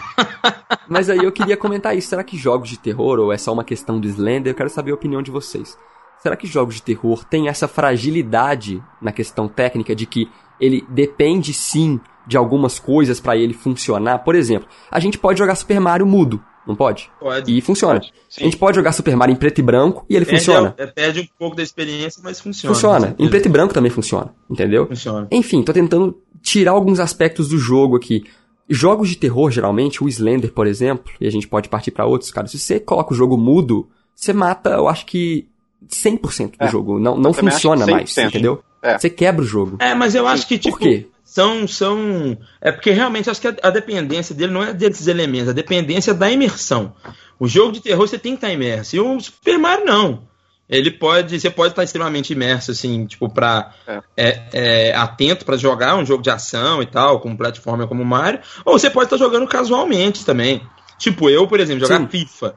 mas 0.88 1.09
aí 1.11 1.18
eu 1.18 1.32
queria 1.32 1.56
comentar 1.56 1.96
isso. 1.96 2.09
Será 2.09 2.22
que 2.22 2.37
jogos 2.37 2.68
de 2.68 2.78
terror, 2.78 3.18
ou 3.18 3.32
é 3.32 3.38
só 3.38 3.52
uma 3.52 3.64
questão 3.64 4.00
do 4.00 4.09
Slender? 4.09 4.52
Eu 4.52 4.56
quero 4.56 4.70
saber 4.70 4.92
a 4.92 4.94
opinião 4.94 5.22
de 5.22 5.30
vocês. 5.30 5.76
Será 6.18 6.37
que 6.37 6.46
jogos 6.46 6.76
de 6.76 6.82
terror 6.82 7.24
têm 7.24 7.48
essa 7.48 7.68
fragilidade 7.68 8.82
na 9.00 9.12
questão 9.12 9.48
técnica 9.48 9.94
de 9.94 10.06
que 10.06 10.30
ele 10.59 10.85
depende 10.88 11.52
sim 11.52 12.00
de 12.26 12.37
algumas 12.37 12.78
coisas 12.78 13.20
pra 13.20 13.37
ele 13.37 13.54
funcionar? 13.54 14.20
Por 14.20 14.35
exemplo, 14.35 14.68
a 14.90 14.98
gente 14.98 15.18
pode 15.18 15.38
jogar 15.38 15.54
Super 15.54 15.80
Mario 15.80 16.06
mudo, 16.06 16.42
não 16.66 16.74
pode? 16.74 17.11
Pode. 17.20 17.57
E 17.57 17.61
funciona. 17.61 18.00
Pode, 18.00 18.12
A 18.38 18.42
gente 18.44 18.57
pode 18.57 18.76
jogar 18.76 18.92
Super 18.92 19.14
Mario 19.16 19.33
em 19.35 19.37
preto 19.37 19.59
e 19.59 19.62
branco 19.62 20.05
e 20.09 20.16
ele 20.16 20.24
funciona. 20.24 20.70
Perde, 20.72 20.90
é, 20.90 20.94
perde 20.94 21.20
um 21.20 21.26
pouco 21.38 21.57
da 21.57 21.62
experiência, 21.62 22.20
mas 22.24 22.40
funciona. 22.40 22.74
Funciona. 22.74 23.14
Em 23.18 23.29
preto 23.29 23.46
e 23.46 23.48
branco 23.48 23.72
também 23.74 23.90
funciona, 23.90 24.35
entendeu? 24.50 24.87
Funciona. 24.87 25.29
Enfim, 25.31 25.62
tô 25.62 25.72
tentando 25.72 26.18
tirar 26.42 26.72
alguns 26.72 26.98
aspectos 27.00 27.48
do 27.48 27.59
jogo 27.59 27.96
aqui. 27.96 28.24
Jogos 28.68 29.09
de 29.09 29.16
terror, 29.16 29.50
geralmente, 29.50 30.02
o 30.02 30.09
Slender, 30.09 30.52
por 30.52 30.66
exemplo, 30.66 31.12
e 31.20 31.26
a 31.26 31.31
gente 31.31 31.46
pode 31.46 31.68
partir 31.68 31.92
pra 31.92 32.05
outros, 32.05 32.33
cara. 32.33 32.48
Se 32.48 32.59
você 32.59 32.81
coloca 32.81 33.12
o 33.14 33.16
jogo 33.16 33.37
mudo, 33.37 33.88
você 34.14 34.33
mata, 34.33 34.70
eu 34.70 34.88
acho 34.88 35.07
que 35.07 35.46
100% 35.88 36.57
do 36.59 36.64
É, 36.64 36.68
jogo. 36.68 36.98
Não, 36.98 37.16
não 37.16 37.33
funciona 37.33 37.87
mais, 37.87 38.11
100%. 38.12 38.29
entendeu? 38.29 38.61
É. 38.83 38.98
Você 38.98 39.09
quebra 39.09 39.42
o 39.42 39.46
jogo. 39.46 39.76
É, 39.81 39.94
mas 39.94 40.14
eu 40.16 40.26
acho 40.26 40.46
que, 40.48 40.59
tipo, 40.59 40.76
Por 40.76 40.83
quê? 40.83 41.07
São. 41.37 41.68
são 41.68 42.38
É 42.61 42.72
porque 42.72 42.90
realmente 42.90 43.29
acho 43.29 43.40
que 43.40 43.49
a, 43.49 43.55
a 43.62 43.70
dependência 43.70 44.35
dele 44.35 44.53
não 44.53 44.62
é 44.62 44.72
desses 44.72 45.07
elementos, 45.07 45.51
a 45.51 45.53
dependência 45.53 46.12
é 46.12 46.14
da 46.14 46.31
imersão. 46.31 46.94
O 47.38 47.46
jogo 47.46 47.72
de 47.72 47.81
terror 47.83 48.09
você 48.09 48.18
tem 48.18 48.33
que 48.33 48.38
estar 48.38 48.53
imerso. 48.53 48.96
E 48.96 49.01
o 49.01 49.20
Super 49.20 49.59
Mario 49.59 49.85
não. 49.85 50.22
Ele 50.68 50.90
pode. 50.90 51.38
Você 51.38 51.51
pode 51.51 51.72
estar 51.72 51.85
extremamente 51.85 52.33
imerso, 52.33 52.70
assim, 52.70 53.07
tipo, 53.07 53.29
pra. 53.29 53.72
É. 53.87 54.03
é, 54.16 54.49
é, 54.53 54.94
atento 54.96 55.44
pra 55.44 55.57
jogar 55.57 55.94
um 55.96 56.05
jogo 56.07 56.22
de 56.22 56.31
ação 56.31 56.83
e 56.83 56.87
tal, 56.87 57.20
com 57.20 57.37
plataforma 57.37 57.87
como 57.87 58.03
o 58.03 58.07
Mario. 58.07 58.40
Ou 58.64 58.79
você 58.79 58.90
pode 58.90 59.07
estar 59.07 59.18
jogando 59.18 59.46
casualmente 59.46 60.25
também. 60.25 60.62
Tipo, 60.99 61.29
eu, 61.31 61.46
por 61.46 61.61
exemplo, 61.61 61.87
jogar 61.87 62.01
Sim. 62.01 62.09
FIFA. 62.09 62.55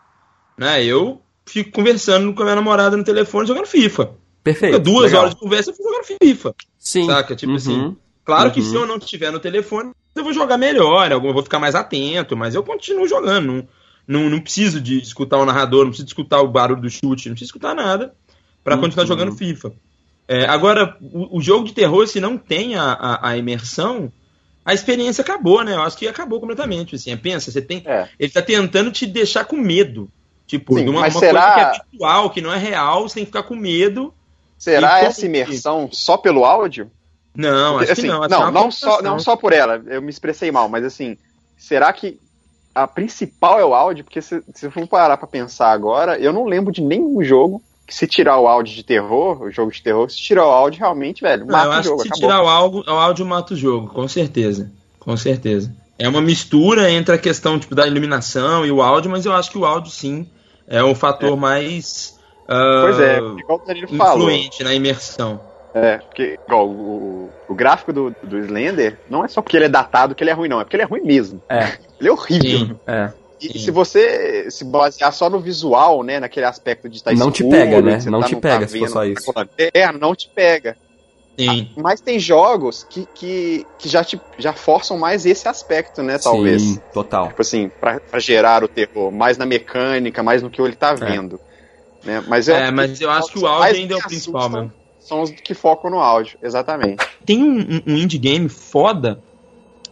Né? 0.58 0.84
Eu 0.84 1.22
fico 1.46 1.72
conversando 1.72 2.34
com 2.34 2.42
a 2.42 2.46
minha 2.46 2.56
namorada 2.56 2.96
no 2.98 3.04
telefone 3.04 3.46
jogando 3.48 3.68
FIFA. 3.68 4.12
Perfeito. 4.44 4.80
Duas 4.80 5.08
legal. 5.12 5.22
horas 5.24 5.36
de 5.36 5.40
conversa 5.40 5.70
eu 5.70 5.76
fico 5.76 5.90
jogando 5.90 6.06
FIFA. 6.24 6.56
Sim. 6.80 7.06
Saca? 7.06 7.36
Tipo 7.36 7.52
Uhum. 7.52 7.58
assim. 7.58 7.98
Claro 8.30 8.52
que 8.52 8.60
Uhum. 8.60 8.66
se 8.70 8.76
eu 8.76 8.86
não 8.86 8.98
estiver 8.98 9.32
no 9.32 9.40
telefone, 9.40 9.92
eu 10.16 10.24
vou 10.24 10.32
jogar 10.34 10.56
melhor, 10.58 11.12
eu 11.12 11.20
vou 11.20 11.42
ficar 11.42 11.58
mais 11.60 11.74
atento, 11.74 12.38
mas 12.38 12.54
eu 12.54 12.62
continuo 12.64 13.08
jogando. 13.08 13.68
Não, 14.08 14.22
não, 14.22 14.30
não 14.30 14.40
preciso 14.40 14.80
de 14.80 15.00
escutar 15.02 15.38
o 15.38 15.46
narrador, 15.46 15.80
não 15.84 15.88
preciso 15.90 16.06
de 16.06 16.12
escutar 16.12 16.40
o 16.42 16.48
barulho 16.48 16.82
do 16.82 16.90
chute, 16.90 17.28
não 17.28 17.34
preciso 17.34 17.50
escutar 17.50 17.74
nada 17.74 18.14
pra 18.64 18.76
Uhum. 18.76 18.82
continuar 18.82 19.06
jogando 19.08 19.32
FIFA. 19.36 19.72
É, 20.28 20.46
agora, 20.46 20.96
o, 21.02 21.40
o 21.40 21.42
jogo 21.42 21.66
de 21.66 21.74
terror, 21.74 22.06
se 22.08 22.20
não 22.20 22.38
tem 22.38 22.76
a, 22.76 22.84
a, 22.84 23.30
a 23.30 23.38
imersão, 23.38 24.12
a 24.64 24.76
experiência 24.76 25.24
acabou, 25.24 25.64
né? 25.64 25.74
Eu 25.74 25.82
acho 25.82 25.98
que 25.98 26.08
acabou 26.08 26.40
completamente. 26.40 26.96
Assim, 26.96 27.18
pensa, 27.18 27.52
você 27.52 27.64
tem. 27.64 27.82
É. 27.84 28.08
Ele 28.20 28.32
tá 28.32 28.44
tentando 28.44 28.92
te 28.92 29.08
deixar 29.08 29.46
com 29.46 29.56
medo. 29.58 30.08
Tipo, 30.46 30.76
Sim, 30.78 30.84
de 30.84 30.90
uma, 30.92 31.02
mas 31.02 31.16
uma 31.16 31.20
será- 31.20 31.42
coisa 31.54 31.56
que 31.72 31.76
é 31.78 31.82
virtual, 31.90 32.30
que 32.30 32.42
não 32.42 32.54
é 32.54 32.58
real, 32.58 33.08
você 33.10 33.16
tem 33.16 33.24
que 33.24 33.30
ficar 33.32 33.42
com 33.44 33.56
medo. 33.56 34.14
Será 34.58 35.00
essa 35.00 35.26
imersão 35.26 35.90
só 35.92 36.16
pelo 36.18 36.46
áudio? 36.46 36.92
Não, 37.40 37.78
acho 37.80 37.92
assim, 37.94 38.02
que 38.02 38.08
não. 38.08 38.24
acho 38.24 38.28
que 38.28 38.34
é 38.34 38.38
não, 38.38 38.52
não 38.52 38.72
só, 38.72 39.02
não 39.02 39.20
só 39.20 39.36
por 39.36 39.54
ela, 39.54 39.82
eu 39.88 40.02
me 40.02 40.10
expressei 40.10 40.52
mal, 40.52 40.68
mas 40.68 40.84
assim, 40.84 41.18
será 41.58 41.94
que 41.94 42.20
a 42.76 42.86
principal 42.86 43.60
é 43.60 43.66
o 43.66 43.74
áudio? 43.74 44.04
Porque 44.04 44.22
se, 44.22 44.44
se 44.54 44.66
eu 44.66 44.72
for 44.72 44.86
parar 44.88 45.16
pra 45.16 45.26
pensar 45.28 45.72
agora, 45.72 46.20
eu 46.20 46.34
não 46.34 46.46
lembro 46.46 46.72
de 46.72 46.82
nenhum 46.82 47.24
jogo 47.24 47.62
que 47.88 47.96
se 47.96 48.06
tirar 48.06 48.38
o 48.40 48.48
áudio 48.48 48.76
de 48.76 48.84
terror, 48.84 49.42
o 49.42 49.52
jogo 49.52 49.72
de 49.72 49.82
terror, 49.82 50.10
se 50.10 50.18
tirar 50.18 50.46
o 50.46 50.52
áudio, 50.52 50.80
realmente, 50.80 51.22
velho, 51.22 51.46
Não, 51.46 51.54
mata 51.54 51.80
o 51.80 51.84
jogo, 51.84 52.02
se 52.02 52.08
acabou. 52.08 52.30
tirar 52.30 52.44
o 52.44 52.48
áudio, 52.48 52.84
o 52.86 52.92
áudio 52.92 53.26
mata 53.26 53.54
o 53.54 53.58
jogo, 53.58 53.88
com 53.88 54.08
certeza. 54.08 54.72
Com 55.00 55.16
certeza. 55.16 55.74
É 55.98 56.08
uma 56.08 56.22
mistura 56.22 56.92
entre 56.92 57.16
a 57.16 57.18
questão 57.18 57.58
tipo, 57.58 57.74
da 57.74 57.88
iluminação 57.88 58.66
e 58.66 58.72
o 58.72 58.82
áudio, 58.82 59.10
mas 59.10 59.26
eu 59.26 59.34
acho 59.34 59.50
que 59.50 59.58
o 59.58 59.66
áudio 59.66 59.92
sim 59.92 60.30
é 60.68 60.84
o 60.84 60.94
fator 60.94 61.36
mais 61.36 62.20
ah, 62.50 62.82
Pois 62.84 63.00
é, 63.00 63.18
igual 63.18 63.62
o 63.64 63.66
Danilo 63.66 63.88
falou. 63.96 64.32
influente 64.32 64.64
na 64.64 64.74
imersão. 64.74 65.40
É, 65.74 65.98
porque 65.98 66.40
igual, 66.46 66.68
o, 66.68 67.30
o, 67.48 67.54
gráfico 67.54 67.94
do, 67.94 68.16
do 68.24 68.40
Slender 68.40 68.98
não 69.10 69.24
é 69.24 69.28
só 69.28 69.42
porque 69.42 69.56
ele 69.56 69.66
é 69.66 69.70
datado 69.70 70.16
que 70.16 70.24
ele 70.24 70.32
é 70.32 70.34
ruim, 70.34 70.50
não, 70.50 70.60
é 70.60 70.64
porque 70.64 70.76
ele 70.76 70.84
é 70.84 70.86
ruim 70.86 71.04
mesmo. 71.04 71.42
É. 71.48 71.78
Ele 72.00 72.10
é 72.10 72.12
horrível. 72.12 72.60
Sim. 72.60 72.80
É. 72.88 73.12
E 73.42 73.58
se 73.58 73.72
você 73.72 74.52
se 74.52 74.66
basear 74.66 75.14
só 75.14 75.30
no 75.30 75.40
visual, 75.40 76.04
né, 76.04 76.20
naquele 76.20 76.46
aspecto 76.46 76.90
de 76.90 76.98
estar 76.98 77.14
Não 77.16 77.32
te 77.32 77.44
escuro, 77.44 77.58
pega, 77.58 77.82
né? 77.82 78.00
Não 78.08 78.20
tá 78.20 78.28
te 78.28 78.36
pega 78.36 78.68
se 78.68 78.80
for 78.80 78.90
só 78.90 79.06
isso. 79.06 79.32
É, 79.74 79.92
não 79.94 80.14
te 80.14 80.28
pega. 80.28 80.76
Sim. 81.38 81.70
Mas 81.78 82.02
tem 82.02 82.20
jogos 82.20 82.86
que, 82.90 83.08
que, 83.16 83.66
que 83.78 83.88
já, 83.88 84.04
te, 84.04 84.20
já 84.38 84.52
forçam 84.52 84.98
mais 84.98 85.26
esse 85.26 85.48
aspecto, 85.48 86.04
né, 86.04 86.18
talvez. 86.18 86.62
Sim, 86.62 86.82
total. 86.94 87.30
Tipo 87.30 87.42
assim, 87.42 87.72
pra, 87.80 88.02
pra 88.02 88.20
gerar 88.20 88.62
o 88.62 88.68
terror, 88.68 89.10
mais 89.10 89.38
na 89.38 89.46
mecânica, 89.46 90.22
mais 90.22 90.42
no 90.44 90.50
que 90.50 90.62
ele 90.62 90.76
tá 90.76 90.94
vendo. 90.94 91.40
Né? 92.04 92.22
Mas 92.28 92.50
eu, 92.50 92.56
É, 92.56 92.72
mas 92.72 93.00
eu 93.00 93.10
acho 93.10 93.32
que 93.32 93.40
o 93.40 93.48
áudio 93.48 93.74
ainda 93.74 93.94
é 93.94 93.98
o 93.98 94.02
principal 94.02 94.50
mesmo. 94.50 94.74
São 95.10 95.22
os 95.24 95.32
que 95.32 95.54
focam 95.54 95.90
no 95.92 96.00
áudio, 96.00 96.38
exatamente. 96.42 97.04
Tem 97.26 97.44
um, 97.44 97.82
um- 97.88 97.96
indie 97.98 98.18
game 98.18 98.48
foda, 98.48 99.22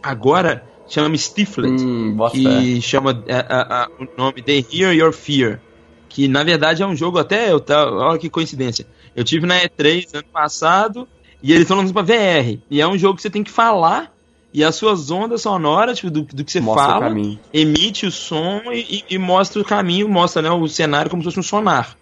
agora, 0.02 0.64
chama 0.88 1.16
Stiflet. 1.16 1.82
Hum, 1.82 2.16
que 2.32 2.80
chama 2.80 3.22
é, 3.26 3.34
a- 3.48 3.84
a- 3.84 3.88
o 4.00 4.08
nome 4.16 4.42
The 4.42 4.64
Hear 4.72 4.92
Your 4.94 5.12
Fear. 5.12 5.60
Que 6.08 6.26
na 6.26 6.42
verdade 6.42 6.82
é 6.82 6.86
um 6.86 6.96
jogo 6.96 7.18
até. 7.18 7.52
Eu, 7.52 7.60
tá, 7.60 7.84
olha 7.90 8.18
que 8.18 8.30
coincidência. 8.30 8.86
Eu 9.14 9.24
tive 9.24 9.46
na 9.46 9.60
E3 9.60 10.06
ano 10.14 10.24
passado 10.32 11.06
e 11.42 11.50
eles 11.50 11.62
estão 11.62 11.76
lançando 11.76 11.92
pra 11.94 12.02
VR. 12.02 12.58
E 12.70 12.80
é 12.80 12.86
um 12.88 12.96
jogo 12.96 13.16
que 13.16 13.22
você 13.22 13.30
tem 13.30 13.44
que 13.44 13.50
falar 13.50 14.14
e 14.54 14.64
as 14.64 14.74
suas 14.76 15.10
ondas 15.10 15.42
sonoras, 15.42 15.98
tipo, 15.98 16.10
do, 16.10 16.22
do 16.22 16.42
que 16.44 16.50
você 16.50 16.60
Mostra 16.60 16.84
o 16.84 16.88
fala, 16.88 17.04
caminho. 17.08 17.38
emite 17.52 18.06
o 18.06 18.10
som 18.10 18.62
e, 18.72 18.78
e- 19.10 19.14
e 19.14 19.18
mostra 19.18 19.60
o 19.60 19.64
caminho, 19.64 20.08
mostra 20.08 20.40
né, 20.40 20.50
o 20.50 20.66
cenário 20.66 21.10
como 21.10 21.22
se 21.22 21.26
fosse 21.26 21.38
um 21.40 21.42
sonar. 21.42 21.96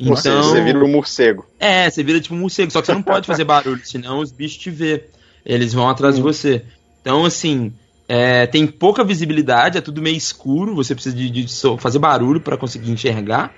Seja, 0.00 0.20
Então, 0.20 0.42
você 0.42 0.60
vira 0.64 0.84
um 0.84 0.88
morcego. 0.88 1.46
é, 1.58 1.90
você 1.90 2.02
vira 2.02 2.20
tipo 2.20 2.34
um 2.34 2.38
morcego, 2.38 2.70
só 2.70 2.80
que 2.80 2.86
você 2.86 2.94
não 2.94 3.02
pode 3.02 3.26
fazer 3.26 3.44
barulho, 3.44 3.80
senão 3.84 4.20
os 4.20 4.32
bichos 4.32 4.58
te 4.58 4.70
vê. 4.70 5.04
Eles 5.44 5.72
vão 5.72 5.88
atrás 5.88 6.16
de 6.16 6.22
você. 6.22 6.64
Então, 7.00 7.24
assim, 7.24 7.72
é, 8.08 8.46
tem 8.46 8.66
pouca 8.66 9.02
visibilidade, 9.04 9.78
é 9.78 9.80
tudo 9.80 10.02
meio 10.02 10.16
escuro, 10.16 10.74
você 10.74 10.94
precisa 10.94 11.14
de, 11.16 11.30
de 11.30 11.46
fazer 11.78 11.98
barulho 11.98 12.40
para 12.40 12.56
conseguir 12.56 12.90
enxergar. 12.90 13.54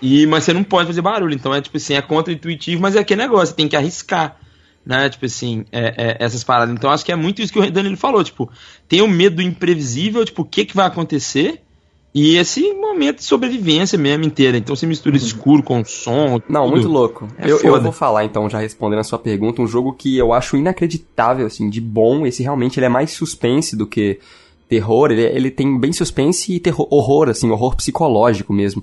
E, 0.00 0.26
mas 0.26 0.44
você 0.44 0.52
não 0.52 0.62
pode 0.62 0.86
fazer 0.86 1.02
barulho, 1.02 1.34
então 1.34 1.52
é 1.54 1.60
tipo 1.60 1.76
assim, 1.76 1.94
é 1.94 2.02
contra-intuitivo, 2.02 2.80
mas 2.80 2.94
é 2.96 3.00
aquele 3.00 3.22
negócio, 3.22 3.48
você 3.48 3.54
tem 3.54 3.68
que 3.68 3.76
arriscar. 3.76 4.36
Né, 4.86 5.10
tipo 5.10 5.26
assim, 5.26 5.66
é- 5.70 5.94
é, 5.98 6.16
essas 6.24 6.42
paradas. 6.42 6.74
Então 6.74 6.90
acho 6.90 7.04
que 7.04 7.12
é 7.12 7.16
muito 7.16 7.42
isso 7.42 7.52
que 7.52 7.58
o 7.58 7.70
Danilo 7.70 7.96
falou, 7.96 8.24
tipo, 8.24 8.50
tem 8.88 9.02
o 9.02 9.08
medo 9.08 9.36
do 9.36 9.42
imprevisível, 9.42 10.24
tipo, 10.24 10.42
o 10.42 10.44
que, 10.46 10.64
que 10.64 10.74
vai 10.74 10.86
acontecer, 10.86 11.60
e 12.20 12.36
esse 12.36 12.72
momento 12.74 13.18
de 13.18 13.24
sobrevivência 13.24 13.98
mesmo 13.98 14.24
inteira. 14.24 14.56
Então 14.56 14.74
você 14.74 14.86
mistura 14.86 15.16
escuro 15.16 15.62
com 15.62 15.84
som. 15.84 16.40
Não, 16.48 16.62
tudo. 16.64 16.70
muito 16.72 16.88
louco. 16.88 17.28
É 17.38 17.50
eu, 17.50 17.58
eu 17.60 17.80
vou 17.82 17.92
falar 17.92 18.24
então, 18.24 18.48
já 18.48 18.58
respondendo 18.58 19.00
a 19.00 19.04
sua 19.04 19.18
pergunta, 19.18 19.62
um 19.62 19.66
jogo 19.66 19.92
que 19.92 20.16
eu 20.16 20.32
acho 20.32 20.56
inacreditável, 20.56 21.46
assim, 21.46 21.68
de 21.70 21.80
bom. 21.80 22.26
Esse 22.26 22.42
realmente 22.42 22.78
ele 22.78 22.86
é 22.86 22.88
mais 22.88 23.12
suspense 23.12 23.76
do 23.76 23.86
que 23.86 24.18
terror. 24.68 25.10
Ele, 25.10 25.22
ele 25.22 25.50
tem 25.50 25.78
bem 25.78 25.92
suspense 25.92 26.52
e 26.52 26.58
terror, 26.60 26.86
horror, 26.90 27.28
assim, 27.28 27.50
horror 27.50 27.76
psicológico 27.76 28.52
mesmo. 28.52 28.82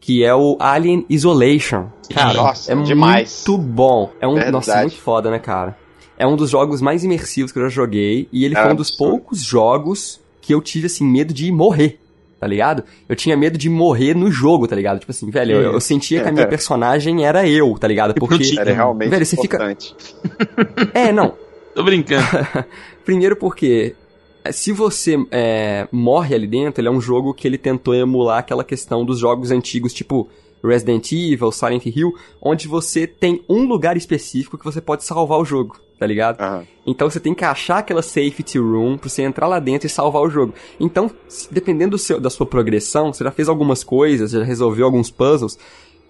Que 0.00 0.24
é 0.24 0.34
o 0.34 0.56
Alien 0.58 1.06
Isolation. 1.08 1.86
Cara, 2.12 2.34
Nossa, 2.34 2.72
é 2.72 2.76
demais. 2.76 3.44
muito 3.46 3.62
bom. 3.62 4.10
É 4.20 4.26
um, 4.26 4.34
Verdade. 4.34 4.52
nossa, 4.52 4.80
muito 4.80 4.96
foda, 4.96 5.30
né, 5.30 5.38
cara? 5.38 5.78
É 6.18 6.26
um 6.26 6.34
dos 6.36 6.50
jogos 6.50 6.80
mais 6.82 7.04
imersivos 7.04 7.52
que 7.52 7.58
eu 7.58 7.62
já 7.64 7.68
joguei. 7.68 8.28
E 8.32 8.44
ele 8.44 8.56
É 8.56 8.62
foi 8.62 8.72
um 8.72 8.76
dos 8.76 8.88
absurdo. 8.88 9.10
poucos 9.10 9.40
jogos 9.42 10.20
que 10.40 10.52
eu 10.52 10.60
tive, 10.60 10.86
assim, 10.86 11.04
medo 11.04 11.32
de 11.32 11.50
morrer. 11.52 12.00
Tá 12.42 12.48
ligado? 12.48 12.82
Eu 13.08 13.14
tinha 13.14 13.36
medo 13.36 13.56
de 13.56 13.70
morrer 13.70 14.16
no 14.16 14.28
jogo, 14.28 14.66
tá 14.66 14.74
ligado? 14.74 14.98
Tipo 14.98 15.12
assim, 15.12 15.30
velho, 15.30 15.52
eu, 15.52 15.72
eu 15.74 15.80
sentia 15.80 16.24
que 16.24 16.28
a 16.28 16.32
minha 16.32 16.48
personagem 16.48 17.24
era 17.24 17.48
eu, 17.48 17.78
tá 17.78 17.86
ligado? 17.86 18.14
Porque. 18.14 18.58
Era 18.58 18.74
realmente 18.74 19.10
Velho, 19.10 19.24
você 19.24 19.36
fica- 19.36 19.58
importante. 19.58 19.94
É, 20.92 21.12
não. 21.12 21.34
Tô 21.72 21.84
brincando. 21.84 22.26
Primeiro 23.04 23.36
porque. 23.36 23.94
é, 24.42 24.50
Se 24.50 24.72
você 24.72 25.16
é, 25.30 25.86
morre 25.92 26.34
ali 26.34 26.48
dentro, 26.48 26.80
ele 26.80 26.88
é 26.88 26.90
um 26.90 27.00
jogo 27.00 27.32
que 27.32 27.46
ele 27.46 27.56
tentou 27.56 27.94
emular 27.94 28.40
aquela 28.40 28.64
questão 28.64 29.04
dos 29.04 29.20
jogos 29.20 29.52
antigos, 29.52 29.94
tipo 29.94 30.28
Resident 30.64 31.12
Evil, 31.12 31.52
Silent 31.52 31.86
Hill, 31.86 32.12
onde 32.40 32.66
você 32.66 33.06
tem 33.06 33.40
um 33.48 33.62
lugar 33.68 33.96
específico 33.96 34.58
que 34.58 34.64
você 34.64 34.80
pode 34.80 35.04
salvar 35.04 35.38
o 35.38 35.44
jogo, 35.44 35.76
tá 36.02 36.06
ligado? 36.08 36.40
Aham. 36.40 36.64
Então 36.84 37.08
você 37.08 37.20
tem 37.20 37.32
que 37.32 37.44
achar 37.44 37.78
aquela 37.78 38.02
safety 38.02 38.58
room 38.58 38.98
pra 38.98 39.08
você 39.08 39.22
entrar 39.22 39.46
lá 39.46 39.60
dentro 39.60 39.86
e 39.86 39.90
salvar 39.90 40.20
o 40.22 40.28
jogo. 40.28 40.52
Então, 40.80 41.08
dependendo 41.48 41.92
do 41.92 41.98
seu- 41.98 42.18
da 42.20 42.28
sua 42.28 42.44
progressão, 42.44 43.12
você 43.12 43.22
já 43.22 43.30
fez 43.30 43.48
algumas 43.48 43.84
coisas, 43.84 44.32
já 44.32 44.42
resolveu 44.42 44.84
alguns 44.84 45.08
puzzles, 45.08 45.56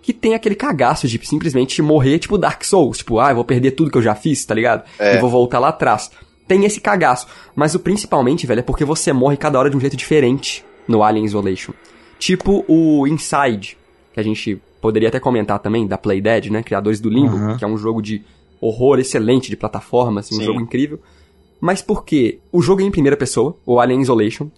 que 0.01 0.15
tem 0.15 0.33
aquele 0.33 0.55
cagaço 0.55 1.07
de 1.07 1.21
simplesmente 1.27 1.83
morrer, 1.83 2.19
tipo 2.19 2.39
Dark 2.39 2.65
Souls. 2.65 2.99
Tipo, 2.99 3.21
ah, 3.21 3.31
eu 3.33 3.35
vou 3.35 3.45
perder 3.45 3.73
tudo 3.73 3.91
que 3.91 3.99
eu 3.99 4.03
já 4.03 4.15
fiz, 4.15 4.43
tá 4.47 4.55
ligado? 4.55 4.83
É. 4.99 5.17
E 5.17 5.21
vou 5.21 5.29
voltar 5.29 5.59
lá 5.59 5.69
atrás. 5.69 6.11
Tem 6.49 6.65
esse 6.65 6.81
cagaço. 6.81 7.27
Mas 7.55 7.75
o 7.75 7.79
principalmente, 7.79 8.47
velho, 8.47 8.61
é 8.61 8.63
porque 8.63 8.85
você 8.85 9.13
morre 9.13 9.37
cada 9.37 9.59
hora 9.59 9.69
de 9.69 9.77
um 9.77 9.81
jeito 9.81 9.97
diferente 9.97 10.65
no 10.89 11.03
Alien 11.03 11.27
Isolation. 11.27 11.73
Tipo 12.19 12.65
o 12.67 13.07
Inside, 13.07 13.77
que 14.15 14.19
a 14.21 14.23
gente 14.23 14.61
poderia 14.81 15.09
até 15.09 15.21
comentar 15.21 15.59
também, 15.61 15.87
da 15.87 15.97
Playdead, 15.99 16.51
né? 16.51 16.63
Criadores 16.63 16.99
do 16.99 17.09
Limbo, 17.11 17.37
Uhum. 17.37 17.57
que 17.57 17.65
é 17.65 17.69
um 17.69 17.77
jogo 17.77 18.01
de 18.03 18.23
horror 18.67 18.99
excelente, 18.99 19.51
de 19.51 19.57
plataforma, 19.57 20.21
assim, 20.21 20.41
um 20.41 20.43
jogo 20.45 20.61
incrível. 20.61 20.99
Mas 21.61 21.81
por 21.83 22.05
quê? 22.05 22.39
O 22.51 22.61
jogo 22.61 22.81
é 22.83 22.85
em 22.85 22.91
primeira 22.91 23.17
pessoa, 23.17 23.57
o 23.65 23.79
Alien 23.79 24.01
Isolation, 24.01 24.49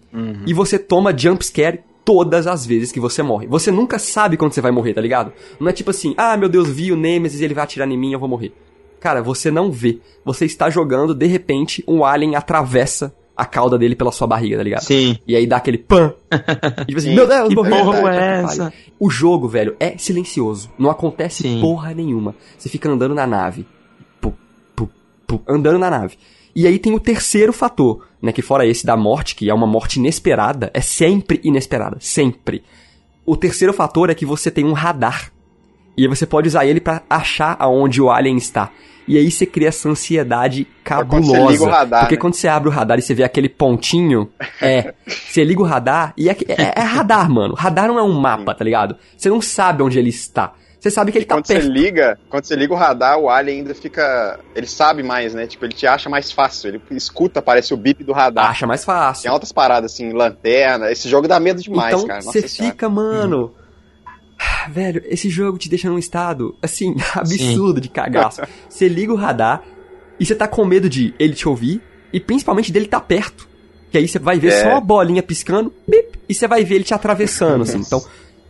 e 0.47 0.55
você 0.55 0.79
toma 0.79 1.17
jumpscare 1.17 1.81
todas 2.05 2.47
as 2.47 2.65
vezes 2.67 2.93
que 2.93 3.01
você 3.01 3.23
morre. 3.23 3.47
Você 3.47 3.71
nunca 3.71 3.99
sabe 3.99 4.37
quando 4.37 4.53
você 4.53 4.61
vai 4.61 4.71
morrer, 4.71 4.95
tá 4.95 5.01
ligado? 5.01 5.33
Não 5.59 5.69
é 5.69 5.73
tipo 5.73 5.91
assim, 5.91 6.15
ah, 6.17 6.37
meu 6.37 6.49
Deus, 6.49 6.69
vi 6.69 6.93
o 6.93 6.97
Nemesis, 6.97 7.41
ele 7.41 7.55
vai 7.55 7.65
atirar 7.65 7.89
em 7.91 7.97
mim, 7.99 8.13
eu 8.13 8.19
vou 8.19 8.29
morrer. 8.29 8.53
Cara, 9.01 9.23
você 9.23 9.51
não 9.51 9.71
vê. 9.71 9.99
Você 10.25 10.47
está 10.47 10.71
jogando, 10.71 11.15
de 11.15 11.27
repente, 11.27 11.85
um 11.87 12.05
alien 12.05 12.37
atravessa 12.37 13.15
a 13.37 13.45
cauda 13.45 13.77
dele 13.77 13.95
pela 13.97 14.13
sua 14.13 14.27
barriga, 14.27 14.57
tá 14.57 14.63
ligado? 14.63 14.83
Sim. 14.85 15.19
E 15.27 15.35
aí 15.37 15.47
dá 15.47 15.57
aquele 15.59 15.77
pan. 15.77 16.15
E 16.83 16.85
tipo 16.87 16.99
assim, 16.99 17.09
Sim. 17.11 17.15
meu 17.15 17.27
Deus, 17.27 17.49
Que 17.49 17.55
morreu. 17.55 17.85
porra 17.85 18.15
é 18.17 18.43
essa? 18.43 18.73
O 18.99 19.11
jogo, 19.11 19.47
velho, 19.49 19.77
é 19.81 19.99
silencioso. 19.99 20.71
Não 20.79 20.89
acontece 20.89 21.43
Sim. 21.43 21.61
porra 21.61 21.93
nenhuma. 21.93 22.35
Você 22.57 22.69
fica 22.69 22.89
andando 22.89 23.15
na 23.15 23.27
nave. 23.27 23.67
Pu, 25.27 25.41
andando 25.49 25.79
na 25.79 25.91
nave. 25.91 26.17
E 26.55 26.67
aí 26.67 26.79
tem 26.79 26.95
o 26.95 27.01
terceiro 27.01 27.53
fator, 27.53 28.07
né? 28.23 28.33
Que 28.33 28.43
fora 28.43 28.67
esse 28.67 28.87
da 28.87 28.97
morte, 28.97 29.35
que 29.35 29.51
é 29.51 29.55
uma 29.55 29.67
morte 29.67 29.99
inesperada, 29.99 30.71
é 30.73 30.81
sempre 30.81 31.41
inesperada. 31.43 31.97
Sempre. 32.01 32.63
O 33.27 33.37
terceiro 33.37 33.73
fator 33.73 34.11
é 34.11 34.15
que 34.15 34.25
você 34.27 34.51
tem 34.51 34.65
um 34.65 34.73
radar. 34.73 35.33
E 35.97 36.03
aí 36.03 36.09
você 36.09 36.27
pode 36.27 36.49
usar 36.49 36.67
ele 36.67 36.81
pra 36.81 37.03
achar 37.09 37.57
aonde 37.59 38.01
o 38.01 38.11
alien 38.11 38.37
está. 38.37 38.71
E 39.07 39.19
aí 39.19 39.31
você 39.31 39.45
cria 39.45 39.69
essa 39.69 39.89
ansiedade 39.89 40.67
cabulosa. 40.83 41.33
você 41.33 41.53
liga 41.53 41.65
o 41.65 41.69
radar, 41.69 42.01
porque 42.01 42.15
né? 42.15 42.21
quando 42.21 42.35
você 42.35 42.49
abre 42.49 42.69
o 42.69 42.73
radar 42.73 42.99
e 42.99 43.03
você 43.03 43.15
vê 43.15 43.23
aquele 43.23 43.49
pontinho, 43.49 44.31
é. 44.61 44.95
Você 45.07 45.45
liga 45.45 45.61
o 45.61 45.65
radar 45.65 46.15
e 46.17 46.29
é, 46.29 46.37
é, 46.49 46.73
é 46.77 46.81
radar, 46.81 47.29
mano. 47.29 47.55
Radar 47.55 47.89
não 47.89 47.99
é 47.99 48.03
um 48.03 48.13
mapa, 48.13 48.55
tá 48.55 48.65
ligado? 48.65 48.97
Você 49.17 49.29
não 49.29 49.41
sabe 49.41 49.83
onde 49.83 49.99
ele 49.99 50.09
está. 50.09 50.55
Você 50.85 50.91
sabe 50.91 51.11
que 51.13 51.17
ele 51.17 51.25
tá 51.25 51.37
Quando 51.37 51.47
você 51.47 51.55
perto. 51.55 51.73
liga, 51.73 52.19
quando 52.29 52.45
você 52.45 52.55
liga 52.55 52.75
o 52.75 52.77
radar, 52.77 53.19
o 53.19 53.31
alien 53.31 53.61
ainda 53.61 53.75
fica. 53.75 54.39
Ele 54.55 54.67
sabe 54.67 55.03
mais, 55.03 55.33
né? 55.33 55.47
Tipo, 55.47 55.65
ele 55.65 55.73
te 55.73 55.87
acha 55.87 56.11
mais 56.11 56.31
fácil. 56.31 56.69
Ele 56.69 56.83
escuta, 56.91 57.41
parece 57.41 57.73
o 57.73 57.77
bip 57.79 58.05
do 58.05 58.13
radar. 58.13 58.51
Acha 58.51 58.67
mais 58.67 58.85
fácil. 58.85 59.23
Tem 59.23 59.31
altas 59.33 59.51
paradas, 59.51 59.93
assim, 59.95 60.13
lanterna. 60.13 60.93
Esse 60.93 61.09
jogo 61.09 61.27
dá 61.27 61.41
medo 61.41 61.63
demais, 61.63 61.95
então 61.95 62.07
cara. 62.07 62.21
você 62.21 62.47
fica, 62.47 62.87
mano. 62.91 63.55
Velho, 64.69 65.03
esse 65.07 65.31
jogo 65.31 65.57
te 65.57 65.71
deixa 65.71 65.89
num 65.89 65.99
estado, 65.99 66.55
assim, 66.61 66.95
absurdo 67.17 67.81
de 67.81 67.89
cagaço. 67.89 68.43
Você 68.69 68.87
liga 68.87 69.11
o 69.11 69.17
radar 69.17 69.63
e 70.21 70.27
você 70.27 70.35
tá 70.35 70.47
com 70.47 70.67
medo 70.67 70.87
de 70.91 71.15
ele 71.19 71.33
te 71.33 71.49
ouvir 71.49 71.81
e 72.13 72.21
principalmente 72.21 72.71
dele 72.71 72.87
tá 72.89 73.01
perto. 73.01 73.49
Que 73.91 73.97
aí 73.97 74.07
você 74.07 74.19
vai 74.19 74.39
ver 74.39 74.49
É. 74.49 74.63
só 74.65 74.69
uma 74.73 74.81
bolinha 74.83 75.23
piscando 75.23 75.73
bip, 75.89 76.19
e 76.29 76.35
você 76.35 76.47
vai 76.47 76.63
ver 76.63 76.75
ele 76.75 76.85
te 76.85 76.93
atravessando, 76.93 77.63
assim. 77.63 77.79
Então, 77.87 78.05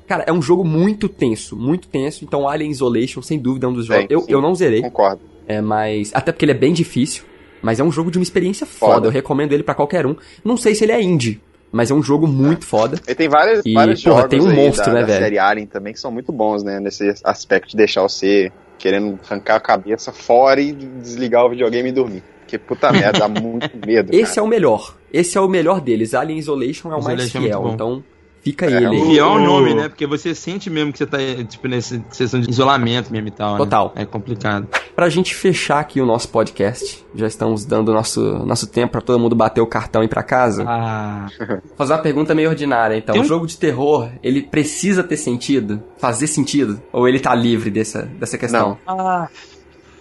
cara, 0.06 0.24
é 0.26 0.32
um 0.32 0.42
jogo 0.42 0.64
muito 0.64 1.08
tenso, 1.08 1.56
muito 1.56 1.88
tenso. 1.88 2.24
Então, 2.24 2.48
Alien 2.48 2.70
Isolation, 2.70 3.22
sem 3.22 3.38
dúvida, 3.38 3.66
é 3.66 3.68
um 3.68 3.72
dos 3.72 3.86
jogos. 3.86 4.02
Sim, 4.02 4.08
eu, 4.10 4.20
sim. 4.20 4.32
eu 4.32 4.40
não 4.42 4.54
zerei, 4.54 4.82
Concordo. 4.82 5.20
é, 5.46 5.60
mas. 5.60 6.10
Até 6.14 6.32
porque 6.32 6.44
ele 6.44 6.52
é 6.52 6.56
bem 6.56 6.72
difícil. 6.72 7.24
Mas 7.62 7.80
é 7.80 7.84
um 7.84 7.90
jogo 7.90 8.10
de 8.10 8.18
uma 8.18 8.22
experiência 8.22 8.66
foda. 8.66 8.94
Foda. 8.96 9.06
Eu 9.06 9.10
recomendo 9.10 9.52
ele 9.54 9.62
pra 9.62 9.74
qualquer 9.74 10.04
um. 10.06 10.14
Não 10.44 10.54
sei 10.56 10.74
se 10.74 10.84
ele 10.84 10.92
é 10.92 11.00
indie, 11.02 11.40
mas 11.72 11.90
é 11.90 11.94
um 11.94 12.02
jogo 12.02 12.26
muito 12.26 12.66
foda. 12.66 13.00
Ele 13.06 13.14
tem 13.14 13.26
várias, 13.26 13.62
E, 13.64 13.72
vários 13.72 14.02
porra, 14.02 14.16
jogos 14.16 14.28
tem 14.30 14.40
um 14.42 14.54
monstro, 14.54 14.84
da, 14.86 14.92
né, 14.92 15.00
da 15.00 15.06
velho? 15.06 15.18
série 15.24 15.38
Alien 15.38 15.66
também 15.66 15.94
que 15.94 15.98
são 15.98 16.10
muito 16.10 16.30
bons, 16.30 16.62
né? 16.62 16.78
Nesse 16.78 17.14
aspecto 17.24 17.70
de 17.70 17.76
deixar 17.78 18.02
você 18.02 18.52
querendo 18.78 19.18
arrancar 19.24 19.56
a 19.56 19.60
cabeça 19.60 20.12
fora 20.12 20.60
e 20.60 20.72
desligar 20.72 21.46
o 21.46 21.48
videogame 21.48 21.88
e 21.88 21.92
dormir. 21.92 22.22
Porque 22.40 22.58
puta 22.58 22.92
merda, 22.92 23.20
dá 23.20 23.28
muito 23.40 23.70
medo. 23.86 24.10
Esse 24.14 24.34
cara. 24.34 24.40
é 24.40 24.42
o 24.42 24.46
melhor. 24.46 24.94
Esse 25.10 25.38
é 25.38 25.40
o 25.40 25.48
melhor 25.48 25.80
deles. 25.80 26.12
Alien 26.12 26.38
Isolation 26.38 26.92
é 26.92 26.96
o 26.96 27.02
mais 27.02 27.18
Isolation 27.22 27.38
é 27.38 27.40
muito 27.40 27.50
fiel. 27.50 27.62
bom. 27.62 27.72
então, 27.72 28.04
fica 28.44 28.66
É, 28.66 28.82
ele. 28.84 29.00
Fiel 29.06 29.26
é 29.26 29.28
o 29.30 29.38
nome, 29.40 29.74
né? 29.74 29.88
Porque 29.88 30.06
você 30.06 30.34
sente 30.34 30.68
mesmo 30.70 30.92
que 30.92 30.98
você 30.98 31.06
tá, 31.06 31.18
tipo, 31.48 31.66
nessa 31.66 32.00
sessão 32.10 32.38
de 32.40 32.48
isolamento 32.50 33.10
mesmo 33.10 33.28
e 33.28 33.30
tal, 33.30 33.52
né? 33.52 33.58
Total. 33.58 33.92
É 33.96 34.04
complicado. 34.04 34.68
Pra 34.94 35.08
gente 35.08 35.34
fechar 35.34 35.80
aqui 35.80 36.00
o 36.00 36.06
nosso 36.06 36.28
podcast, 36.28 37.04
já 37.14 37.26
estamos 37.26 37.64
dando 37.64 37.92
nosso, 37.92 38.20
nosso 38.46 38.66
tempo 38.68 38.92
pra 38.92 39.00
todo 39.00 39.18
mundo 39.18 39.34
bater 39.34 39.60
o 39.60 39.66
cartão 39.66 40.02
e 40.02 40.04
ir 40.04 40.08
pra 40.08 40.22
casa. 40.22 40.64
Ah, 40.68 41.26
Vou 41.38 41.58
fazer 41.76 41.94
uma 41.94 41.98
pergunta 42.02 42.34
meio 42.34 42.50
ordinária, 42.50 42.96
então. 42.96 43.12
Tem 43.14 43.22
O 43.22 43.24
um- 43.24 43.28
jogo 43.28 43.46
de 43.46 43.56
terror, 43.56 44.08
ele 44.22 44.42
precisa 44.42 45.02
ter 45.02 45.16
sentido? 45.16 45.82
Fazer 45.98 46.26
sentido? 46.26 46.80
Ou 46.92 47.08
ele 47.08 47.18
tá 47.18 47.34
livre 47.34 47.70
dessa, 47.70 48.02
dessa 48.02 48.36
questão? 48.38 48.78
Não. 48.86 49.28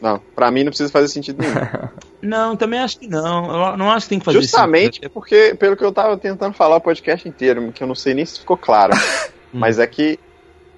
Não, 0.03 0.19
pra 0.35 0.51
mim 0.51 0.63
não 0.65 0.69
precisa 0.71 0.91
fazer 0.91 1.07
sentido 1.07 1.41
nenhum. 1.41 1.53
Não, 2.21 2.55
também 2.57 2.79
acho 2.79 2.99
que 2.99 3.07
não. 3.07 3.71
Eu 3.71 3.77
não 3.77 3.91
acho 3.91 4.05
que 4.05 4.11
tem 4.11 4.19
que 4.19 4.23
fazer 4.25 4.39
Justamente 4.41 4.95
sentido. 4.95 5.11
porque, 5.11 5.55
pelo 5.59 5.75
que 5.75 5.83
eu 5.83 5.91
tava 5.91 6.15
tentando 6.17 6.53
falar 6.53 6.77
o 6.77 6.81
podcast 6.81 7.27
inteiro, 7.27 7.69
que 7.73 7.83
eu 7.83 7.87
não 7.87 7.95
sei 7.95 8.13
nem 8.13 8.25
se 8.25 8.39
ficou 8.39 8.55
claro. 8.55 8.93
mas 9.51 9.77
é 9.79 9.85
que 9.87 10.17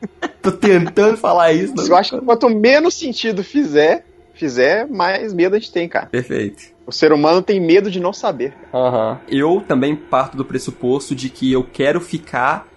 Tô 0.42 0.52
tentando 0.52 1.18
falar 1.18 1.54
isso. 1.54 1.74
não- 1.76 1.86
eu 1.88 1.96
acho 1.96 2.18
que 2.20 2.26
quanto 2.26 2.50
menos 2.50 2.94
sentido 2.96 3.44
fizer, 3.44 4.06
fizer, 4.34 4.88
mais 4.88 5.34
medo 5.34 5.56
a 5.56 5.60
gente 5.60 5.72
tem, 5.72 5.88
cara. 5.88 6.08
Perfeito. 6.08 6.64
O 6.86 6.92
ser 6.92 7.12
humano 7.12 7.42
tem 7.44 7.60
medo 7.60 7.90
de 7.92 8.00
não 8.00 8.12
saber. 8.14 8.54
Aham. 8.74 9.20
Eu 9.28 9.64
também 9.68 9.96
parto 9.96 10.36
do 10.38 10.46
pressuposto 10.46 11.14
de 11.16 11.30
que 11.30 11.52
eu 11.52 11.64
quero 11.64 12.00
ficar 12.02 12.68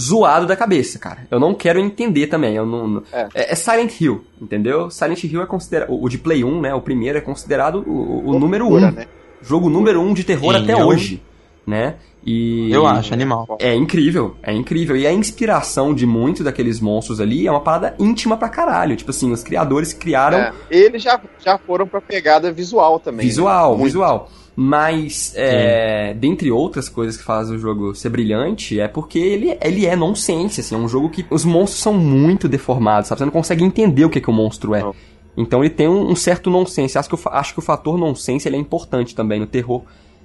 zoado 0.00 0.46
da 0.46 0.54
cabeça, 0.56 0.98
cara. 0.98 1.26
Eu 1.30 1.40
não 1.40 1.54
quero 1.54 1.78
entender 1.80 2.26
também. 2.28 2.54
Eu 2.54 2.64
não, 2.66 2.86
não- 2.88 3.02
É. 3.12 3.28
é. 3.34 3.52
é 3.52 3.54
Silent 3.54 4.00
Hill, 4.00 4.24
entendeu? 4.40 4.90
Silent 4.90 5.24
Hill 5.24 5.42
é 5.42 5.46
considerado. 5.46 5.88
O 5.90 6.08
de 6.08 6.18
Play 6.18 6.44
1, 6.44 6.60
né? 6.60 6.74
O 6.74 6.80
primeiro 6.80 7.18
é 7.18 7.20
considerado 7.20 7.82
o, 7.86 8.30
o 8.30 8.38
número 8.38 8.66
1. 8.66 8.68
Loucura, 8.68 8.90
né? 8.92 9.06
Jogo 9.42 9.68
número 9.70 10.00
1 10.00 10.14
de 10.14 10.24
terror 10.24 10.54
Sim, 10.56 10.62
até 10.62 10.72
eu- 10.74 10.86
hoje, 10.86 11.22
né? 11.66 11.94
E. 12.26 12.70
Eu 12.72 12.86
acho, 12.86 13.14
animal. 13.14 13.46
É 13.60 13.74
incrível, 13.74 14.36
é 14.42 14.52
incrível. 14.52 14.96
E 14.96 15.06
a 15.06 15.12
inspiração 15.12 15.94
de 15.94 16.04
muitos 16.04 16.42
daqueles 16.44 16.80
monstros 16.80 17.20
ali 17.20 17.46
é 17.46 17.50
uma 17.50 17.60
parada 17.60 17.94
íntima 17.98 18.36
pra 18.36 18.48
caralho. 18.48 18.96
Tipo 18.96 19.10
assim, 19.10 19.30
os 19.30 19.42
criadores 19.42 19.92
criaram 19.92 20.38
É. 20.38 20.52
Eles 20.70 21.02
já, 21.02 21.18
já 21.42 21.56
foram 21.58 21.86
pra 21.86 22.00
pegada 22.00 22.52
visual 22.52 22.98
também. 22.98 23.24
Visual, 23.26 23.72
né? 23.72 23.78
Muito. 23.78 24.28
Mas, 24.60 25.32
é, 25.36 26.12
dentre 26.14 26.50
outras 26.50 26.88
coisas 26.88 27.16
que 27.16 27.22
fazem 27.22 27.54
o 27.54 27.60
jogo 27.60 27.94
ser 27.94 28.08
brilhante, 28.08 28.80
é 28.80 28.88
porque 28.88 29.16
ele, 29.16 29.56
ele 29.62 29.86
é 29.86 29.94
nonsense, 29.94 30.60
assim, 30.60 30.74
é 30.74 30.78
um 30.78 30.88
jogo 30.88 31.10
que 31.10 31.24
os 31.30 31.44
monstros 31.44 31.80
são 31.80 31.94
muito 31.94 32.48
deformados, 32.48 33.06
sabe? 33.08 33.20
Você 33.20 33.24
não 33.24 33.30
consegue 33.30 33.62
entender 33.62 34.04
o 34.04 34.10
que, 34.10 34.20
que 34.20 34.28
o 34.28 34.32
monstro 34.32 34.74
é. 34.74 34.82
Não. 34.82 34.92
Então 35.36 35.62
ele 35.62 35.70
tem 35.72 35.86
um, 35.86 36.10
um 36.10 36.16
certo 36.16 36.50
nonsense. 36.50 36.98
Acho 36.98 37.08
que, 37.08 37.14
o, 37.14 37.18
fa- 37.18 37.30
acho 37.38 37.52
que 37.52 37.60
o 37.60 37.62
fator 37.62 37.96
nonsense 37.96 38.48
ele 38.48 38.56
é 38.56 38.58
importante 38.58 39.14
também 39.14 39.38
no 39.38 39.46
terror. 39.46 39.82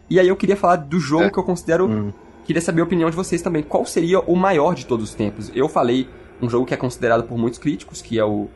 E 0.10 0.20
aí 0.20 0.28
eu 0.28 0.36
queria 0.36 0.58
falar 0.58 0.78
do 0.78 1.00
jogo 1.00 1.26
É. 1.26 1.30
que 1.30 1.38
eu 1.38 1.44
considero. 1.44 1.86
Hum. 1.88 2.12
Queria 2.44 2.60
saber 2.62 2.82
a 2.82 2.86
opinião 2.86 3.12
de 3.12 3.16
vocês 3.16 3.40
também. 3.40 3.62
Qual 3.62 3.86
seria 3.86 4.20
o 4.22 4.36
maior 4.36 4.74
de 4.74 4.88
todos 4.88 5.10
os 5.12 5.16
tempos? 5.16 5.52
Eu 5.54 5.70
falei 5.70 6.08
um 6.42 6.50
jogo 6.50 6.66
que 6.66 6.74
é 6.74 6.78
considerado 6.78 7.22
por 7.28 7.38
muitos 7.38 7.60
críticos, 7.60 8.02
que 8.02 8.18
é 8.18 8.26
o, 8.26 8.48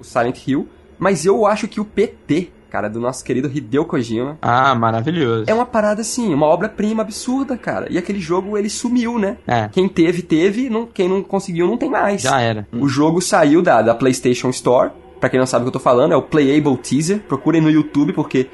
o 0.00 0.02
Silent 0.04 0.38
Hill. 0.48 0.66
Mas 0.98 1.26
eu 1.26 1.44
acho 1.44 1.68
que 1.68 1.78
o 1.78 1.84
PT, 1.84 2.50
cara, 2.70 2.88
do 2.88 3.00
nosso 3.00 3.24
querido 3.24 3.50
Hideo 3.52 3.84
Kojima, 3.84 4.38
Ah, 4.42 4.74
maravilhoso. 4.74 5.44
é 5.46 5.54
uma 5.54 5.66
parada 5.66 6.00
assim, 6.00 6.32
uma 6.34 6.46
obra-prima 6.46 7.02
absurda, 7.02 7.56
cara. 7.56 7.86
E 7.90 7.96
aquele 7.98 8.18
jogo 8.20 8.56
ele 8.58 8.68
sumiu, 8.68 9.18
né? 9.18 9.36
É, 9.46 9.68
Quem 9.68 9.88
teve, 9.88 10.22
teve, 10.22 10.68
não, 10.68 10.86
quem 10.86 11.08
não 11.08 11.22
conseguiu, 11.22 11.66
não 11.66 11.76
tem 11.76 11.90
mais. 11.90 12.22
já 12.22 12.40
era. 12.40 12.66
O 12.72 12.88
jogo 12.88 13.20
saiu 13.20 13.62
da, 13.62 13.80
da 13.82 13.94
PlayStation 13.94 14.50
Store. 14.50 14.90
Pra 15.20 15.30
quem 15.30 15.38
não 15.40 15.46
sabe 15.46 15.62
o 15.62 15.64
que 15.64 15.68
eu 15.68 15.72
tô 15.72 15.78
falando, 15.80 16.12
é 16.12 16.16
o 16.16 16.22
Playable 16.22 16.76
Teaser. 16.76 17.20
Procurem 17.20 17.60
no 17.62 17.70
YouTube, 17.70 18.12
porque 18.12 18.48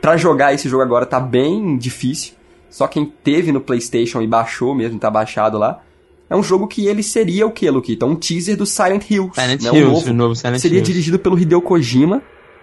pra 0.00 0.16
jogar 0.16 0.52
esse 0.52 0.68
jogo 0.68 0.82
agora 0.82 1.06
tá 1.06 1.20
bem 1.20 1.76
difícil. 1.78 2.34
Só 2.68 2.86
quem 2.88 3.04
teve 3.06 3.52
no 3.52 3.60
PlayStation 3.60 4.20
e 4.20 4.26
baixou 4.26 4.74
mesmo, 4.74 4.98
tá 4.98 5.08
baixado 5.10 5.56
lá. 5.58 5.80
É 6.28 6.34
um 6.34 6.42
jogo 6.42 6.66
que 6.66 6.86
ele 6.88 7.04
seria 7.04 7.46
o 7.46 7.52
que, 7.52 7.70
Luquita? 7.70 8.04
Um 8.04 8.16
teaser 8.16 8.56
do 8.56 8.66
Silent 8.66 9.08
Hills. 9.08 9.30
Silent 9.40 9.62
né? 9.62 9.70
O 9.70 9.76
Hills, 9.76 9.92
novo. 9.92 10.10
o 10.10 10.12
novo 10.12 10.34
Silent 10.34 10.58
Seria 10.58 10.78
Hills. 10.78 10.92
dirigido 10.92 11.18
pelo 11.20 11.38
Hideo 11.38 11.62
Kojima 11.62 12.20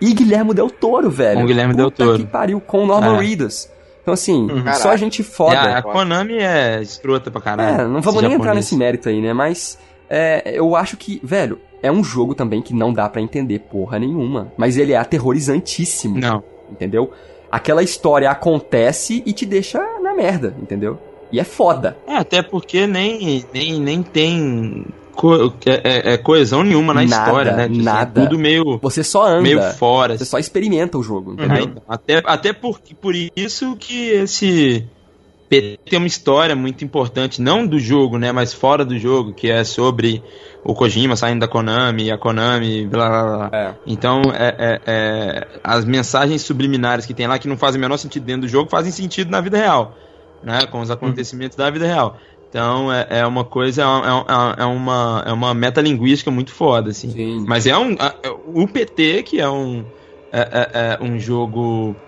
e 0.10 0.14
Guilherme 0.14 0.54
Del 0.54 0.70
Toro, 0.70 1.10
velho. 1.10 1.40
Com 1.42 1.46
Guilherme 1.46 1.74
Del 1.74 1.92
Puta 1.92 2.04
Toro. 2.06 2.18
que 2.18 2.26
pariu, 2.26 2.60
com 2.62 2.84
o 2.84 2.86
Norman 2.86 3.16
É. 3.18 3.22
Reedus. 3.22 3.70
Então, 4.02 4.14
assim, 4.14 4.48
Caraca. 4.48 4.74
só 4.80 4.96
gente 4.98 5.24
foda. 5.24 5.56
E 5.56 5.74
a, 5.76 5.82
Konami 5.82 6.38
é 6.38 6.82
escrota 6.82 7.32
pra 7.32 7.40
caralho. 7.40 7.82
É, 7.82 7.88
não 7.88 8.02
vamos 8.02 8.22
nem 8.22 8.34
entrar 8.34 8.54
nesse 8.54 8.76
mérito 8.76 9.08
aí, 9.08 9.22
né? 9.22 9.32
Mas 9.34 9.78
é, 10.10 10.58
eu 10.58 10.76
acho 10.76 10.98
que, 10.98 11.22
velho, 11.24 11.58
é 11.82 11.90
um 11.92 12.04
jogo 12.04 12.36
também 12.36 12.62
que 12.62 12.74
não 12.74 12.92
dá 12.92 13.08
pra 13.08 13.22
entender 13.22 13.60
porra 13.60 13.98
nenhuma. 14.00 14.52
Mas 14.58 14.78
ele 14.78 14.92
é 14.92 14.98
aterrorizantíssimo, 14.98 16.20
Não. 16.20 16.44
entendeu? 16.70 17.12
Aquela 17.50 17.82
história 17.84 18.30
acontece 18.30 19.24
e 19.26 19.32
te 19.32 19.46
deixa 19.46 19.80
na 20.02 20.14
merda, 20.14 20.54
entendeu? 20.62 21.00
E 21.32 21.40
é 21.40 21.44
foda. 21.44 21.98
É, 22.06 22.16
até 22.18 22.42
porque 22.44 22.86
nem, 22.86 23.46
nem, 23.54 23.80
nem 23.80 24.04
tem 24.04 24.86
co- 25.16 25.54
é, 25.66 25.82
é- 26.12 26.14
é 26.14 26.18
coesão 26.18 26.64
nenhuma 26.64 26.94
na 26.94 27.04
Nada, 27.04 27.26
história, 27.26 27.52
né? 27.54 27.64
Tipo 27.64 27.74
assim, 27.76 27.84
nada. 27.84 28.22
É 28.22 28.26
tudo 28.26 28.40
meio, 28.40 28.80
Você 28.82 29.04
só 29.04 29.26
anda, 29.28 29.42
meio 29.42 29.62
fora. 29.74 30.18
você 30.18 30.26
só 30.26 30.38
experimenta 30.40 30.98
o 30.98 31.04
jogo, 31.04 31.36
Ah, 31.38 31.46
entendeu? 31.46 31.64
então, 31.66 31.84
até, 31.88 32.22
até 32.26 32.54
por, 32.54 32.80
por 33.02 33.14
isso 33.36 33.76
que 33.78 34.10
esse 34.10 34.86
PT 35.50 35.80
tem 35.90 36.00
uma 36.00 36.08
história 36.08 36.56
muito 36.56 36.84
importante, 36.84 37.42
não 37.42 37.66
do 37.68 37.80
jogo, 37.80 38.18
né, 38.18 38.32
mas 38.32 38.54
fora 38.54 38.84
do 38.84 38.98
jogo, 38.98 39.34
que 39.34 39.50
é 39.52 39.64
sobre 39.64 40.24
o 40.64 40.74
Kojima 40.74 41.16
saindo 41.16 41.42
da 41.42 41.48
Konami, 41.48 42.10
a 42.10 42.18
Konami, 42.18 42.88
blá 42.88 43.08
blá 43.10 43.50
blá. 43.50 43.50
É. 43.60 43.74
Então, 43.86 44.22
é, 44.34 44.56
é- 44.58 44.82
é- 44.88 45.48
as 45.64 45.86
mensagens 45.86 46.42
subliminares 46.42 47.06
que 47.06 47.14
tem 47.14 47.28
lá, 47.28 47.38
que 47.38 47.48
não 47.48 47.58
fazem 47.58 47.78
o 47.78 47.82
menor 47.82 47.98
sentido 47.98 48.24
dentro 48.26 48.44
do 48.44 48.48
jogo, 48.48 48.70
fazem 48.70 48.92
sentido 48.92 49.30
na 49.30 49.42
vida 49.42 49.58
real, 49.58 49.96
né, 50.44 50.66
com 50.66 50.80
os 50.82 50.90
acontecimentos 50.90 51.56
da 51.58 51.70
vida 51.70 51.86
real. 51.86 52.18
Então, 52.54 52.94
é, 52.94 53.08
é 53.10 53.26
uma 53.26 53.44
coisa, 53.44 53.82
é, 53.82 53.86
uma- 53.88 54.56
é 54.60 54.64
uma, 54.66 55.24
é 55.26 55.32
uma 55.34 55.54
metalinguística 55.56 56.30
muito 56.30 56.52
foda, 56.52 56.92
assim. 56.92 57.10
Sim. 57.10 57.46
Mas 57.48 57.66
é 57.66 57.76
um. 57.76 57.96
a- 57.98 58.16
O 58.46 58.68
PT, 58.68 59.24
que 59.24 59.40
é 59.40 59.50
um. 59.50 59.84
É, 60.32 60.40
é- 60.40 60.98
é 61.00 61.04
um 61.04 61.18
jogo 61.18 62.00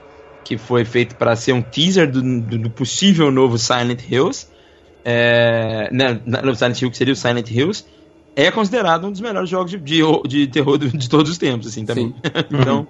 que 0.43 0.55
foi 0.55 0.85
feito 0.85 1.15
para 1.15 1.35
ser 1.35 1.53
um 1.53 1.63
teaser 1.63 2.11
do, 2.11 2.21
do- 2.21 2.59
do 2.59 2.69
possível 2.69 3.31
novo 3.31 3.57
Silent 3.57 4.03
Hills. 4.07 4.45
É, 5.03 5.89
né, 5.91 6.21
no 6.23 6.53
Silent 6.55 6.79
Hill, 6.79 6.91
que 6.91 6.97
seria 6.97 7.13
o 7.13 7.17
Silent 7.17 7.49
Hills. 7.49 7.83
É 8.35 8.51
considerado 8.51 9.07
um 9.07 9.11
dos 9.11 9.21
melhores 9.21 9.49
jogos 9.49 9.71
de, 9.71 9.79
de, 9.79 10.01
de 10.27 10.47
terror 10.47 10.77
de 10.77 11.09
todos 11.09 11.31
os 11.31 11.39
tempos, 11.39 11.65
assim, 11.65 11.85
também. 11.85 12.09
Sim. 12.09 12.21
então, 12.61 12.87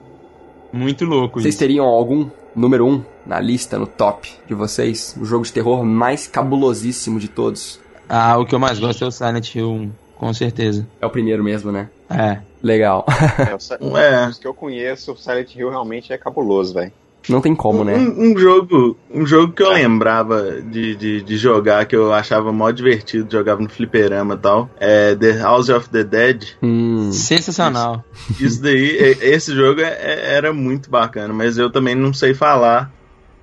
muito 0.76 1.06
louco 1.06 1.40
Vocês 1.40 1.54
isso. 1.56 1.60
teriam 1.60 1.86
algum 1.86 2.30
número 2.56 2.86
um 2.86 3.04
na 3.26 3.40
lista, 3.40 3.78
no 3.80 3.88
top 3.88 4.30
de 4.48 4.54
vocês? 4.54 5.16
O 5.20 5.26
jogo 5.26 5.46
de 5.46 5.52
terror 5.54 5.84
mais 5.84 6.28
cabulosíssimo 6.28 7.20
de 7.20 7.28
todos? 7.28 7.80
Ah, 8.08 8.38
o 8.38 8.46
que 8.46 8.54
eu 8.54 8.60
mais 8.60 8.78
gosto 8.80 9.04
é 9.04 9.08
o 9.08 9.12
Silent 9.12 9.56
Hill 9.56 9.72
1, 9.72 9.92
com 10.18 10.34
certeza. 10.34 10.88
É 11.02 11.06
o 11.06 11.10
primeiro 11.10 11.44
mesmo, 11.44 11.72
né? 11.72 11.90
É. 12.10 12.40
Legal. 12.62 13.06
É, 13.10 13.56
o 13.86 13.98
É. 13.98 14.28
Os 14.28 14.38
que 14.38 14.48
eu 14.48 14.54
conheço, 14.54 15.12
o 15.14 15.18
Silent 15.18 15.56
Hill 15.56 15.70
realmente 15.70 16.12
é 16.14 16.18
cabuloso, 16.18 16.74
velho. 16.74 16.92
Não 17.30 17.42
tem 17.42 17.56
como, 17.56 17.84
né? 17.84 17.96
Um, 17.96 18.32
um 18.34 18.38
jogo, 18.38 18.98
um 19.14 19.26
jogo 19.26 19.54
que 19.54 19.64
eu 19.64 19.72
lembrava 19.72 20.62
de, 20.62 20.96
de, 20.96 21.22
de 21.22 21.38
jogar, 21.38 21.86
que 21.86 21.96
eu 21.96 22.14
achava 22.14 22.52
mó 22.52 22.70
divertido, 22.72 23.32
jogava 23.32 23.62
no 23.62 23.70
fliperama 23.70 24.36
e 24.36 24.38
tal, 24.38 24.70
é 24.80 25.16
The 25.16 25.40
House 25.40 25.70
of 25.70 25.90
the 25.90 26.04
Dead. 26.04 26.44
Hum. 26.62 27.12
Sensacional. 27.12 28.04
Isso 28.40 28.62
daí, 28.62 28.76
e- 28.76 29.18
esse 29.22 29.54
jogo 29.56 29.82
é- 29.82 29.98
é- 30.00 30.34
era 30.36 30.54
muito 30.54 30.90
bacana, 30.90 31.34
mas 31.34 31.58
eu 31.58 31.70
também 31.72 31.96
não 31.96 32.14
sei 32.14 32.34
falar 32.34 32.92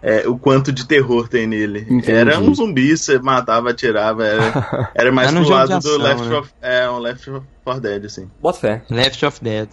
é, 0.04 0.26
o 0.28 0.36
quanto 0.36 0.72
de 0.72 0.84
terror 0.86 1.28
tem 1.28 1.46
nele. 1.46 1.86
Entendi. 1.88 2.10
Era 2.10 2.40
um 2.40 2.52
zumbi, 2.52 2.96
você 2.96 3.20
matava, 3.20 3.70
atirava, 3.70 4.24
era, 4.26 4.90
era 4.96 5.12
mais 5.14 5.28
Era 5.30 5.38
um 5.40 5.44
pro 5.44 5.52
lado 5.54 5.72
ação, 5.74 5.92
do 5.98 6.02
Left 6.02 6.28
né? 6.28 6.36
of, 6.38 6.50
é, 6.60 6.90
um 6.90 6.98
Left 6.98 7.30
4 7.64 7.80
Dead, 7.80 8.04
assim. 8.06 8.28
Bota 8.40 8.58
fé. 8.58 8.82
Left 8.90 9.24
of 9.24 9.38
Dead. 9.42 9.68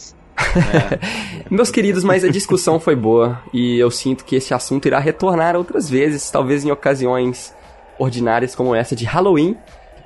Meus 1.50 1.72
queridos, 1.72 2.04
mas 2.04 2.24
a 2.24 2.30
discussão 2.30 2.80
foi 2.80 2.96
boa 2.96 3.42
e 3.54 3.78
eu 3.80 3.90
sinto 3.92 4.24
que 4.24 4.36
esse 4.36 4.54
assunto 4.54 4.88
irá 4.88 5.00
retornar 5.00 5.56
outras 5.56 5.90
vezes, 5.90 6.30
talvez 6.30 6.64
em 6.64 6.72
ocasiões 6.72 7.54
ordinárias 7.98 8.56
como 8.56 8.74
essa 8.74 8.96
de 8.96 9.06
Halloween. 9.06 9.58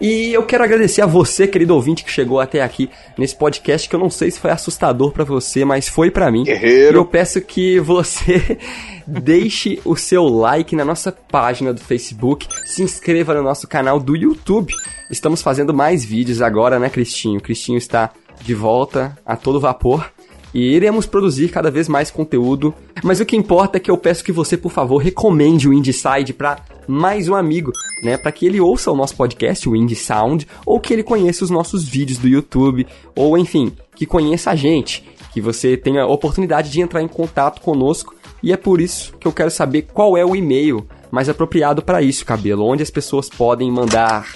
E 0.01 0.33
eu 0.33 0.43
quero 0.43 0.63
agradecer 0.63 1.01
a 1.01 1.05
você, 1.05 1.47
querido 1.47 1.73
ouvinte, 1.73 2.03
que 2.03 2.11
chegou 2.11 2.39
até 2.39 2.61
aqui 2.61 2.89
nesse 3.17 3.35
podcast, 3.35 3.87
que 3.87 3.95
eu 3.95 3.99
não 3.99 4.09
sei 4.09 4.31
se 4.31 4.39
foi 4.39 4.51
assustador 4.51 5.11
pra 5.11 5.23
você, 5.23 5.63
mas 5.63 5.87
foi 5.87 6.11
pra 6.11 6.29
mim. 6.29 6.41
E 6.41 6.45
Guerreiro. 6.45 6.97
eu 6.97 7.05
peço 7.05 7.39
que 7.39 7.79
você 7.79 8.57
deixe 9.07 9.79
o 9.85 9.95
seu 9.95 10.25
like 10.25 10.75
na 10.75 10.83
nossa 10.83 11.11
página 11.11 11.73
do 11.73 11.79
Facebook, 11.79 12.47
se 12.65 12.83
inscreva 12.83 13.33
no 13.33 13.43
nosso 13.43 13.67
canal 13.67 13.99
do 13.99 14.15
YouTube. 14.15 14.73
Estamos 15.09 15.41
fazendo 15.41 15.73
mais 15.73 16.03
vídeos 16.03 16.41
agora, 16.41 16.79
né, 16.79 16.89
Cristinho? 16.89 17.39
Cristinho 17.39 17.77
está 17.77 18.11
de 18.41 18.53
volta 18.53 19.17
a 19.25 19.37
todo 19.37 19.59
vapor. 19.59 20.11
E 20.53 20.75
iremos 20.75 21.05
produzir 21.05 21.49
cada 21.49 21.71
vez 21.71 21.87
mais 21.87 22.11
conteúdo. 22.11 22.73
Mas 23.03 23.19
o 23.19 23.25
que 23.25 23.35
importa 23.35 23.77
é 23.77 23.79
que 23.79 23.89
eu 23.89 23.97
peço 23.97 24.23
que 24.23 24.31
você, 24.31 24.55
por 24.55 24.71
favor, 24.71 24.97
recomende 24.97 25.67
o 25.67 25.73
Indieside 25.73 26.33
para 26.33 26.59
mais 26.87 27.27
um 27.27 27.35
amigo, 27.35 27.71
né? 28.03 28.17
Para 28.17 28.31
que 28.31 28.45
ele 28.45 28.61
ouça 28.61 28.91
o 28.91 28.95
nosso 28.95 29.15
podcast, 29.15 29.67
o 29.67 29.75
Indie 29.75 29.95
Sound, 29.95 30.47
ou 30.65 30.79
que 30.79 30.93
ele 30.93 31.03
conheça 31.03 31.43
os 31.43 31.49
nossos 31.49 31.87
vídeos 31.87 32.19
do 32.19 32.27
YouTube, 32.27 32.85
ou 33.15 33.37
enfim, 33.37 33.71
que 33.95 34.05
conheça 34.05 34.51
a 34.51 34.55
gente, 34.55 35.03
que 35.33 35.41
você 35.41 35.75
tenha 35.75 36.03
a 36.03 36.07
oportunidade 36.07 36.69
de 36.69 36.81
entrar 36.81 37.01
em 37.01 37.07
contato 37.07 37.61
conosco. 37.61 38.15
E 38.41 38.51
é 38.51 38.57
por 38.57 38.81
isso 38.81 39.13
que 39.19 39.27
eu 39.27 39.31
quero 39.31 39.49
saber 39.49 39.83
qual 39.93 40.17
é 40.17 40.25
o 40.25 40.35
e-mail 40.35 40.85
mais 41.09 41.29
apropriado 41.29 41.81
para 41.81 42.01
isso, 42.01 42.25
cabelo, 42.25 42.65
onde 42.65 42.83
as 42.83 42.89
pessoas 42.89 43.29
podem 43.29 43.71
mandar 43.71 44.27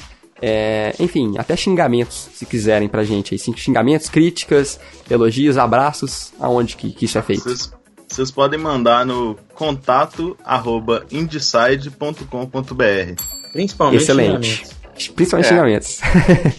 é, 0.41 0.93
enfim, 0.99 1.33
até 1.37 1.55
xingamentos, 1.55 2.29
se 2.33 2.45
quiserem 2.45 2.87
pra 2.87 3.03
gente 3.03 3.33
aí. 3.33 3.39
Sim, 3.39 3.55
Xingamentos, 3.55 4.09
críticas, 4.09 4.79
elogios, 5.09 5.57
abraços, 5.57 6.31
aonde 6.39 6.75
que, 6.75 6.91
que 6.91 7.05
isso 7.05 7.17
é 7.17 7.21
feito. 7.21 7.43
Vocês, 7.43 7.73
vocês 8.07 8.31
podem 8.31 8.59
mandar 8.59 9.05
no 9.05 9.35
contato 9.55 10.37
arroba 10.45 11.05
indeside.com.br. 11.11 13.21
Principalmente 13.53 14.01
Excelente. 14.01 14.47
xingamentos. 14.47 14.77
Principalmente 15.15 15.45
É. 15.45 15.49
xingamentos. 15.49 15.99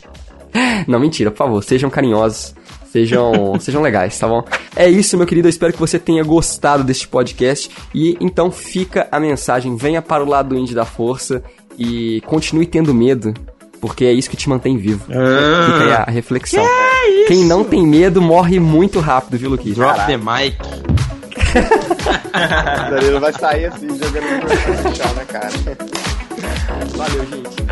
Não, 0.87 0.99
mentira, 0.99 1.31
por 1.31 1.39
favor, 1.39 1.63
sejam 1.63 1.91
carinhosos. 1.91 2.55
Sejam, 2.91 3.57
sejam 3.61 3.83
legais, 3.83 4.19
tá 4.19 4.27
bom? 4.27 4.43
É 4.75 4.89
isso, 4.89 5.17
meu 5.19 5.27
querido. 5.27 5.47
Eu 5.47 5.51
espero 5.51 5.73
que 5.75 5.79
você 5.79 5.99
tenha 5.99 6.25
gostado 6.25 6.83
deste 6.83 7.07
podcast. 7.07 7.71
E 7.95 8.17
então 8.21 8.51
fica 8.51 9.07
a 9.13 9.21
mensagem: 9.21 9.77
venha 9.77 10.01
para 10.01 10.25
o 10.25 10.29
lado 10.29 10.51
do 10.51 10.59
Indie 10.59 10.75
da 10.75 10.87
Força 10.87 11.43
e 11.79 12.23
continue 12.23 12.67
tendo 12.67 12.95
medo, 12.95 13.35
porque 13.81 14.05
é 14.05 14.13
isso 14.13 14.29
que 14.31 14.37
te 14.37 14.49
mantém 14.49 14.77
vivo. 14.77 15.05
Fica 15.05 15.85
aí 15.85 15.93
a 15.93 16.05
reflexão. 16.05 16.65
Quem 17.27 17.45
não 17.45 17.65
tem 17.65 17.87
medo 17.87 18.21
morre 18.23 18.59
muito 18.59 19.01
rápido, 19.01 19.39
viu, 19.39 19.51
Luquinhas? 19.51 19.77
Drop 19.77 20.07
the 20.07 20.17
mic. 20.17 20.57
Danilo 22.91 23.21
vai 23.21 23.33
sair 23.33 23.67
assim, 23.67 23.89
jogando 23.89 24.43
no 24.85 24.95
chão, 24.95 25.15
né, 25.15 25.25
cara? 25.27 25.51
Valeu, 26.97 27.27
gente. 27.27 27.63